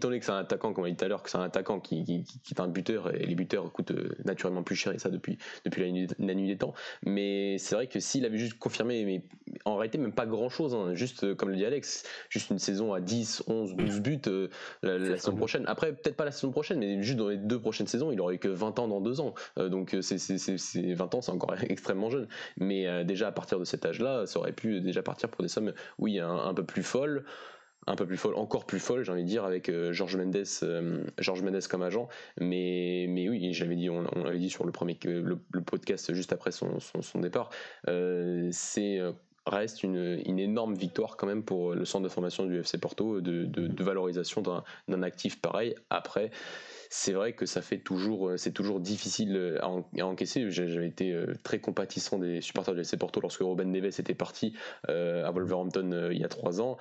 donné 0.00 0.18
que 0.18 0.24
c'est 0.24 0.32
un 0.32 0.38
attaquant, 0.38 0.72
comme 0.72 0.84
on 0.84 0.86
a 0.86 0.90
dit 0.90 0.96
tout 0.96 1.04
à 1.04 1.08
l'heure, 1.08 1.22
que 1.22 1.30
c'est 1.30 1.38
un 1.38 1.42
attaquant 1.42 1.80
qui, 1.80 2.04
qui, 2.04 2.24
est 2.50 2.60
un 2.60 2.68
buteur, 2.68 3.14
et 3.14 3.24
les 3.24 3.34
buteurs 3.34 3.70
coûtent 3.72 3.90
euh, 3.90 4.10
naturellement 4.24 4.62
plus 4.62 4.76
cher, 4.76 4.92
et 4.92 4.98
ça 4.98 5.08
depuis, 5.08 5.38
depuis 5.64 5.82
la, 5.82 6.34
nuit, 6.34 6.46
des 6.46 6.56
temps. 6.56 6.74
Mais 7.04 7.58
c'est 7.58 7.74
vrai 7.74 7.86
que 7.86 8.00
s'il 8.00 8.24
avait 8.24 8.38
juste 8.38 8.58
confirmé, 8.58 9.04
mais 9.04 9.22
en 9.64 9.76
réalité 9.76 9.98
même 9.98 10.12
pas 10.12 10.26
grand 10.26 10.48
chose, 10.48 10.74
hein. 10.74 10.94
juste 10.94 11.24
euh, 11.24 11.34
comme 11.34 11.50
le 11.50 11.56
dit 11.56 11.64
Alex, 11.64 12.04
juste 12.28 12.50
une 12.50 12.58
saison 12.58 12.92
à 12.92 13.00
10, 13.00 13.44
11, 13.46 13.74
12 13.76 14.00
buts 14.00 14.20
euh, 14.26 14.48
la, 14.82 15.16
saison 15.16 15.36
prochaine. 15.36 15.64
Après, 15.66 15.92
peut-être 15.92 16.16
pas 16.16 16.24
la 16.24 16.32
saison 16.32 16.50
prochaine, 16.50 16.78
mais 16.78 17.02
juste 17.02 17.18
dans 17.18 17.28
les 17.28 17.36
deux 17.36 17.60
prochaines 17.60 17.86
saisons, 17.86 18.12
il 18.12 18.20
aurait 18.20 18.38
que 18.38 18.48
20 18.48 18.78
ans 18.78 18.88
dans 18.88 19.00
deux 19.00 19.20
ans. 19.20 19.34
donc 19.56 19.96
c'est 20.00 20.94
20 20.94 21.14
ans, 21.14 21.20
c'est 21.20 21.32
encore 21.32 21.54
extrêmement 21.68 22.10
jeune. 22.10 22.28
Mais 22.58 23.04
déjà 23.04 23.28
à 23.28 23.32
partir 23.32 23.58
de 23.58 23.64
cet 23.64 23.84
âge-là, 23.84 24.26
ça 24.26 24.38
aurait 24.38 24.52
pu 24.52 24.80
déjà 24.80 25.02
partir 25.02 25.28
pour 25.28 25.42
des 25.42 25.48
sommes, 25.48 25.72
oui, 25.98 26.18
un 26.20 26.54
peu 26.54 26.64
plus 26.64 26.82
folles 26.82 27.24
un 27.88 27.96
peu 27.96 28.06
plus 28.06 28.16
folle, 28.16 28.34
encore 28.36 28.66
plus 28.66 28.80
folle, 28.80 29.02
j'ai 29.04 29.12
envie 29.12 29.24
de 29.24 29.28
dire, 29.28 29.44
avec 29.44 29.68
euh, 29.68 29.92
Georges 29.92 30.16
Mendes, 30.16 30.44
euh, 30.62 31.04
George 31.18 31.42
Mendes 31.42 31.66
comme 31.68 31.82
agent. 31.82 32.08
Mais, 32.40 33.06
mais 33.08 33.28
oui, 33.28 33.52
j'avais 33.52 33.76
dit, 33.76 33.88
on, 33.90 34.02
l'avait 34.24 34.38
dit 34.38 34.50
sur 34.50 34.64
le 34.64 34.72
premier 34.72 34.98
le, 35.04 35.38
le, 35.50 35.60
podcast 35.62 36.12
juste 36.12 36.32
après 36.32 36.52
son, 36.52 36.78
son, 36.80 37.20
départ, 37.20 37.50
euh, 37.88 38.48
c'est 38.52 39.00
reste 39.46 39.82
une, 39.82 40.20
une, 40.26 40.38
énorme 40.38 40.74
victoire 40.74 41.16
quand 41.16 41.26
même 41.26 41.42
pour 41.42 41.72
le 41.74 41.86
centre 41.86 42.04
de 42.04 42.10
formation 42.10 42.44
du 42.44 42.58
FC 42.58 42.76
Porto 42.76 43.22
de, 43.22 43.46
de, 43.46 43.82
valorisation 43.82 44.42
d'un 44.88 45.02
actif 45.02 45.40
pareil. 45.40 45.74
Après, 45.88 46.30
c'est 46.90 47.12
vrai 47.12 47.32
que 47.32 47.46
ça 47.46 47.62
fait 47.62 47.78
toujours, 47.78 48.32
c'est 48.36 48.52
toujours 48.52 48.78
difficile 48.78 49.58
à, 49.62 50.04
encaisser. 50.04 50.50
J'avais 50.50 50.88
été 50.88 51.18
très 51.42 51.60
compatissant 51.60 52.18
des 52.18 52.42
supporters 52.42 52.74
du 52.74 52.80
FC 52.80 52.98
Porto 52.98 53.22
lorsque 53.22 53.40
Robin 53.40 53.64
Neves 53.64 53.86
était 53.98 54.14
parti 54.14 54.52
à 54.86 55.30
Wolverhampton 55.30 56.10
il 56.12 56.18
y 56.18 56.24
a 56.24 56.28
trois 56.28 56.60
ans 56.60 56.76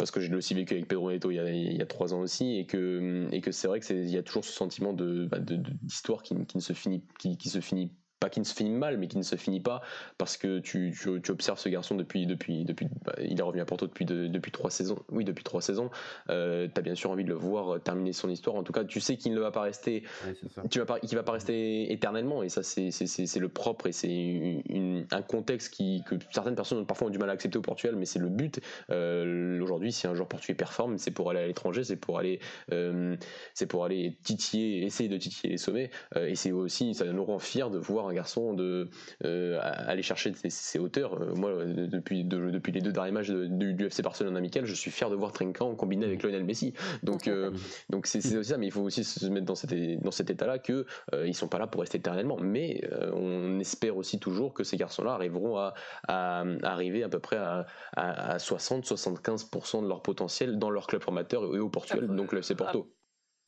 parce 0.00 0.10
que 0.10 0.20
je 0.20 0.30
l'ai 0.30 0.36
aussi 0.36 0.54
vécu 0.54 0.72
avec 0.72 0.88
Pedro 0.88 1.10
Neto 1.10 1.30
il 1.30 1.76
y 1.76 1.82
a, 1.82 1.86
trois 1.86 2.14
ans 2.14 2.20
aussi, 2.20 2.56
et 2.56 2.64
que, 2.64 3.28
et 3.32 3.42
que 3.42 3.52
c'est 3.52 3.68
vrai 3.68 3.80
qu'il 3.80 4.08
y 4.08 4.16
a 4.16 4.22
toujours 4.22 4.46
ce 4.46 4.52
sentiment 4.52 4.94
de, 4.94 5.26
bah, 5.26 5.38
d'histoire 5.38 6.22
qui, 6.22 6.34
qui, 6.46 6.56
ne 6.56 6.62
se 6.62 6.72
finit, 6.72 7.04
qui, 7.18 7.36
qui 7.36 7.50
se 7.50 7.60
finit 7.60 7.92
pas 8.20 8.28
qui 8.28 8.38
ne 8.38 8.44
se 8.44 8.54
finit 8.54 8.70
mal, 8.70 8.98
mais 8.98 9.08
qui 9.08 9.16
ne 9.16 9.22
se 9.22 9.36
finit 9.36 9.60
pas 9.60 9.80
parce 10.18 10.36
que 10.36 10.58
tu, 10.58 10.94
tu, 10.94 11.30
observes 11.30 11.58
ce 11.58 11.70
garçon 11.70 11.94
depuis, 11.94 12.26
depuis, 12.26 12.64
depuis 12.64 12.86
bah, 13.04 13.14
il 13.18 13.38
est 13.38 13.42
revenu 13.42 13.62
à 13.62 13.64
Porto 13.64 13.86
depuis, 13.86 14.04
depuis 14.04 14.52
trois 14.52 14.70
saisons. 14.70 14.98
Oui, 15.10 15.24
depuis 15.24 15.42
trois 15.42 15.62
saisons. 15.62 15.90
Euh, 16.28 16.68
tu 16.72 16.78
as 16.78 16.82
bien 16.82 16.94
sûr 16.94 17.10
envie 17.10 17.24
de 17.24 17.30
le 17.30 17.34
voir 17.34 17.80
terminer 17.80 18.12
son 18.12 18.28
histoire. 18.28 18.56
En 18.56 18.62
tout 18.62 18.72
cas, 18.72 18.84
tu 18.84 19.00
sais 19.00 19.16
qu'il 19.16 19.32
ne 19.32 19.40
va 19.40 19.50
pas 19.50 19.62
rester, 19.62 20.04
tu 20.70 20.78
vas 20.78 20.84
pas, 20.84 21.00
qu'il 21.00 21.16
va 21.16 21.22
pas 21.22 21.32
rester 21.32 21.90
éternellement. 21.90 22.42
Et 22.42 22.50
ça, 22.50 22.62
c'est, 22.62 22.90
c'est, 22.90 23.40
le 23.40 23.48
propre 23.48 23.86
et 23.86 23.92
c'est 23.92 24.62
un 25.10 25.22
contexte 25.22 25.72
qui, 25.72 26.02
que 26.06 26.16
certaines 26.30 26.54
personnes 26.54 26.84
parfois 26.84 27.08
ont 27.08 27.10
du 27.10 27.18
mal 27.18 27.30
à 27.30 27.32
accepter 27.32 27.56
au 27.56 27.62
Portugal, 27.62 27.96
mais 27.96 28.04
c'est 28.04 28.18
le 28.18 28.28
but. 28.28 28.60
Euh, 28.90 29.62
aujourd'hui, 29.62 29.92
si 29.92 30.06
un 30.06 30.14
joueur 30.14 30.28
portugais 30.28 30.54
performe, 30.54 30.98
c'est 30.98 31.10
pour 31.10 31.30
aller 31.30 31.40
à 31.40 31.46
l'étranger, 31.46 31.84
c'est 31.84 31.96
pour 31.96 32.18
aller, 32.18 32.38
euh, 32.70 33.16
c'est 33.54 33.66
pour 33.66 33.86
aller 33.86 34.18
titiller, 34.22 34.84
essayer 34.84 35.08
de 35.08 35.16
titiller 35.16 35.52
les 35.52 35.58
sommets. 35.58 35.90
et 36.16 36.34
c'est 36.34 36.52
aussi, 36.52 36.94
ça 36.94 37.06
nous 37.06 37.24
rend 37.24 37.38
fiers 37.38 37.70
de 37.70 37.78
voir 37.78 38.09
un 38.10 38.14
garçon 38.14 38.54
de 38.54 38.88
euh, 39.24 39.58
aller 39.62 40.02
chercher 40.02 40.32
ses, 40.34 40.78
hauteurs. 40.78 41.20
Euh, 41.20 41.34
moi, 41.34 41.64
depuis, 41.64 42.24
depuis 42.24 42.72
les 42.72 42.80
deux 42.80 42.92
derniers 42.92 43.12
matchs 43.12 43.30
du, 43.30 43.86
FC 43.86 44.02
Barcelone 44.02 44.36
amical, 44.36 44.66
je 44.66 44.74
suis 44.74 44.90
fier 44.90 45.08
de 45.10 45.16
voir 45.16 45.32
Trinquant 45.32 45.74
combiné 45.74 46.04
avec 46.04 46.22
Lionel 46.22 46.44
Messi. 46.44 46.74
Donc, 47.02 47.28
euh, 47.28 47.52
donc 47.88 48.06
c'est 48.06 48.18
aussi 48.18 48.44
ça, 48.44 48.58
mais 48.58 48.66
il 48.66 48.72
faut 48.72 48.82
aussi 48.82 49.04
se 49.04 49.26
mettre 49.26 49.46
dans 49.46 49.54
cet, 49.54 49.72
dans 50.02 50.10
cet 50.10 50.30
état-là 50.30 50.58
que 50.58 50.86
ils 51.24 51.34
sont 51.34 51.48
pas 51.48 51.58
là 51.58 51.66
pour 51.66 51.80
rester 51.80 51.98
éternellement. 51.98 52.36
Mais 52.40 52.82
on 53.14 53.58
espère 53.60 53.96
aussi 53.96 54.18
toujours 54.18 54.54
que 54.54 54.64
ces 54.64 54.76
garçons-là 54.76 55.12
arriveront 55.12 55.56
à, 55.56 55.74
arriver 56.62 57.02
à 57.02 57.08
peu 57.08 57.18
près 57.18 57.36
à, 57.36 57.66
à, 57.96 58.36
60-75% 58.36 59.82
de 59.82 59.88
leur 59.88 60.02
potentiel 60.02 60.58
dans 60.58 60.70
leur 60.70 60.86
club 60.86 61.02
formateur 61.02 61.42
et 61.54 61.58
au 61.58 61.68
Portugal, 61.68 62.08
donc 62.14 62.32
le 62.32 62.38
FC 62.40 62.54
Porto. 62.54 62.92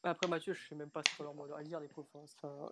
Après 0.04 0.28
Mathieu, 0.28 0.52
je 0.52 0.68
sais 0.68 0.74
même 0.74 0.90
pas 0.90 1.02
ce 1.06 1.16
qu'on 1.16 1.44
leur 1.44 1.56
à 1.56 1.62
dire 1.62 1.78
les 1.78 1.88
pauvres. 1.88 2.08
Enfin, 2.14 2.68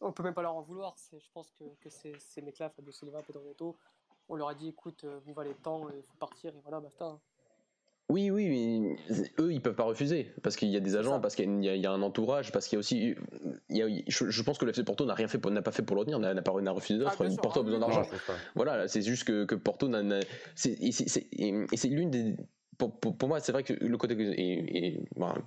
on 0.00 0.12
peut 0.12 0.22
même 0.22 0.34
pas 0.34 0.42
leur 0.42 0.54
en 0.54 0.62
vouloir. 0.62 0.94
Je 1.12 1.30
pense 1.32 1.50
que, 1.58 1.64
que 1.80 1.90
ces, 1.90 2.14
ces 2.18 2.42
mecs-là, 2.42 2.70
Fabio 2.70 2.92
Silva, 2.92 3.22
Pedro 3.22 3.42
Neto, 3.44 3.76
on 4.28 4.36
leur 4.36 4.48
a 4.48 4.54
dit 4.54 4.68
écoute, 4.68 5.04
euh, 5.04 5.18
vous 5.24 5.32
valez 5.32 5.54
tant, 5.62 5.88
il 5.90 6.02
faut 6.02 6.16
partir, 6.18 6.54
et 6.54 6.60
voilà, 6.62 6.80
basta. 6.80 7.04
Hein. 7.04 7.20
Oui, 8.10 8.30
oui, 8.30 8.48
mais 8.48 8.96
eux, 9.38 9.52
ils 9.52 9.60
peuvent 9.60 9.74
pas 9.74 9.84
refuser 9.84 10.32
parce 10.42 10.56
qu'il 10.56 10.68
y 10.68 10.78
a 10.78 10.80
des 10.80 10.96
agents, 10.96 11.20
parce 11.20 11.34
qu'il 11.34 11.62
y, 11.62 11.86
a 11.86 11.92
un 11.92 12.00
entourage, 12.00 12.52
parce 12.52 12.66
qu'il 12.66 12.76
y 12.76 12.78
a 12.78 12.80
aussi, 12.80 13.14
il 13.68 13.76
y 13.76 13.82
a, 13.82 14.02
je, 14.06 14.42
pense 14.42 14.56
que 14.56 14.64
le 14.64 14.70
FC 14.70 14.82
Porto 14.82 15.04
n'a 15.04 15.12
rien 15.12 15.28
fait, 15.28 15.44
n'a 15.44 15.60
pas 15.60 15.72
fait 15.72 15.82
pour 15.82 15.94
le 15.94 16.00
retenir, 16.00 16.18
n'a 16.18 16.40
pas 16.40 16.52
refusé 16.52 16.98
d'offre. 16.98 17.22
Ah, 17.22 17.36
Porto 17.42 17.60
a 17.60 17.62
besoin 17.64 17.80
d'argent. 17.80 18.04
Voilà, 18.54 18.88
c'est 18.88 19.02
juste 19.02 19.24
que, 19.24 19.44
que 19.44 19.54
Porto 19.54 19.88
n'a, 19.88 20.20
et 20.64 20.92
c'est 20.92 21.88
l'une 21.88 22.10
des 22.10 22.36
pour, 22.78 23.28
moi, 23.28 23.40
c'est 23.40 23.50
vrai 23.50 23.64
que 23.64 23.72
le 23.72 23.96
côté 23.98 24.14
et, 24.18 25.00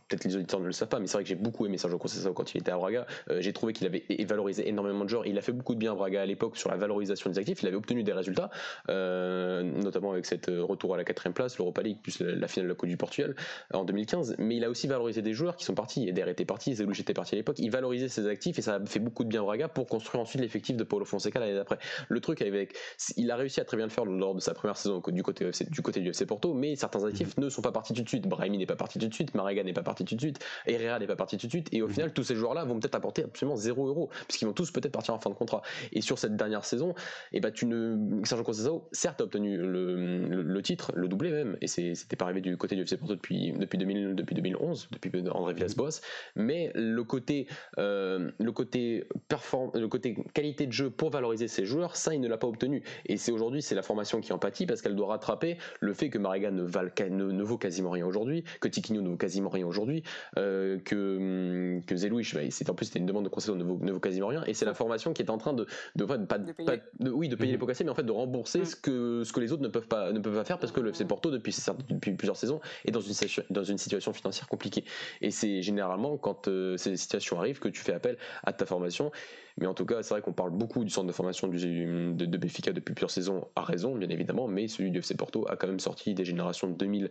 peut-être 0.10 0.26
les 0.26 0.36
auditeurs 0.36 0.60
ne 0.60 0.66
le 0.66 0.74
savent 0.74 0.90
pas, 0.90 1.00
mais 1.00 1.08
c'est 1.08 1.14
vrai 1.14 1.24
que 1.24 1.30
j'ai 1.30 1.36
beaucoup 1.36 1.66
aimé 1.66 1.78
Sergio 1.78 1.98
Conceição 1.98 2.34
quand 2.34 2.54
il 2.54 2.60
était 2.60 2.72
à 2.72 2.78
Braga. 2.78 3.06
Euh, 3.30 3.40
j'ai 3.40 3.54
trouvé 3.54 3.72
qu'il 3.72 3.88
avait 3.88 4.04
valorisé 4.26 4.68
énormément 4.68 5.06
de 5.06 5.10
joueurs. 5.10 5.26
Il 5.26 5.38
a 5.38 5.42
fait 5.42 5.54
beaucoup 5.54 5.74
de 5.74 5.80
bien 5.80 5.94
à 5.94 5.96
Braga 5.96 6.22
à 6.22 6.26
l'époque 6.26 6.58
sur 6.58 6.70
la 6.70 6.76
valorisation 6.76 7.30
des 7.30 7.40
actifs. 7.40 7.62
Il 7.64 7.68
avait 7.68 7.78
obtenu 7.78 8.04
des 8.04 8.12
résultats, 8.12 8.50
euh, 8.90 9.64
notamment 9.64 10.12
avec 10.12 10.26
cette 10.26 10.50
euh, 10.50 10.62
retour 10.62 10.94
à 10.94 10.98
la 10.98 11.06
quatrième 11.06 11.34
place, 11.34 11.58
l'Europa 11.58 11.82
League 11.82 12.00
plus 12.04 12.20
la, 12.20 12.48
finale 12.50 12.68
de 12.68 12.74
la 12.74 12.76
Coupe 12.76 12.90
du 12.90 12.98
Portugal 12.98 13.34
en 13.74 13.86
2015. 13.86 14.36
Mais 14.38 14.58
il 14.58 14.66
a 14.66 14.70
aussi 14.70 14.88
valorisé 14.88 15.22
des 15.22 15.34
joueurs 15.34 15.56
qui 15.56 15.64
sont 15.64 15.76
partis. 15.76 16.10
Eder 16.10 16.26
était 16.28 16.46
parti, 16.46 16.76
Zelouch 16.76 17.00
était 17.00 17.14
parti 17.14 17.36
à 17.36 17.38
l'époque. 17.38 17.60
Il 17.60 17.72
valorisait 17.72 18.10
ses 18.10 18.28
actifs 18.28 18.60
et 18.60 18.62
ça 18.62 18.76
a 18.76 18.86
fait 18.86 19.00
beaucoup 19.00 19.24
de 19.24 19.30
bien 19.30 19.42
à 19.42 19.44
Braga 19.44 19.70
pour 19.70 19.88
construire 19.88 20.22
ensuite 20.22 20.42
l'effectif 20.42 20.76
de 20.76 20.84
Paulo 20.84 21.06
Fonseca 21.06 21.40
l'année 21.40 21.56
d'après. 21.56 21.78
Le 22.10 22.20
truc 22.20 22.42
avec, 22.42 22.76
il 23.16 23.32
a 23.32 23.38
réussi 23.38 23.62
à 23.62 23.66
très 23.66 23.78
bien 23.78 23.86
le 23.86 23.92
faire 23.92 24.04
lors 24.04 24.36
de 24.36 24.42
sa 24.42 24.54
première 24.54 24.76
saison 24.76 25.02
du 25.08 25.24
côté 25.24 25.50
du 25.70 25.82
côté 25.82 26.02
du 26.02 26.10
FC 26.10 26.26
Porto, 26.26 26.54
mais 26.54 26.76
certains 26.76 27.04
actifs 27.06 27.21
mhm. 27.24 27.46
ne 27.46 27.50
sont 27.50 27.62
pas 27.62 27.72
partis 27.72 27.94
tout 27.94 28.04
de 28.04 28.10
suite. 28.10 28.28
Brahimi 28.28 28.58
n'est 28.58 28.66
pas 28.66 28.76
parti 28.76 29.00
tout 29.00 29.08
de 29.08 29.14
suite, 29.14 29.34
Marega 29.36 29.64
n'est 29.64 29.74
pas 29.74 29.84
parti 29.84 30.06
tout 30.06 30.16
de 30.16 30.22
suite, 30.22 30.40
Herrera 30.66 31.00
n'est 31.00 31.08
pas 31.08 31.16
parti 31.16 31.38
tout 31.38 31.48
de 31.48 31.52
suite, 31.52 31.70
et 31.72 31.82
au 31.82 31.88
mhm. 31.88 31.94
final, 31.94 32.14
tous 32.14 32.24
ces 32.24 32.36
joueurs-là 32.36 32.66
vont 32.66 32.80
peut-être 32.80 32.96
apporter 32.96 33.24
absolument 33.24 33.56
0 33.56 33.88
euros, 33.88 34.10
puisqu'ils 34.28 34.46
vont 34.46 34.54
tous 34.54 34.72
peut-être 34.72 34.92
partir 34.92 35.14
en 35.14 35.20
fin 35.20 35.30
de 35.30 35.36
contrat. 35.36 35.62
Et 35.92 36.02
sur 36.02 36.20
cette 36.20 36.36
dernière 36.36 36.66
saison, 36.66 36.92
et 37.32 37.38
eh 37.38 37.40
ben, 37.40 37.52
tu 37.52 37.66
ne, 37.66 38.24
Sergio 38.24 38.44
Conceição, 38.44 38.84
certes, 38.92 39.22
a 39.22 39.24
obtenu 39.24 39.58
le, 39.58 40.42
le, 40.42 40.62
titre, 40.62 40.92
le 40.96 41.08
doublé 41.08 41.32
même, 41.32 41.58
et 41.62 41.68
c'était 41.68 42.16
pas 42.16 42.26
arrivé 42.26 42.42
du 42.42 42.56
côté 42.58 42.76
du 42.76 42.84
FC 42.84 42.98
Porto 42.98 43.16
depuis, 43.16 43.52
depuis, 43.54 43.78
2000, 43.78 44.16
depuis 44.16 44.36
2011, 44.36 44.90
depuis 44.92 45.12
André 45.30 45.54
Villas-Boas, 45.54 46.02
mais 46.36 46.72
le 46.76 47.04
côté, 47.04 47.48
euh, 47.78 48.32
le 48.40 48.52
côté 48.52 49.08
perform, 49.28 49.72
le 49.74 49.88
côté 49.88 50.16
qualité 50.34 50.68
de 50.68 50.72
jeu 50.72 50.90
pour 50.90 51.10
valoriser 51.10 51.48
ces 51.48 51.66
joueurs, 51.66 51.96
ça, 51.96 52.14
il 52.14 52.22
ne 52.22 52.28
l'a 52.28 52.38
pas 52.38 52.48
obtenu. 52.48 52.84
Et 53.06 53.18
c'est 53.18 53.32
aujourd'hui, 53.32 53.62
c'est 53.62 53.76
la 53.76 53.82
formation 53.82 54.22
qui 54.22 54.34
en 54.34 54.40
pâtit 54.40 54.66
parce 54.66 54.82
qu'elle 54.82 54.96
doit 54.96 55.08
rattraper 55.08 55.58
le 55.80 55.94
fait 55.94 56.10
que 56.10 56.18
Marega 56.18 56.52
ne, 56.52 56.64
ne, 57.12 57.32
ne 57.32 57.44
vaut 57.44 57.58
quasiment 57.58 57.92
rien 57.92 58.06
aujourd'hui, 58.06 58.44
que 58.60 58.68
Tiquinho 58.68 59.02
ne 59.02 59.10
vaut 59.10 59.18
quasiment 59.18 59.50
rien 59.50 59.68
aujourd'hui, 59.68 60.04
euh, 60.38 60.80
que, 60.80 61.76
hum, 61.76 61.84
que 61.86 61.96
Zelouich, 61.96 62.34
bah, 62.34 62.42
en 62.70 62.74
plus 62.74 62.86
c'était 62.86 63.00
une 63.00 63.06
demande 63.06 63.26
de 63.26 63.30
concession, 63.30 63.56
ne 63.56 63.64
vaut, 63.64 63.80
ne 63.82 63.92
vaut 63.92 64.00
quasiment 64.00 64.28
rien, 64.28 64.44
et 64.46 64.54
c'est 64.54 64.66
la 64.66 64.74
formation 64.74 65.14
qui 65.14 65.22
est 65.22 65.30
en 65.30 65.38
train 65.38 65.54
de, 65.54 65.66
de, 65.96 66.06
pas, 66.06 66.18
de 66.18 66.52
payer, 66.52 66.82
oui, 67.00 67.30
de 67.30 67.36
payer 67.36 67.52
les 67.52 67.58
mhm. 67.58 67.60
pots 67.60 67.68
cassés, 67.68 67.84
mais 67.84 67.92
en 67.92 67.96
fait 67.96 68.04
de 68.04 68.12
rembourser 68.12 68.60
mhm. 68.60 68.66
ce, 68.66 68.76
que, 68.76 69.24
ce 69.24 69.34
que 69.34 69.40
les 69.40 69.52
autres 69.52 69.64
ne 69.64 69.68
peuvent 69.68 69.88
pas, 69.88 70.12
ne 70.12 70.20
peuvent 70.20 70.36
pas 70.36 70.46
faire 70.46 70.60
parce 70.60 70.72
que 70.72 70.80
le 70.80 70.90
FC 70.90 71.06
Porto, 71.06 71.32
depuis, 71.32 71.56
depuis 71.90 72.14
plusieurs 72.14 72.38
saisons, 72.38 72.60
est 72.86 72.92
dans 72.92 73.02
une, 73.02 73.14
dans 73.50 73.64
une 73.64 73.78
situation 73.78 74.14
financière 74.14 74.48
compliquée. 74.48 74.86
Et 75.22 75.32
c'est 75.32 75.62
généralement 75.62 76.18
quand 76.18 76.48
euh, 76.48 76.78
ces 76.78 76.98
situations 76.98 77.40
arrivent 77.40 77.60
que 77.60 77.70
tu 77.70 77.82
fais 77.82 77.94
appel 77.94 78.18
à 78.44 78.54
ta 78.54 78.66
formation. 78.66 79.12
Mais 79.58 79.68
en 79.68 79.74
tout 79.74 79.86
cas, 79.86 80.02
c'est 80.04 80.14
vrai 80.14 80.22
qu'on 80.22 80.34
parle 80.34 80.52
beaucoup 80.52 80.84
du 80.84 80.90
centre 80.90 81.08
de 81.08 81.12
formation 81.12 81.48
de, 81.48 82.14
de 82.14 82.38
Béfica 82.38 82.72
depuis 82.74 82.94
plusieurs 82.94 83.12
saisons, 83.12 83.48
à 83.56 83.64
raison, 83.64 83.96
bien 83.96 84.10
évidemment, 84.10 84.48
mais 84.48 84.68
celui 84.68 84.92
du 84.92 85.00
FC 85.00 85.16
Porto 85.16 85.46
a 85.50 85.56
quand 85.56 85.68
même 85.68 85.80
sorti 85.80 86.14
des 86.14 86.26
générations 86.26 86.70
de 86.70 86.76
2000 86.76 87.10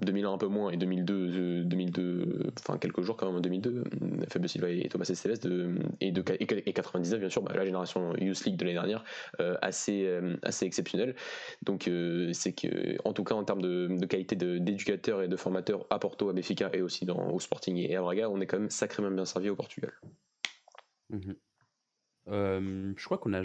2001 0.00 0.32
un 0.32 0.38
peu 0.38 0.46
moins 0.46 0.70
et 0.70 0.76
2002, 0.76 1.64
2002 1.64 2.02
euh, 2.02 2.50
enfin 2.58 2.78
quelques 2.78 3.02
jours 3.02 3.16
quand 3.16 3.26
même 3.26 3.36
en 3.36 3.40
2002, 3.40 3.70
euh, 3.70 3.84
Fabio 4.28 4.48
Silva 4.48 4.70
et 4.70 4.88
Thomas 4.88 5.06
Esteves 5.08 5.38
et, 6.00 6.12
de, 6.12 6.24
et 6.38 6.72
99 6.72 7.20
bien 7.20 7.28
sûr, 7.28 7.42
bah, 7.42 7.52
la 7.54 7.64
génération 7.64 8.14
Youth 8.16 8.44
League 8.44 8.56
de 8.56 8.64
l'année 8.64 8.74
dernière, 8.74 9.04
euh, 9.40 9.56
assez, 9.62 10.08
assez 10.42 10.64
exceptionnelle. 10.66 11.14
Donc 11.62 11.90
c'est 12.32 12.52
que 12.52 12.96
en 13.04 13.12
tout 13.12 13.24
cas 13.24 13.34
en 13.34 13.44
termes 13.44 13.62
de, 13.62 14.06
qualité 14.06 14.36
d'éducateur 14.36 15.22
et 15.22 15.28
de 15.28 15.36
formateur 15.36 15.86
à 15.90 15.98
Porto, 15.98 16.28
à 16.28 16.32
Benfica 16.32 16.70
et 16.72 16.82
aussi 16.82 17.04
dans, 17.04 17.30
au 17.30 17.40
Sporting 17.40 17.76
et 17.76 17.96
à 17.96 18.00
Braga, 18.00 18.30
on 18.30 18.40
est 18.40 18.46
quand 18.46 18.58
même 18.58 18.70
sacrément 18.70 19.10
bien 19.10 19.24
servi 19.24 19.50
au 19.50 19.56
Portugal. 19.56 19.92
Je 22.26 23.04
crois 23.04 23.18
qu'on 23.18 23.34
a 23.34 23.42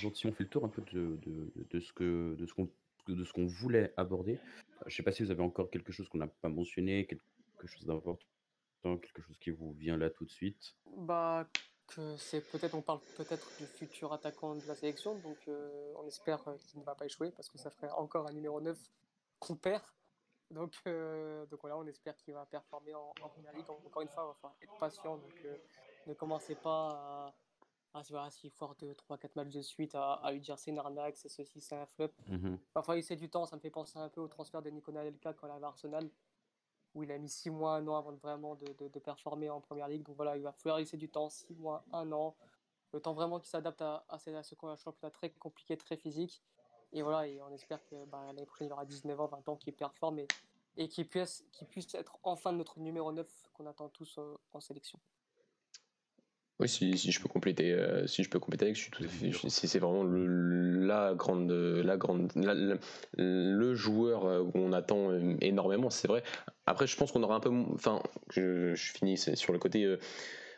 gentiment 0.00 0.32
fait 0.32 0.44
le 0.44 0.50
tour 0.50 0.64
un 0.64 0.68
peu 0.68 0.82
de, 0.92 1.80
ce 1.80 1.92
que 1.92 2.34
de 2.38 2.46
ce 2.46 2.54
qu'on 2.54 2.68
de 3.08 3.24
ce 3.24 3.32
qu'on 3.32 3.46
voulait 3.46 3.92
aborder. 3.96 4.38
Je 4.82 4.86
ne 4.86 4.90
sais 4.90 5.02
pas 5.02 5.12
si 5.12 5.22
vous 5.22 5.30
avez 5.30 5.42
encore 5.42 5.70
quelque 5.70 5.92
chose 5.92 6.08
qu'on 6.08 6.18
n'a 6.18 6.28
pas 6.28 6.48
mentionné, 6.48 7.06
quelque 7.06 7.66
chose 7.66 7.84
d'important, 7.84 8.26
quelque 8.82 9.22
chose 9.22 9.38
qui 9.38 9.50
vous 9.50 9.72
vient 9.72 9.96
là 9.96 10.10
tout 10.10 10.24
de 10.24 10.30
suite? 10.30 10.76
Bah, 10.96 11.48
que 11.88 12.16
c'est 12.16 12.40
peut-être, 12.40 12.74
on 12.74 12.82
parle 12.82 13.00
peut-être 13.16 13.48
du 13.58 13.66
futur 13.66 14.12
attaquant 14.12 14.54
de 14.54 14.66
la 14.66 14.74
sélection, 14.74 15.16
donc 15.18 15.36
euh, 15.48 15.92
on 15.96 16.06
espère 16.06 16.46
euh, 16.48 16.56
qu'il 16.66 16.80
ne 16.80 16.84
va 16.84 16.94
pas 16.94 17.06
échouer 17.06 17.30
parce 17.30 17.48
que 17.48 17.58
ça 17.58 17.70
ferait 17.70 17.90
encore 17.90 18.26
un 18.26 18.32
numéro 18.32 18.60
9 18.60 18.78
qu'on. 19.38 19.58
Donc, 20.50 20.74
euh, 20.86 21.46
donc 21.46 21.60
voilà, 21.60 21.78
on 21.78 21.86
espère 21.86 22.16
qu'il 22.18 22.34
va 22.34 22.44
performer 22.46 22.94
en, 22.94 23.12
en, 23.22 23.28
première 23.28 23.52
ligue. 23.54 23.68
Encore 23.68 24.02
une 24.02 24.08
fois, 24.08 24.36
il 24.60 24.64
être 24.64 24.78
patient, 24.78 25.16
donc 25.16 25.46
ne 26.06 26.14
commencez 26.14 26.54
pas 26.54 26.90
à 26.90 27.34
ah, 27.94 28.02
c'est 28.04 28.14
s'il 28.30 28.50
fort 28.50 28.74
de 28.76 28.94
3-4 28.94 29.30
matchs 29.36 29.50
de 29.50 29.60
suite 29.60 29.94
à, 29.94 30.14
à 30.14 30.32
lui 30.32 30.40
dire 30.40 30.58
c'est 30.58 30.70
une 30.70 30.78
arnaque, 30.78 31.16
c'est 31.16 31.28
ceci, 31.28 31.60
c'est 31.60 31.76
un 31.76 31.86
flop. 31.86 32.08
Mmh. 32.28 32.56
Parfois, 32.72 32.96
il 32.96 33.04
sait 33.04 33.16
du 33.16 33.28
temps, 33.28 33.44
ça 33.44 33.56
me 33.56 33.60
fait 33.60 33.70
penser 33.70 33.98
un 33.98 34.08
peu 34.08 34.20
au 34.20 34.28
transfert 34.28 34.62
de 34.62 34.70
Nicolas 34.70 35.04
Elka 35.04 35.34
quand 35.34 35.46
il 35.46 35.50
avait 35.50 35.66
Arsenal, 35.66 36.08
où 36.94 37.02
il 37.02 37.12
a 37.12 37.18
mis 37.18 37.28
6 37.28 37.50
mois, 37.50 37.74
un 37.74 37.86
an 37.88 37.96
avant 37.96 38.12
de 38.12 38.18
vraiment 38.18 38.54
de, 38.54 38.88
de, 38.88 38.98
performer 38.98 39.50
en 39.50 39.60
première 39.60 39.88
ligue. 39.88 40.04
Donc 40.04 40.16
voilà, 40.16 40.36
il 40.36 40.42
va 40.42 40.52
falloir 40.52 40.78
laisser 40.78 40.96
du 40.96 41.10
temps, 41.10 41.28
6 41.28 41.54
mois, 41.54 41.84
1 41.92 42.10
an, 42.12 42.34
le 42.92 43.00
temps 43.00 43.12
vraiment 43.12 43.38
qu'il 43.38 43.48
s'adapte 43.50 43.82
à, 43.82 44.04
à, 44.08 44.18
ce, 44.18 44.30
à 44.30 44.42
ce 44.42 44.54
championnat 44.54 45.10
très 45.10 45.30
compliqué, 45.30 45.76
très 45.76 45.96
physique. 45.96 46.42
Et 46.92 47.02
voilà, 47.02 47.26
et 47.26 47.40
on 47.42 47.50
espère 47.50 47.84
que 47.86 48.04
bah, 48.06 48.22
l'année 48.26 48.46
prochaine, 48.46 48.68
il 48.68 48.72
aura 48.72 48.84
19 48.84 49.20
ans, 49.20 49.26
20 49.26 49.48
ans, 49.48 49.56
qu'il 49.56 49.74
performe 49.74 50.18
et, 50.18 50.28
et 50.76 50.88
qu'il 50.88 51.08
puisse, 51.08 51.44
puisse 51.70 51.94
être 51.94 52.18
enfin 52.22 52.52
notre 52.52 52.78
numéro 52.80 53.12
9 53.12 53.50
qu'on 53.54 53.66
attend 53.66 53.88
tous 53.88 54.18
euh, 54.18 54.36
en 54.52 54.60
sélection. 54.60 54.98
Oui, 56.60 56.68
si, 56.68 56.96
si 56.96 57.10
je 57.10 57.20
peux 57.20 57.28
compléter, 57.28 57.72
euh, 57.72 58.06
si 58.06 58.22
je 58.22 58.30
peux 58.30 58.38
compléter 58.38 58.66
avec, 58.66 58.76
je 58.76 58.82
suis 58.82 58.90
tout 58.90 59.02
à 59.02 59.08
fait. 59.08 59.30
C'est 59.48 59.78
vraiment 59.78 60.04
le, 60.04 60.26
la 60.86 61.14
grande, 61.14 61.50
la 61.50 61.96
grande, 61.96 62.30
la- 62.36 62.54
la- 62.54 62.76
le 63.16 63.74
joueur 63.74 64.26
euh, 64.26 64.42
où 64.42 64.52
on 64.54 64.72
attend 64.72 65.10
euh, 65.10 65.34
énormément. 65.40 65.90
C'est 65.90 66.06
vrai. 66.08 66.22
Après, 66.66 66.86
je 66.86 66.96
pense 66.96 67.10
qu'on 67.10 67.22
aura 67.22 67.34
un 67.36 67.40
peu, 67.40 67.50
enfin, 67.74 68.00
je, 68.30 68.74
je 68.74 68.92
finis 68.92 69.18
sur 69.18 69.52
le 69.52 69.58
côté. 69.58 69.84
euh, 69.84 69.98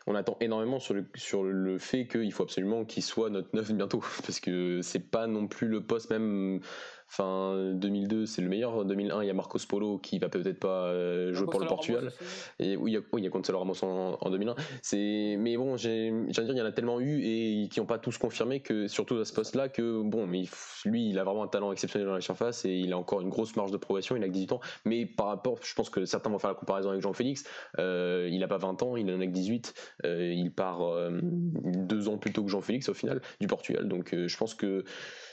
on 0.07 0.13
attend 0.13 0.37
énormément 0.39 0.79
sur 0.79 0.93
le, 0.93 1.05
sur 1.15 1.43
le 1.43 1.79
fait 1.79 2.05
qu'il 2.07 2.31
faut 2.31 2.43
absolument 2.43 2.85
qu'il 2.85 3.01
soit 3.01 3.31
notre 3.31 3.55
neuf 3.55 3.71
bientôt, 3.71 4.03
parce 4.25 4.39
que 4.39 4.81
c'est 4.83 5.09
pas 5.09 5.25
non 5.27 5.47
plus 5.47 5.67
le 5.67 5.81
poste 5.83 6.11
même. 6.11 6.59
Enfin, 7.07 7.71
2002, 7.73 8.25
c'est 8.25 8.41
le 8.41 8.49
meilleur. 8.49 8.83
2001, 8.83 9.23
il 9.23 9.27
y 9.27 9.29
a 9.29 9.33
Marcos 9.33 9.59
Polo 9.67 9.99
qui 9.99 10.19
va 10.19 10.27
peut-être 10.27 10.59
pas 10.59 10.87
euh, 10.87 11.33
jouer 11.33 11.47
pour 11.47 11.59
le 11.59 11.67
Portugal. 11.67 12.11
Et 12.59 12.75
oui, 12.75 12.91
il 12.91 12.93
y 12.95 12.97
a, 12.97 13.01
oui, 13.13 13.21
il 13.21 13.23
y 13.23 13.27
a 13.27 13.29
Gonzalo 13.29 13.59
Ramos 13.59 13.83
en, 13.83 14.17
en 14.19 14.29
2001. 14.29 14.55
C'est, 14.81 15.37
mais 15.39 15.55
bon, 15.55 15.77
j'ai, 15.77 16.13
j'ai 16.29 16.41
envie 16.41 16.49
de 16.49 16.53
dire, 16.53 16.55
il 16.55 16.57
y 16.57 16.61
en 16.61 16.65
a 16.65 16.71
tellement 16.71 16.99
eu 16.99 17.21
et 17.23 17.69
qui 17.69 17.79
n'ont 17.79 17.85
pas 17.85 17.99
tous 17.99 18.17
confirmé 18.17 18.59
que, 18.59 18.87
surtout 18.87 19.17
à 19.17 19.25
ce 19.25 19.33
poste-là, 19.33 19.69
que 19.69 20.01
bon, 20.03 20.25
mais 20.27 20.43
lui, 20.85 21.09
il 21.09 21.19
a 21.19 21.23
vraiment 21.23 21.43
un 21.43 21.47
talent 21.47 21.71
exceptionnel 21.71 22.07
dans 22.07 22.15
la 22.15 22.21
surface 22.21 22.65
et 22.65 22.73
il 22.73 22.91
a 22.91 22.97
encore 22.97 23.21
une 23.21 23.29
grosse 23.29 23.55
marge 23.55 23.71
de 23.71 23.77
progression. 23.77 24.15
Il 24.15 24.23
a 24.23 24.27
que 24.27 24.33
18 24.33 24.53
ans, 24.53 24.59
mais 24.83 25.05
par 25.05 25.27
rapport, 25.27 25.59
je 25.63 25.73
pense 25.75 25.89
que 25.89 26.05
certains 26.05 26.29
vont 26.29 26.39
faire 26.39 26.51
la 26.51 26.55
comparaison 26.55 26.89
avec 26.89 27.01
Jean-Félix. 27.01 27.43
Euh, 27.79 28.27
il 28.31 28.43
a 28.43 28.47
pas 28.47 28.57
20 28.57 28.81
ans, 28.83 28.95
il 28.97 29.09
en 29.11 29.21
a 29.21 29.25
que 29.25 29.31
18. 29.31 29.73
Euh, 30.05 30.33
il 30.33 30.51
part 30.51 30.81
deux 31.21 32.09
ans 32.09 32.17
plus 32.17 32.33
tôt 32.33 32.43
que 32.43 32.49
Jean-Félix 32.49 32.89
au 32.89 32.93
final 32.93 33.21
du 33.39 33.47
Portugal. 33.47 33.87
Donc, 33.87 34.15
je 34.15 34.37
pense 34.37 34.53
que 34.53 34.83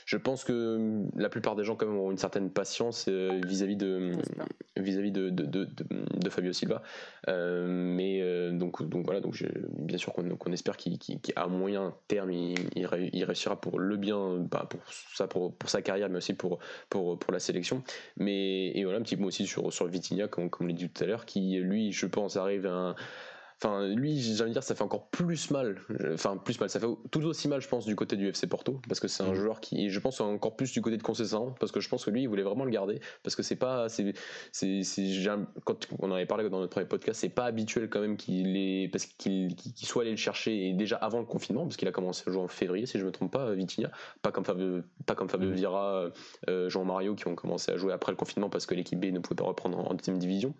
je 0.05 0.17
pense 0.17 0.43
que 0.43 1.03
la 1.15 1.29
plupart 1.29 1.55
des 1.55 1.63
gens 1.63 1.75
quand 1.75 1.85
même 1.85 1.97
auront 1.97 2.11
une 2.11 2.17
certaine 2.17 2.49
patience 2.49 3.05
euh, 3.09 3.39
vis-à-vis 3.45 3.75
de 3.75 4.11
J'espère. 4.13 4.45
vis-à-vis 4.77 5.11
de, 5.11 5.29
de, 5.29 5.45
de, 5.45 5.65
de- 5.65 6.19
de 6.19 6.29
Fabio 6.29 6.53
Silva. 6.53 6.81
Euh, 7.27 7.65
mais 7.69 8.21
euh, 8.21 8.51
donc, 8.51 8.87
donc 8.87 9.05
voilà, 9.05 9.19
donc 9.21 9.33
je- 9.33 9.45
bien 9.77 9.97
sûr 9.97 10.13
qu'on 10.13 10.35
qu'on 10.35 10.51
espère 10.51 10.77
qu'il- 10.77 10.97
qu'il- 10.99 11.19
qu'à 11.19 11.47
moyen 11.47 11.93
terme, 12.07 12.31
il, 12.31 12.55
il 12.75 12.85
ré- 12.85 13.09
il 13.13 13.23
réussira 13.23 13.59
pour 13.59 13.79
le 13.79 13.97
bien, 13.97 14.37
bah, 14.39 14.67
pour, 14.69 14.81
ça, 15.13 15.27
pour, 15.27 15.53
pour 15.55 15.69
sa 15.69 15.81
carrière, 15.81 16.09
mais 16.09 16.17
aussi 16.17 16.33
pour, 16.33 16.59
pour, 16.89 17.17
pour 17.19 17.31
la 17.33 17.39
sélection. 17.39 17.83
Mais 18.17 18.67
et 18.77 18.83
voilà, 18.83 18.99
un 18.99 19.03
petit 19.03 19.15
mot 19.17 19.27
aussi 19.27 19.45
sur, 19.47 19.71
sur 19.71 19.87
Vitinha, 19.87 20.27
comme, 20.27 20.49
comme 20.49 20.65
on 20.65 20.69
l'a 20.69 20.75
dit 20.75 20.89
tout 20.89 21.03
à 21.03 21.07
l'heure, 21.07 21.25
qui 21.25 21.57
lui, 21.59 21.91
je 21.91 22.05
pense, 22.05 22.37
arrive 22.37 22.65
à 22.65 22.73
un. 22.73 22.95
Enfin, 23.61 23.87
lui, 23.87 24.19
j'ai 24.19 24.41
envie 24.41 24.49
de 24.49 24.53
dire, 24.53 24.63
ça 24.63 24.75
fait 24.75 24.83
encore 24.83 25.09
plus 25.09 25.51
mal. 25.51 25.81
Enfin, 26.13 26.37
plus 26.37 26.59
mal. 26.59 26.69
Ça 26.69 26.79
fait 26.79 26.87
tout 27.11 27.23
aussi 27.23 27.47
mal, 27.47 27.61
je 27.61 27.67
pense, 27.67 27.85
du 27.85 27.95
côté 27.95 28.15
du 28.15 28.27
FC 28.27 28.47
Porto, 28.47 28.81
parce 28.87 28.99
que 28.99 29.07
c'est 29.07 29.23
un 29.23 29.29
Mhm. 29.29 29.35
joueur 29.35 29.59
qui, 29.61 29.89
je 29.89 29.99
pense, 29.99 30.19
encore 30.21 30.55
plus 30.55 30.71
du 30.71 30.81
côté 30.81 30.97
de 30.97 31.03
Conceição, 31.03 31.53
parce 31.59 31.71
que 31.71 31.79
je 31.79 31.87
pense 31.89 32.03
que 32.05 32.09
lui, 32.11 32.23
il 32.23 32.27
voulait 32.27 32.43
vraiment 32.43 32.65
le 32.65 32.71
garder, 32.71 32.99
parce 33.23 33.35
que 33.35 33.43
c'est 33.43 33.55
pas, 33.55 33.87
c'est, 33.89 34.13
c'est, 34.51 34.81
quand 35.65 35.87
on 35.99 36.11
en 36.11 36.15
avait 36.15 36.25
parlé 36.25 36.49
dans 36.49 36.59
notre 36.59 36.71
premier 36.71 36.87
podcast, 36.87 37.19
c'est 37.21 37.29
pas 37.29 37.45
habituel 37.45 37.89
quand 37.89 37.99
même 38.01 38.17
qu'il 38.17 38.55
est, 38.57 38.89
parce 38.91 39.05
qu'il, 39.05 39.55
soit 39.75 40.03
allé 40.03 40.11
le 40.11 40.17
chercher 40.17 40.67
et 40.69 40.73
déjà 40.73 40.97
avant 40.97 41.19
le 41.19 41.25
confinement, 41.25 41.63
parce 41.63 41.77
qu'il 41.77 41.87
a 41.87 41.91
commencé 41.91 42.23
à 42.27 42.31
jouer 42.31 42.41
en 42.41 42.47
février, 42.47 42.85
si 42.85 42.99
je 42.99 43.05
me 43.05 43.11
trompe 43.11 43.31
pas, 43.31 43.53
Vitinha, 43.53 43.91
pas 44.21 44.31
comme 44.31 44.45
Fabio, 44.45 44.81
pas 45.05 45.15
comme 45.15 45.29
Fabio 45.29 45.49
Mhm. 45.49 45.55
Vieira, 45.55 46.09
euh, 46.49 46.69
Jean 46.69 46.85
Mario 46.85 47.15
qui 47.15 47.27
ont 47.27 47.35
commencé 47.35 47.71
à 47.71 47.77
jouer 47.77 47.93
après 47.93 48.11
le 48.11 48.15
confinement 48.15 48.49
parce 48.49 48.65
que 48.65 48.75
l'équipe 48.75 48.99
B 48.99 49.05
ne 49.05 49.19
pouvait 49.19 49.35
pas 49.35 49.43
reprendre 49.45 49.77
en, 49.79 49.91
en 49.91 49.93
deuxième 49.93 50.17
division. 50.19 50.53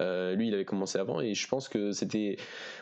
Euh, 0.00 0.34
lui, 0.34 0.48
il 0.48 0.54
avait 0.54 0.64
commencé 0.64 0.98
avant 0.98 1.20
et 1.20 1.34
je 1.34 1.48
pense 1.48 1.68
que 1.68 1.92
c'était. 1.92 2.36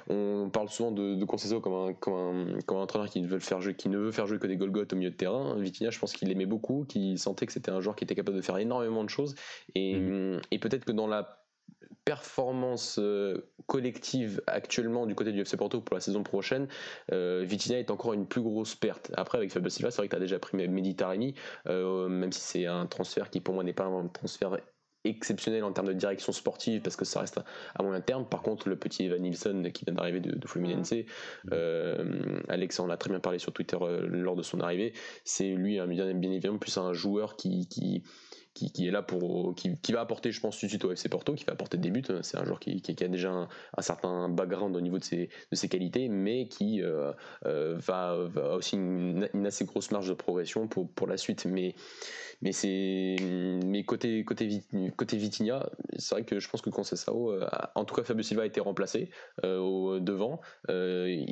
On 0.09 0.51
parle 0.51 0.69
souvent 0.69 0.91
de, 0.91 1.15
de 1.15 1.25
Conceição 1.25 1.61
comme 1.61 1.75
un, 1.75 1.93
comme, 1.95 2.15
un, 2.15 2.61
comme 2.67 2.79
un 2.79 2.83
entraîneur 2.83 3.09
qui 3.09 3.21
ne, 3.21 3.27
veut 3.27 3.39
faire 3.39 3.61
jouer, 3.61 3.75
qui 3.75 3.89
ne 3.89 3.99
veut 3.99 4.13
faire 4.13 4.27
jouer 4.27 4.39
que 4.39 4.47
des 4.47 4.57
Golgoth 4.57 4.93
au 4.93 4.97
milieu 4.97 5.11
de 5.11 5.17
terrain. 5.17 5.57
Vitinha, 5.59 5.91
je 5.91 5.99
pense 5.99 6.13
qu'il 6.13 6.29
l'aimait 6.29 6.47
beaucoup, 6.47 6.85
qu'il 6.89 7.19
sentait 7.19 7.47
que 7.47 7.53
c'était 7.53 7.71
un 7.71 7.81
joueur 7.81 7.97
qui 7.97 8.05
était 8.05 8.15
capable 8.15 8.37
de 8.37 8.43
faire 8.43 8.59
énormément 8.59 9.05
de 9.05 9.11
choses 9.11 9.35
et, 9.75 10.01
et 10.51 10.59
peut-être 10.59 10.85
que 10.85 10.93
dans 10.93 11.07
la 11.07 11.47
performance 12.07 12.99
euh, 13.01 13.51
collective 13.67 14.41
actuellement 14.47 15.07
du 15.07 15.15
côté 15.15 15.33
du 15.33 15.41
FC 15.41 15.57
Porto 15.57 15.81
pour 15.81 15.95
la 15.95 16.01
saison 16.01 16.23
prochaine, 16.23 16.69
euh, 17.13 17.45
Vitinha 17.45 17.81
est 17.81 17.91
encore 17.91 18.13
une 18.13 18.27
plus 18.27 18.43
grosse 18.43 18.77
perte. 18.77 19.11
Après, 19.17 19.39
avec 19.39 19.51
Fabio 19.51 19.69
Silva, 19.69 19.91
c'est 19.91 19.99
vrai 19.99 20.07
que 20.07 20.13
tu 20.13 20.17
as 20.17 20.21
déjà 20.21 20.39
pris 20.39 20.57
Méditerranée, 20.57 21.35
euh, 21.67 22.09
même 22.09 22.33
si 22.33 22.41
c'est 22.41 22.67
un 22.67 22.87
transfert 22.87 23.29
qui 23.29 23.41
pour 23.41 23.55
moi 23.55 23.65
n'est 23.65 23.73
pas 23.73 23.85
un 23.85 24.07
transfert 24.07 24.57
exceptionnel 25.09 25.65
en 25.65 25.73
termes 25.73 25.89
de 25.89 25.93
direction 25.93 26.33
sportive 26.33 26.81
parce 26.83 26.97
que 26.97 27.05
ça 27.05 27.21
reste 27.21 27.41
à 27.75 27.83
moyen 27.83 28.01
terme. 28.01 28.27
Par 28.27 28.43
contre, 28.43 28.69
le 28.69 28.77
petit 28.77 29.05
Evan 29.05 29.21
Nilsson 29.21 29.71
qui 29.73 29.85
vient 29.85 29.95
d'arriver 29.95 30.21
de, 30.21 30.35
de 30.35 30.47
Fluminense, 30.47 30.95
euh, 31.53 32.41
Alex 32.49 32.81
en 32.81 32.91
a 32.91 32.97
très 32.97 33.11
bien 33.11 33.21
parlé 33.21 33.39
sur 33.39 33.53
Twitter 33.53 33.79
euh, 33.81 34.07
lors 34.07 34.37
de 34.37 34.43
son 34.43 34.61
arrivée. 34.61 34.93
C'est 35.25 35.49
lui 35.55 35.79
un 35.79 35.87
bien, 35.87 36.13
bien 36.15 36.31
évidemment 36.31 36.59
plus 36.59 36.77
un 36.79 36.93
joueur 36.93 37.37
qui, 37.37 37.67
qui 37.69 38.03
qui, 38.57 38.87
est 38.87 38.91
là 38.91 39.03
pour 39.03 39.55
qui, 39.55 39.79
qui 39.81 39.93
va 39.93 40.01
apporter 40.01 40.33
je 40.33 40.41
pense 40.41 40.59
tout 40.59 40.67
de 40.67 40.71
suite 40.71 40.85
au 40.85 40.93
FC 40.93 41.09
Porto 41.09 41.35
qui 41.35 41.45
va 41.45 41.53
apporter 41.53 41.77
des 41.79 41.91
buts. 41.91 42.03
C'est 42.23 42.39
un 42.39 42.45
joueur 42.45 42.61
qui, 42.61 42.81
qui, 42.81 43.05
a 43.05 43.09
déjà 43.09 43.31
un, 43.31 43.49
certain 43.83 44.29
background 44.29 44.75
au 44.77 44.81
niveau 44.81 44.99
de 44.99 45.05
ses, 45.05 45.29
de 45.51 45.57
ses 45.57 45.69
qualités 45.69 46.09
mais 46.09 46.49
qui 46.49 46.83
euh, 46.83 47.13
euh, 47.47 47.77
va, 47.79 48.17
va, 48.27 48.57
aussi 48.57 48.77
une, 48.77 49.29
assez 49.47 49.65
grosse 49.65 49.91
marge 49.91 50.09
de 50.09 50.15
progression 50.15 50.69
pour, 50.69 50.91
pour 50.91 51.07
la 51.07 51.17
suite. 51.17 51.45
Mais 51.47 51.75
mais 52.43 52.53
c'est 52.53 53.17
mais 53.65 53.85
côté 53.85 54.25
côté 54.25 54.63
côté 54.97 55.17
Vitinha 55.17 55.71
c'est 55.97 56.15
vrai 56.15 56.25
que 56.25 56.39
je 56.39 56.49
pense 56.49 56.61
que 56.61 56.71
Conceição 56.71 57.31
euh, 57.31 57.47
en 57.75 57.85
tout 57.85 57.95
cas 57.95 58.03
Fabio 58.03 58.23
Silva 58.23 58.43
a 58.43 58.47
été 58.47 58.61
remplacé 58.61 59.11
euh, 59.45 59.59
au 59.59 60.01
devant. 60.01 60.41
Euh, 60.71 61.25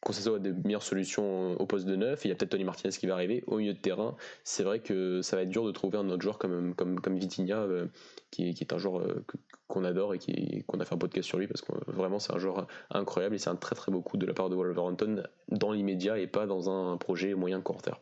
Conceição 0.00 0.34
a 0.34 0.38
des 0.38 0.52
meilleures 0.52 0.82
solutions 0.82 1.60
au 1.60 1.66
poste 1.66 1.86
de 1.86 1.94
neuf. 1.94 2.24
Il 2.24 2.28
y 2.28 2.30
a 2.32 2.34
peut-être 2.34 2.50
Tony 2.50 2.64
Martinez 2.64 2.92
qui 2.92 3.06
va 3.06 3.14
arriver 3.14 3.44
au 3.46 3.58
milieu 3.58 3.74
de 3.74 3.78
terrain. 3.78 4.16
C'est 4.44 4.62
vrai 4.62 4.80
que 4.80 5.20
ça 5.20 5.36
va 5.36 5.42
être 5.42 5.50
dur 5.50 5.66
de 5.66 5.72
trouver 5.72 5.98
un 5.98 6.08
autre 6.08 6.22
joueur 6.22 6.38
comme, 6.38 6.74
comme, 6.74 6.98
comme 7.00 7.18
Vitinha, 7.18 7.58
euh, 7.58 7.86
qui, 8.30 8.48
est, 8.48 8.54
qui, 8.54 8.64
est, 8.64 8.72
un 8.72 8.78
joueur 8.78 9.00
euh, 9.00 9.24
qu'on 9.68 9.84
adore 9.84 10.14
et 10.14 10.18
qui, 10.18 10.64
qu'on 10.66 10.80
a 10.80 10.86
fait 10.86 10.94
un 10.94 10.98
podcast 10.98 11.28
sur 11.28 11.38
lui 11.38 11.46
parce 11.46 11.60
que 11.60 11.72
vraiment 11.90 12.18
c'est 12.18 12.32
un 12.32 12.38
joueur 12.38 12.66
incroyable 12.90 13.34
et 13.34 13.38
c'est 13.38 13.50
un 13.50 13.56
très 13.56 13.74
très 13.76 13.92
beau 13.92 14.00
coup 14.00 14.16
de 14.16 14.24
la 14.24 14.32
part 14.32 14.48
de 14.48 14.56
Wolverhampton 14.56 15.22
dans 15.48 15.72
l'immédiat 15.72 16.18
et 16.18 16.26
pas 16.26 16.46
dans 16.46 16.70
un 16.70 16.96
projet 16.96 17.34
moyen 17.34 17.60
court 17.60 17.82
terme. 17.82 17.98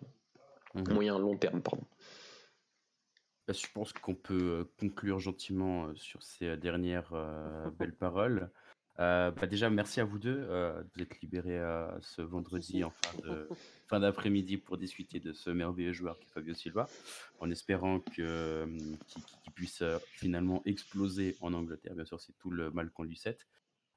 Moyen 0.75 1.19
long 1.19 1.37
terme, 1.37 1.63
pardon. 1.63 1.85
Je 3.49 3.67
pense 3.73 3.93
qu'on 3.93 4.15
peut 4.15 4.69
conclure 4.79 5.19
gentiment 5.19 5.89
sur 5.97 6.23
ces 6.23 6.57
dernières 6.59 7.11
euh, 7.15 7.71
belles 7.79 7.97
paroles. 7.97 8.51
Euh, 9.01 9.31
bah 9.31 9.47
déjà, 9.47 9.71
merci 9.71 10.01
à 10.01 10.05
vous 10.05 10.19
deux 10.19 10.47
euh, 10.49 10.83
de 10.83 10.89
vous 10.95 11.03
être 11.03 11.21
libérés 11.21 11.59
euh, 11.59 11.89
ce 12.01 12.21
vendredi 12.21 12.83
en 12.83 12.93
fin, 13.87 14.01
d'après-midi 14.01 14.57
pour 14.57 14.77
discuter 14.77 15.21
de 15.21 15.33
ce 15.33 15.51
merveilleux 15.51 15.93
joueur 15.93 16.19
qui 16.19 16.27
est 16.27 16.33
Fabio 16.33 16.53
Silva, 16.55 16.89
en 17.39 17.49
espérant 17.51 18.01
que, 18.01 18.67
qu'il, 19.07 19.53
puisse 19.55 19.83
finalement 20.13 20.63
exploser 20.65 21.37
en 21.41 21.53
Angleterre. 21.53 21.95
Bien 21.95 22.05
sûr, 22.05 22.21
c'est 22.21 22.37
tout 22.39 22.51
le 22.51 22.71
mal 22.71 22.91
qu'on 22.91 23.05
lui 23.05 23.17
souhaite. 23.17 23.47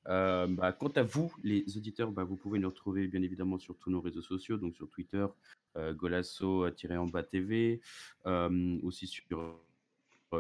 Bah, 0.06 0.76
quant 0.80 0.92
à 0.96 1.04
vous, 1.04 1.32
les 1.44 1.78
auditeurs, 1.78 2.12
bah, 2.12 2.24
vous 2.24 2.36
pouvez 2.36 2.58
nous 2.58 2.70
retrouver 2.70 3.08
bien 3.08 3.22
évidemment 3.22 3.60
sur 3.60 3.78
tous 3.78 3.92
nos 3.92 4.02
réseaux 4.02 4.24
sociaux, 4.24 4.58
donc 4.58 4.76
sur 4.76 4.90
Twitter, 4.90 5.26
golasso-en 5.76 7.06
bas 7.08 7.24
TV, 7.24 7.82
aussi 8.26 9.08
sur 9.08 9.60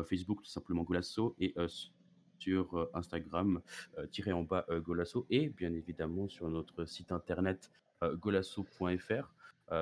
Facebook, 0.07 0.41
tout 0.41 0.49
simplement 0.49 0.83
Golasso, 0.83 1.35
et 1.39 1.53
sur 2.41 2.89
Instagram, 2.93 3.61
euh, 3.97 4.07
tiré 4.07 4.31
en 4.31 4.41
bas 4.43 4.65
euh, 4.69 4.81
Golasso, 4.81 5.27
et 5.29 5.49
bien 5.49 5.73
évidemment 5.73 6.27
sur 6.27 6.49
notre 6.49 6.85
site 6.85 7.11
internet 7.11 7.71
euh, 8.03 8.15
golasso.fr. 8.15 9.33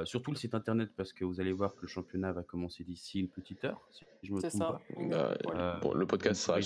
surtout 0.05 0.31
le 0.31 0.37
site 0.37 0.53
internet 0.53 0.91
parce 0.95 1.13
que 1.13 1.25
vous 1.25 1.41
allez 1.41 1.51
voir 1.51 1.73
que 1.73 1.81
le 1.81 1.87
championnat 1.87 2.31
va 2.31 2.43
commencer 2.43 2.83
d'ici 2.83 3.19
une 3.19 3.27
petite 3.27 3.65
heure, 3.65 3.81
si 3.91 4.05
je 4.21 4.33
me 4.33 4.39
C'est 4.39 4.49
trompe 4.49 4.61
ça. 4.61 5.35
pas. 5.53 5.79
Bon, 5.81 5.93
le 5.93 6.05
podcast 6.05 6.41
sera, 6.41 6.59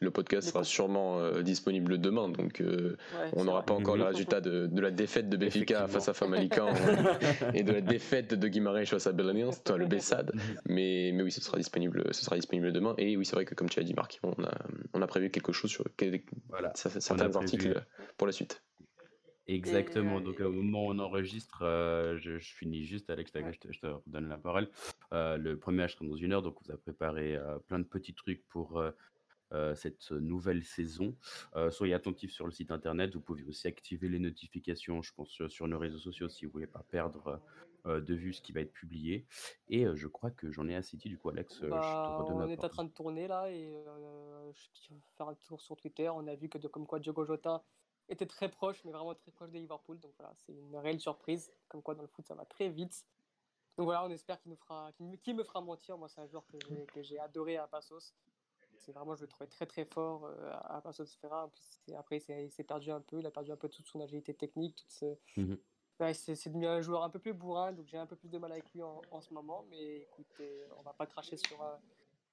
le 0.00 0.10
podcast 0.10 0.48
sera 0.48 0.64
sûrement 0.64 1.40
disponible 1.42 1.98
demain, 1.98 2.30
donc 2.30 2.62
ouais, 2.64 2.96
on 3.34 3.44
n'aura 3.44 3.64
pas 3.64 3.74
encore 3.74 3.98
le 3.98 4.04
résultat 4.04 4.40
de, 4.40 4.66
de, 4.66 4.80
la 4.80 4.90
défaite 4.90 5.28
de 5.28 5.36
Benfica 5.36 5.88
face 5.88 6.08
à 6.08 6.14
Famalicão 6.14 6.68
et 7.54 7.62
de 7.62 7.72
la 7.72 7.82
défaite 7.82 8.32
de 8.32 8.48
Guimarães 8.48 8.86
face 8.86 9.06
à 9.06 9.12
Belenenses, 9.12 9.62
toi 9.62 9.76
le 9.76 9.86
Bessade. 9.86 10.32
mais, 10.66 11.10
mais 11.12 11.22
oui, 11.22 11.32
ce 11.32 11.42
sera 11.42 11.58
disponible, 11.58 12.04
ce 12.12 12.24
sera 12.24 12.36
disponible 12.36 12.72
demain. 12.72 12.94
Et 12.96 13.16
oui, 13.16 13.26
c'est 13.26 13.34
vrai 13.36 13.44
que 13.44 13.54
comme 13.54 13.68
tu 13.68 13.78
as 13.78 13.82
dit, 13.82 13.94
Marc, 13.94 14.20
on 14.22 14.32
a, 14.42 14.52
on 14.94 15.02
a 15.02 15.06
prévu 15.06 15.30
quelque 15.30 15.52
chose 15.52 15.70
sur 15.70 15.84
voilà. 16.48 16.72
certains 16.74 17.36
articles 17.36 17.84
pour 18.16 18.26
la 18.26 18.32
suite. 18.32 18.62
Exactement. 19.54 20.20
Et... 20.20 20.22
Donc, 20.22 20.40
au 20.40 20.52
moment 20.52 20.86
où 20.86 20.90
on 20.90 20.98
enregistre, 20.98 21.62
euh, 21.62 22.16
je, 22.18 22.38
je, 22.38 22.54
finis 22.54 22.84
juste, 22.84 23.10
Alex, 23.10 23.32
ouais. 23.34 23.52
je, 23.52 23.58
te, 23.58 23.72
je 23.72 23.80
te 23.80 23.86
redonne 23.86 24.28
la 24.28 24.38
parole. 24.38 24.68
Euh, 25.12 25.36
le 25.36 25.58
premier 25.58 25.88
sera 25.88 26.04
dans 26.06 26.16
une 26.16 26.32
heure, 26.32 26.42
donc 26.42 26.60
on 26.60 26.64
vous 26.64 26.72
a 26.72 26.76
préparé 26.76 27.36
euh, 27.36 27.58
plein 27.58 27.78
de 27.78 27.84
petits 27.84 28.14
trucs 28.14 28.46
pour 28.48 28.82
cette 29.74 30.12
nouvelle 30.12 30.62
saison. 30.62 31.16
soyez 31.70 31.94
attentifs 31.94 32.30
sur 32.30 32.46
le 32.46 32.52
site 32.52 32.70
internet. 32.70 33.14
Vous 33.14 33.20
pouvez 33.20 33.44
aussi 33.44 33.66
activer 33.66 34.08
les 34.08 34.20
notifications, 34.20 35.02
je 35.02 35.12
pense, 35.12 35.42
sur 35.48 35.66
nos 35.66 35.78
réseaux 35.78 35.98
sociaux 35.98 36.28
si 36.28 36.44
vous 36.44 36.52
voulez 36.52 36.68
pas 36.68 36.84
perdre 36.88 37.40
de 37.84 38.14
vue 38.14 38.32
ce 38.32 38.42
qui 38.42 38.52
va 38.52 38.60
être 38.60 38.72
publié. 38.72 39.26
Et 39.68 39.86
je 39.92 40.06
crois 40.06 40.30
que 40.30 40.52
j'en 40.52 40.68
ai 40.68 40.76
assez 40.76 40.96
dit. 40.96 41.08
Du 41.08 41.18
coup, 41.18 41.30
Alex, 41.30 41.62
bah, 41.62 41.80
je 41.82 41.88
te 41.88 42.22
redonne 42.22 42.36
On 42.36 42.46
la 42.46 42.52
est 42.52 42.56
parole. 42.56 42.70
en 42.70 42.74
train 42.74 42.84
de 42.84 42.92
tourner 42.92 43.26
là 43.26 43.50
et 43.50 43.74
je 44.52 44.94
vais 44.94 45.00
faire 45.16 45.26
un 45.26 45.34
tour 45.34 45.60
sur 45.60 45.76
Twitter. 45.76 46.08
On 46.08 46.28
a 46.28 46.36
vu 46.36 46.48
que 46.48 46.58
de, 46.58 46.68
comme 46.68 46.86
quoi 46.86 47.00
Diogo 47.00 47.24
Jota 47.24 47.64
était 48.10 48.26
très 48.26 48.48
proche, 48.48 48.82
mais 48.84 48.92
vraiment 48.92 49.14
très 49.14 49.30
proche 49.30 49.50
de 49.50 49.58
Liverpool. 49.58 49.98
Donc 50.00 50.12
voilà, 50.18 50.32
c'est 50.36 50.52
une 50.52 50.76
réelle 50.76 51.00
surprise. 51.00 51.52
Comme 51.68 51.82
quoi 51.82 51.94
dans 51.94 52.02
le 52.02 52.08
foot, 52.08 52.26
ça 52.26 52.34
va 52.34 52.44
très 52.44 52.68
vite. 52.68 53.06
donc 53.76 53.86
voilà, 53.86 54.04
on 54.04 54.10
espère 54.10 54.40
qu'il 54.40 54.50
nous 54.50 54.56
fera, 54.56 54.92
qu'il 54.92 55.36
me, 55.36 55.44
fera 55.44 55.60
mentir. 55.60 55.96
Moi, 55.96 56.08
c'est 56.08 56.20
un 56.20 56.26
joueur 56.26 56.44
que 56.92 57.02
j'ai 57.02 57.18
adoré 57.18 57.56
à 57.56 57.66
Passos. 57.66 58.14
C'est 58.78 58.92
vraiment, 58.92 59.14
je 59.14 59.22
le 59.22 59.28
trouvais 59.28 59.46
très 59.46 59.66
très 59.66 59.84
fort 59.84 60.24
euh, 60.24 60.52
à 60.64 60.80
Passos 60.80 61.14
Ferra. 61.20 61.50
Après, 61.96 62.16
il 62.16 62.50
s'est 62.50 62.64
perdu 62.64 62.90
un 62.90 63.00
peu. 63.00 63.18
Il 63.18 63.26
a 63.26 63.30
perdu 63.30 63.52
un 63.52 63.56
peu 63.56 63.68
toute 63.68 63.86
son 63.86 64.00
agilité 64.00 64.34
technique. 64.34 64.76
Toute 64.76 65.18
mmh 65.36 65.54
c'est 66.14 66.48
devenu 66.48 66.66
un 66.66 66.80
joueur 66.80 67.02
un 67.02 67.10
peu 67.10 67.18
plus 67.18 67.34
bourrin, 67.34 67.72
donc 67.72 67.86
j'ai 67.86 67.98
un 67.98 68.06
peu 68.06 68.16
plus 68.16 68.28
de 68.28 68.38
mal 68.38 68.50
avec 68.52 68.72
lui 68.72 68.82
en, 68.82 69.20
ce 69.20 69.32
moment. 69.34 69.66
Mais 69.70 69.96
écoutez, 69.98 70.64
on 70.78 70.82
va 70.82 70.92
pas 70.92 71.06
cracher 71.06 71.36
sur, 71.36 71.60
euh, 71.62 71.76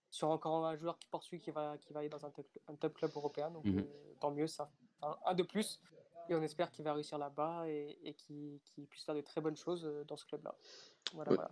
sur 0.09 0.29
encore 0.29 0.65
un 0.65 0.75
joueur 0.75 0.97
qui 0.97 1.07
poursuit, 1.07 1.41
qui 1.41 1.51
va, 1.51 1.77
qui 1.77 1.91
va 1.93 1.99
aller 1.99 2.09
dans 2.09 2.25
un 2.25 2.31
top, 2.79 2.93
club 2.93 3.11
européen. 3.15 3.51
Donc 3.51 3.65
euh, 3.65 3.81
tant 4.19 4.31
mieux, 4.31 4.47
ça. 4.47 4.71
Un 5.01 5.33
de 5.33 5.43
plus. 5.43 5.79
Et 6.29 6.35
on 6.35 6.41
espère 6.41 6.71
qu'il 6.71 6.83
va 6.83 6.93
réussir 6.93 7.17
là-bas 7.17 7.63
et, 7.67 7.97
et 8.03 8.13
qu'il 8.13 8.59
puisse 8.89 9.03
faire 9.05 9.15
de 9.15 9.21
très 9.21 9.39
bonnes 9.39 9.55
choses 9.55 9.85
euh, 9.85 10.03
dans 10.05 10.17
ce 10.17 10.25
club-là. 10.25 10.55
Voilà, 11.13 11.29
voilà 11.29 11.49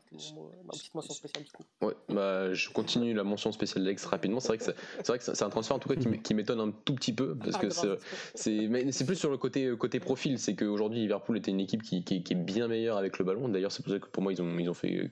ma 0.66 0.72
petite 0.74 0.94
mention 0.94 1.14
spéciale 1.14 1.46
du 1.46 1.52
coup. 1.52 1.64
Ouais, 1.82 1.94
bah, 2.10 2.54
je 2.54 2.70
continue 2.70 3.14
la 3.14 3.24
mention 3.24 3.54
spéciale 3.54 3.86
d'Alex 3.86 4.04
rapidement. 4.04 4.42
C'est 4.42 4.50
vrai 4.50 4.58
que 4.58 4.64
c'est 4.66 5.08
vrai 5.08 5.18
que 5.18 5.24
c'est 5.24 5.44
un 5.44 5.50
transfert 5.50 5.78
en 5.78 5.80
tout 5.80 5.88
cas 5.88 5.96
qui 5.96 6.34
m'étonne 6.34 6.60
un 6.60 6.72
tout 6.72 6.94
petit 6.94 7.14
peu 7.14 7.38
parce 7.38 7.56
ah, 7.56 7.60
que 7.60 8.00
c'est 8.34 8.68
mais 8.68 8.92
c'est 8.92 9.06
plus 9.06 9.16
sur 9.16 9.32
le 9.32 9.38
côté 9.38 9.78
côté 9.78 10.02
profil. 10.02 10.40
C'est 10.40 10.58
qu'aujourd'hui 10.58 11.00
Liverpool 11.00 11.38
était 11.38 11.52
une 11.52 11.62
équipe 11.62 11.82
qui, 11.82 12.04
qui, 12.04 12.22
qui, 12.22 12.34
est 12.34 12.36
bien 12.36 12.68
meilleure 12.68 12.98
avec 12.98 13.18
le 13.18 13.24
ballon. 13.24 13.48
D'ailleurs, 13.48 13.72
c'est 13.72 13.82
pour 13.82 13.94
ça 13.94 14.00
que 14.00 14.08
pour 14.08 14.24
moi 14.24 14.34
ils 14.34 14.42
ont 14.42 14.60
ils 14.60 14.70
ont 14.70 14.74
fait 14.74 15.10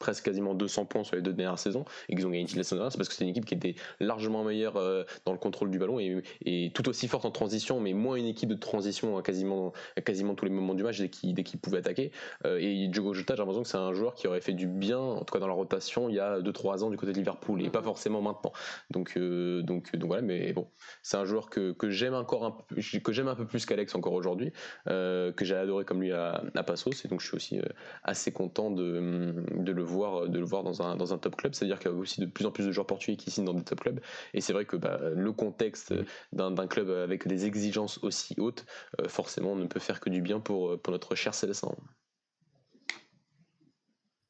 presque 0.00 0.24
quasiment 0.24 0.54
200 0.54 0.86
points 0.86 1.04
sur 1.04 1.14
les 1.14 1.22
deux 1.22 1.32
dernières 1.32 1.58
saisons 1.58 1.84
et 2.08 2.16
qu'ils 2.16 2.26
ont 2.26 2.30
gagné 2.30 2.46
la 2.56 2.64
saison 2.64 2.90
c'est 2.90 2.96
parce 2.96 3.08
que 3.08 3.14
c'est 3.14 3.24
une 3.24 3.30
équipe 3.30 3.44
qui 3.44 3.54
était 3.54 3.76
largement 4.00 4.42
meilleure 4.42 4.76
euh, 4.76 5.04
dans 5.24 5.32
le 5.32 5.38
contrôle 5.38 5.70
du 5.70 5.78
ballon 5.78 6.00
et, 6.00 6.22
et, 6.44 6.72
tout 6.72 6.88
aussi 6.88 7.06
forte 7.06 7.24
en 7.24 7.30
transition, 7.30 7.80
mais 7.80 7.92
moins 7.92 8.16
une 8.16 8.26
équipe 8.26 8.48
de 8.48 8.54
transition 8.54 9.18
à 9.18 9.22
quasiment, 9.22 9.72
quasiment 10.04 10.34
tous 10.34 10.46
les 10.46 10.50
moments 10.50 10.74
du 10.74 10.82
match 10.82 10.98
dès 10.98 11.08
qu'ils 11.08 11.34
qu 11.34 11.58
pouvaient 11.58 11.78
attaquer. 11.78 12.12
Euh, 12.46 12.58
et 12.60 12.88
Diogo 12.88 13.12
Jota, 13.12 13.34
j'ai 13.34 13.38
l'impression 13.38 13.62
que 13.62 13.68
c'est 13.68 13.76
un 13.76 13.92
joueur 13.92 14.14
qui 14.14 14.26
aurait 14.26 14.40
fait 14.40 14.52
du 14.52 14.66
bien, 14.66 14.98
en 14.98 15.24
tout 15.24 15.32
cas 15.32 15.38
dans 15.38 15.46
la 15.46 15.52
rotation, 15.52 16.08
il 16.08 16.14
y 16.14 16.20
a 16.20 16.40
2-3 16.40 16.84
ans 16.84 16.90
du 16.90 16.96
côté 16.96 17.12
de 17.12 17.18
Liverpool 17.18 17.62
et 17.62 17.70
pas 17.70 17.82
forcément 17.82 18.22
maintenant. 18.22 18.52
Donc, 18.90 19.14
euh, 19.16 19.62
donc, 19.62 19.94
donc 19.94 20.06
voilà, 20.08 20.22
mais 20.22 20.52
bon, 20.52 20.66
c'est 21.02 21.16
un 21.16 21.24
joueur 21.24 21.50
que, 21.50 21.72
que 21.72 21.90
j'aime 21.90 22.14
encore 22.14 22.44
un 22.44 22.52
peu, 22.52 22.76
que 23.00 23.12
j'aime 23.12 23.28
un 23.28 23.34
peu 23.34 23.46
plus 23.46 23.66
qu'Alex 23.66 23.94
encore 23.94 24.14
aujourd'hui, 24.14 24.52
que 24.86 25.34
j'ai 25.42 25.54
adoré 25.54 25.84
comme 25.84 26.00
lui 26.00 26.12
à, 26.12 26.42
à 26.54 26.62
Passos 26.62 27.04
et 27.04 27.08
donc 27.08 27.20
je 27.20 27.26
suis 27.26 27.36
aussi 27.36 27.60
assez 28.04 28.32
content 28.32 28.70
de, 28.70 29.34
de 29.56 29.72
le 29.72 29.82
voir, 29.82 29.89
de 29.90 30.38
le 30.38 30.44
voir 30.44 30.62
dans 30.62 30.82
un, 30.82 30.96
dans 30.96 31.12
un 31.12 31.18
top 31.18 31.36
club. 31.36 31.54
C'est-à-dire 31.54 31.78
qu'il 31.78 31.90
y 31.90 31.94
a 31.94 31.96
aussi 31.96 32.20
de 32.20 32.26
plus 32.26 32.46
en 32.46 32.50
plus 32.50 32.66
de 32.66 32.72
joueurs 32.72 32.86
portugais 32.86 33.16
qui 33.16 33.30
signent 33.30 33.44
dans 33.44 33.54
des 33.54 33.64
top 33.64 33.80
clubs. 33.80 34.00
Et 34.34 34.40
c'est 34.40 34.52
vrai 34.52 34.64
que 34.64 34.76
bah, 34.76 34.98
le 35.14 35.32
contexte 35.32 35.94
d'un 36.32 36.66
club 36.66 36.90
avec 36.90 37.26
des 37.26 37.46
exigences 37.46 37.98
aussi 38.02 38.34
hautes, 38.38 38.66
euh, 39.00 39.08
forcément, 39.08 39.56
ne 39.56 39.66
peut 39.66 39.80
faire 39.80 40.00
que 40.00 40.10
du 40.10 40.22
bien 40.22 40.40
pour, 40.40 40.80
pour 40.80 40.92
notre 40.92 41.14
cher 41.14 41.34
Célestin. 41.34 41.74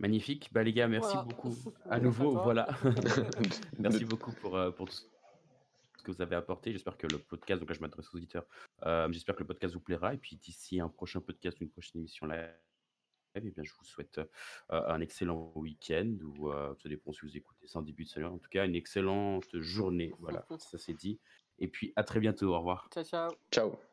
Magnifique. 0.00 0.48
Bah, 0.52 0.62
les 0.62 0.72
gars, 0.72 0.88
merci 0.88 1.14
beaucoup. 1.26 1.54
À 1.88 2.00
nouveau, 2.00 2.40
voilà. 2.42 2.68
merci 3.78 4.06
beaucoup 4.06 4.32
pour, 4.32 4.56
euh, 4.56 4.70
pour 4.70 4.88
tout 4.88 4.94
ce 4.94 6.02
que 6.02 6.11
vous 6.11 6.22
avez 6.22 6.36
apporté. 6.36 6.72
J'espère 6.72 6.96
que 6.96 7.06
le 7.06 7.18
podcast, 7.18 7.61
donc 7.61 7.68
là 7.68 7.74
je 7.74 7.80
m'adresse 7.80 8.06
aux 8.12 8.16
auditeurs, 8.16 8.46
euh, 8.86 9.12
j'espère 9.12 9.34
que 9.34 9.40
le 9.40 9.46
podcast 9.46 9.74
vous 9.74 9.80
plaira. 9.80 10.14
Et 10.14 10.16
puis 10.16 10.36
d'ici 10.36 10.80
un 10.80 10.88
prochain 10.88 11.20
podcast 11.20 11.61
ou 11.61 11.64
une 11.64 11.70
prochaine 11.70 12.00
émission 12.00 12.26
là 12.26 12.48
eh 13.35 13.41
bien, 13.41 13.62
je 13.62 13.72
vous 13.78 13.85
souhaite 13.85 14.20
un 14.68 15.01
excellent 15.01 15.53
week-end 15.55 16.16
ou 16.22 16.51
ça 16.53 16.89
dépend 16.89 17.12
si 17.12 17.20
vous 17.22 17.37
écoutez 17.37 17.66
ça 17.66 17.78
en 17.78 17.83
début 17.83 18.05
de 18.05 18.09
semaine. 18.09 18.28
En 18.28 18.39
tout 18.39 18.51
cas, 18.51 18.66
une 18.66 18.76
excellente 18.76 19.47
journée. 19.59 20.12
Voilà, 20.20 20.47
ça 20.59 20.78
c'est 20.78 20.95
dit. 20.95 21.18
Et 21.59 21.68
puis 21.68 21.93
à 21.97 22.05
très 22.05 22.20
bientôt. 22.20 22.55
Au 22.55 22.59
revoir. 22.59 22.89
Ciao, 22.93 23.05
ciao. 23.05 23.31
Ciao. 23.51 23.89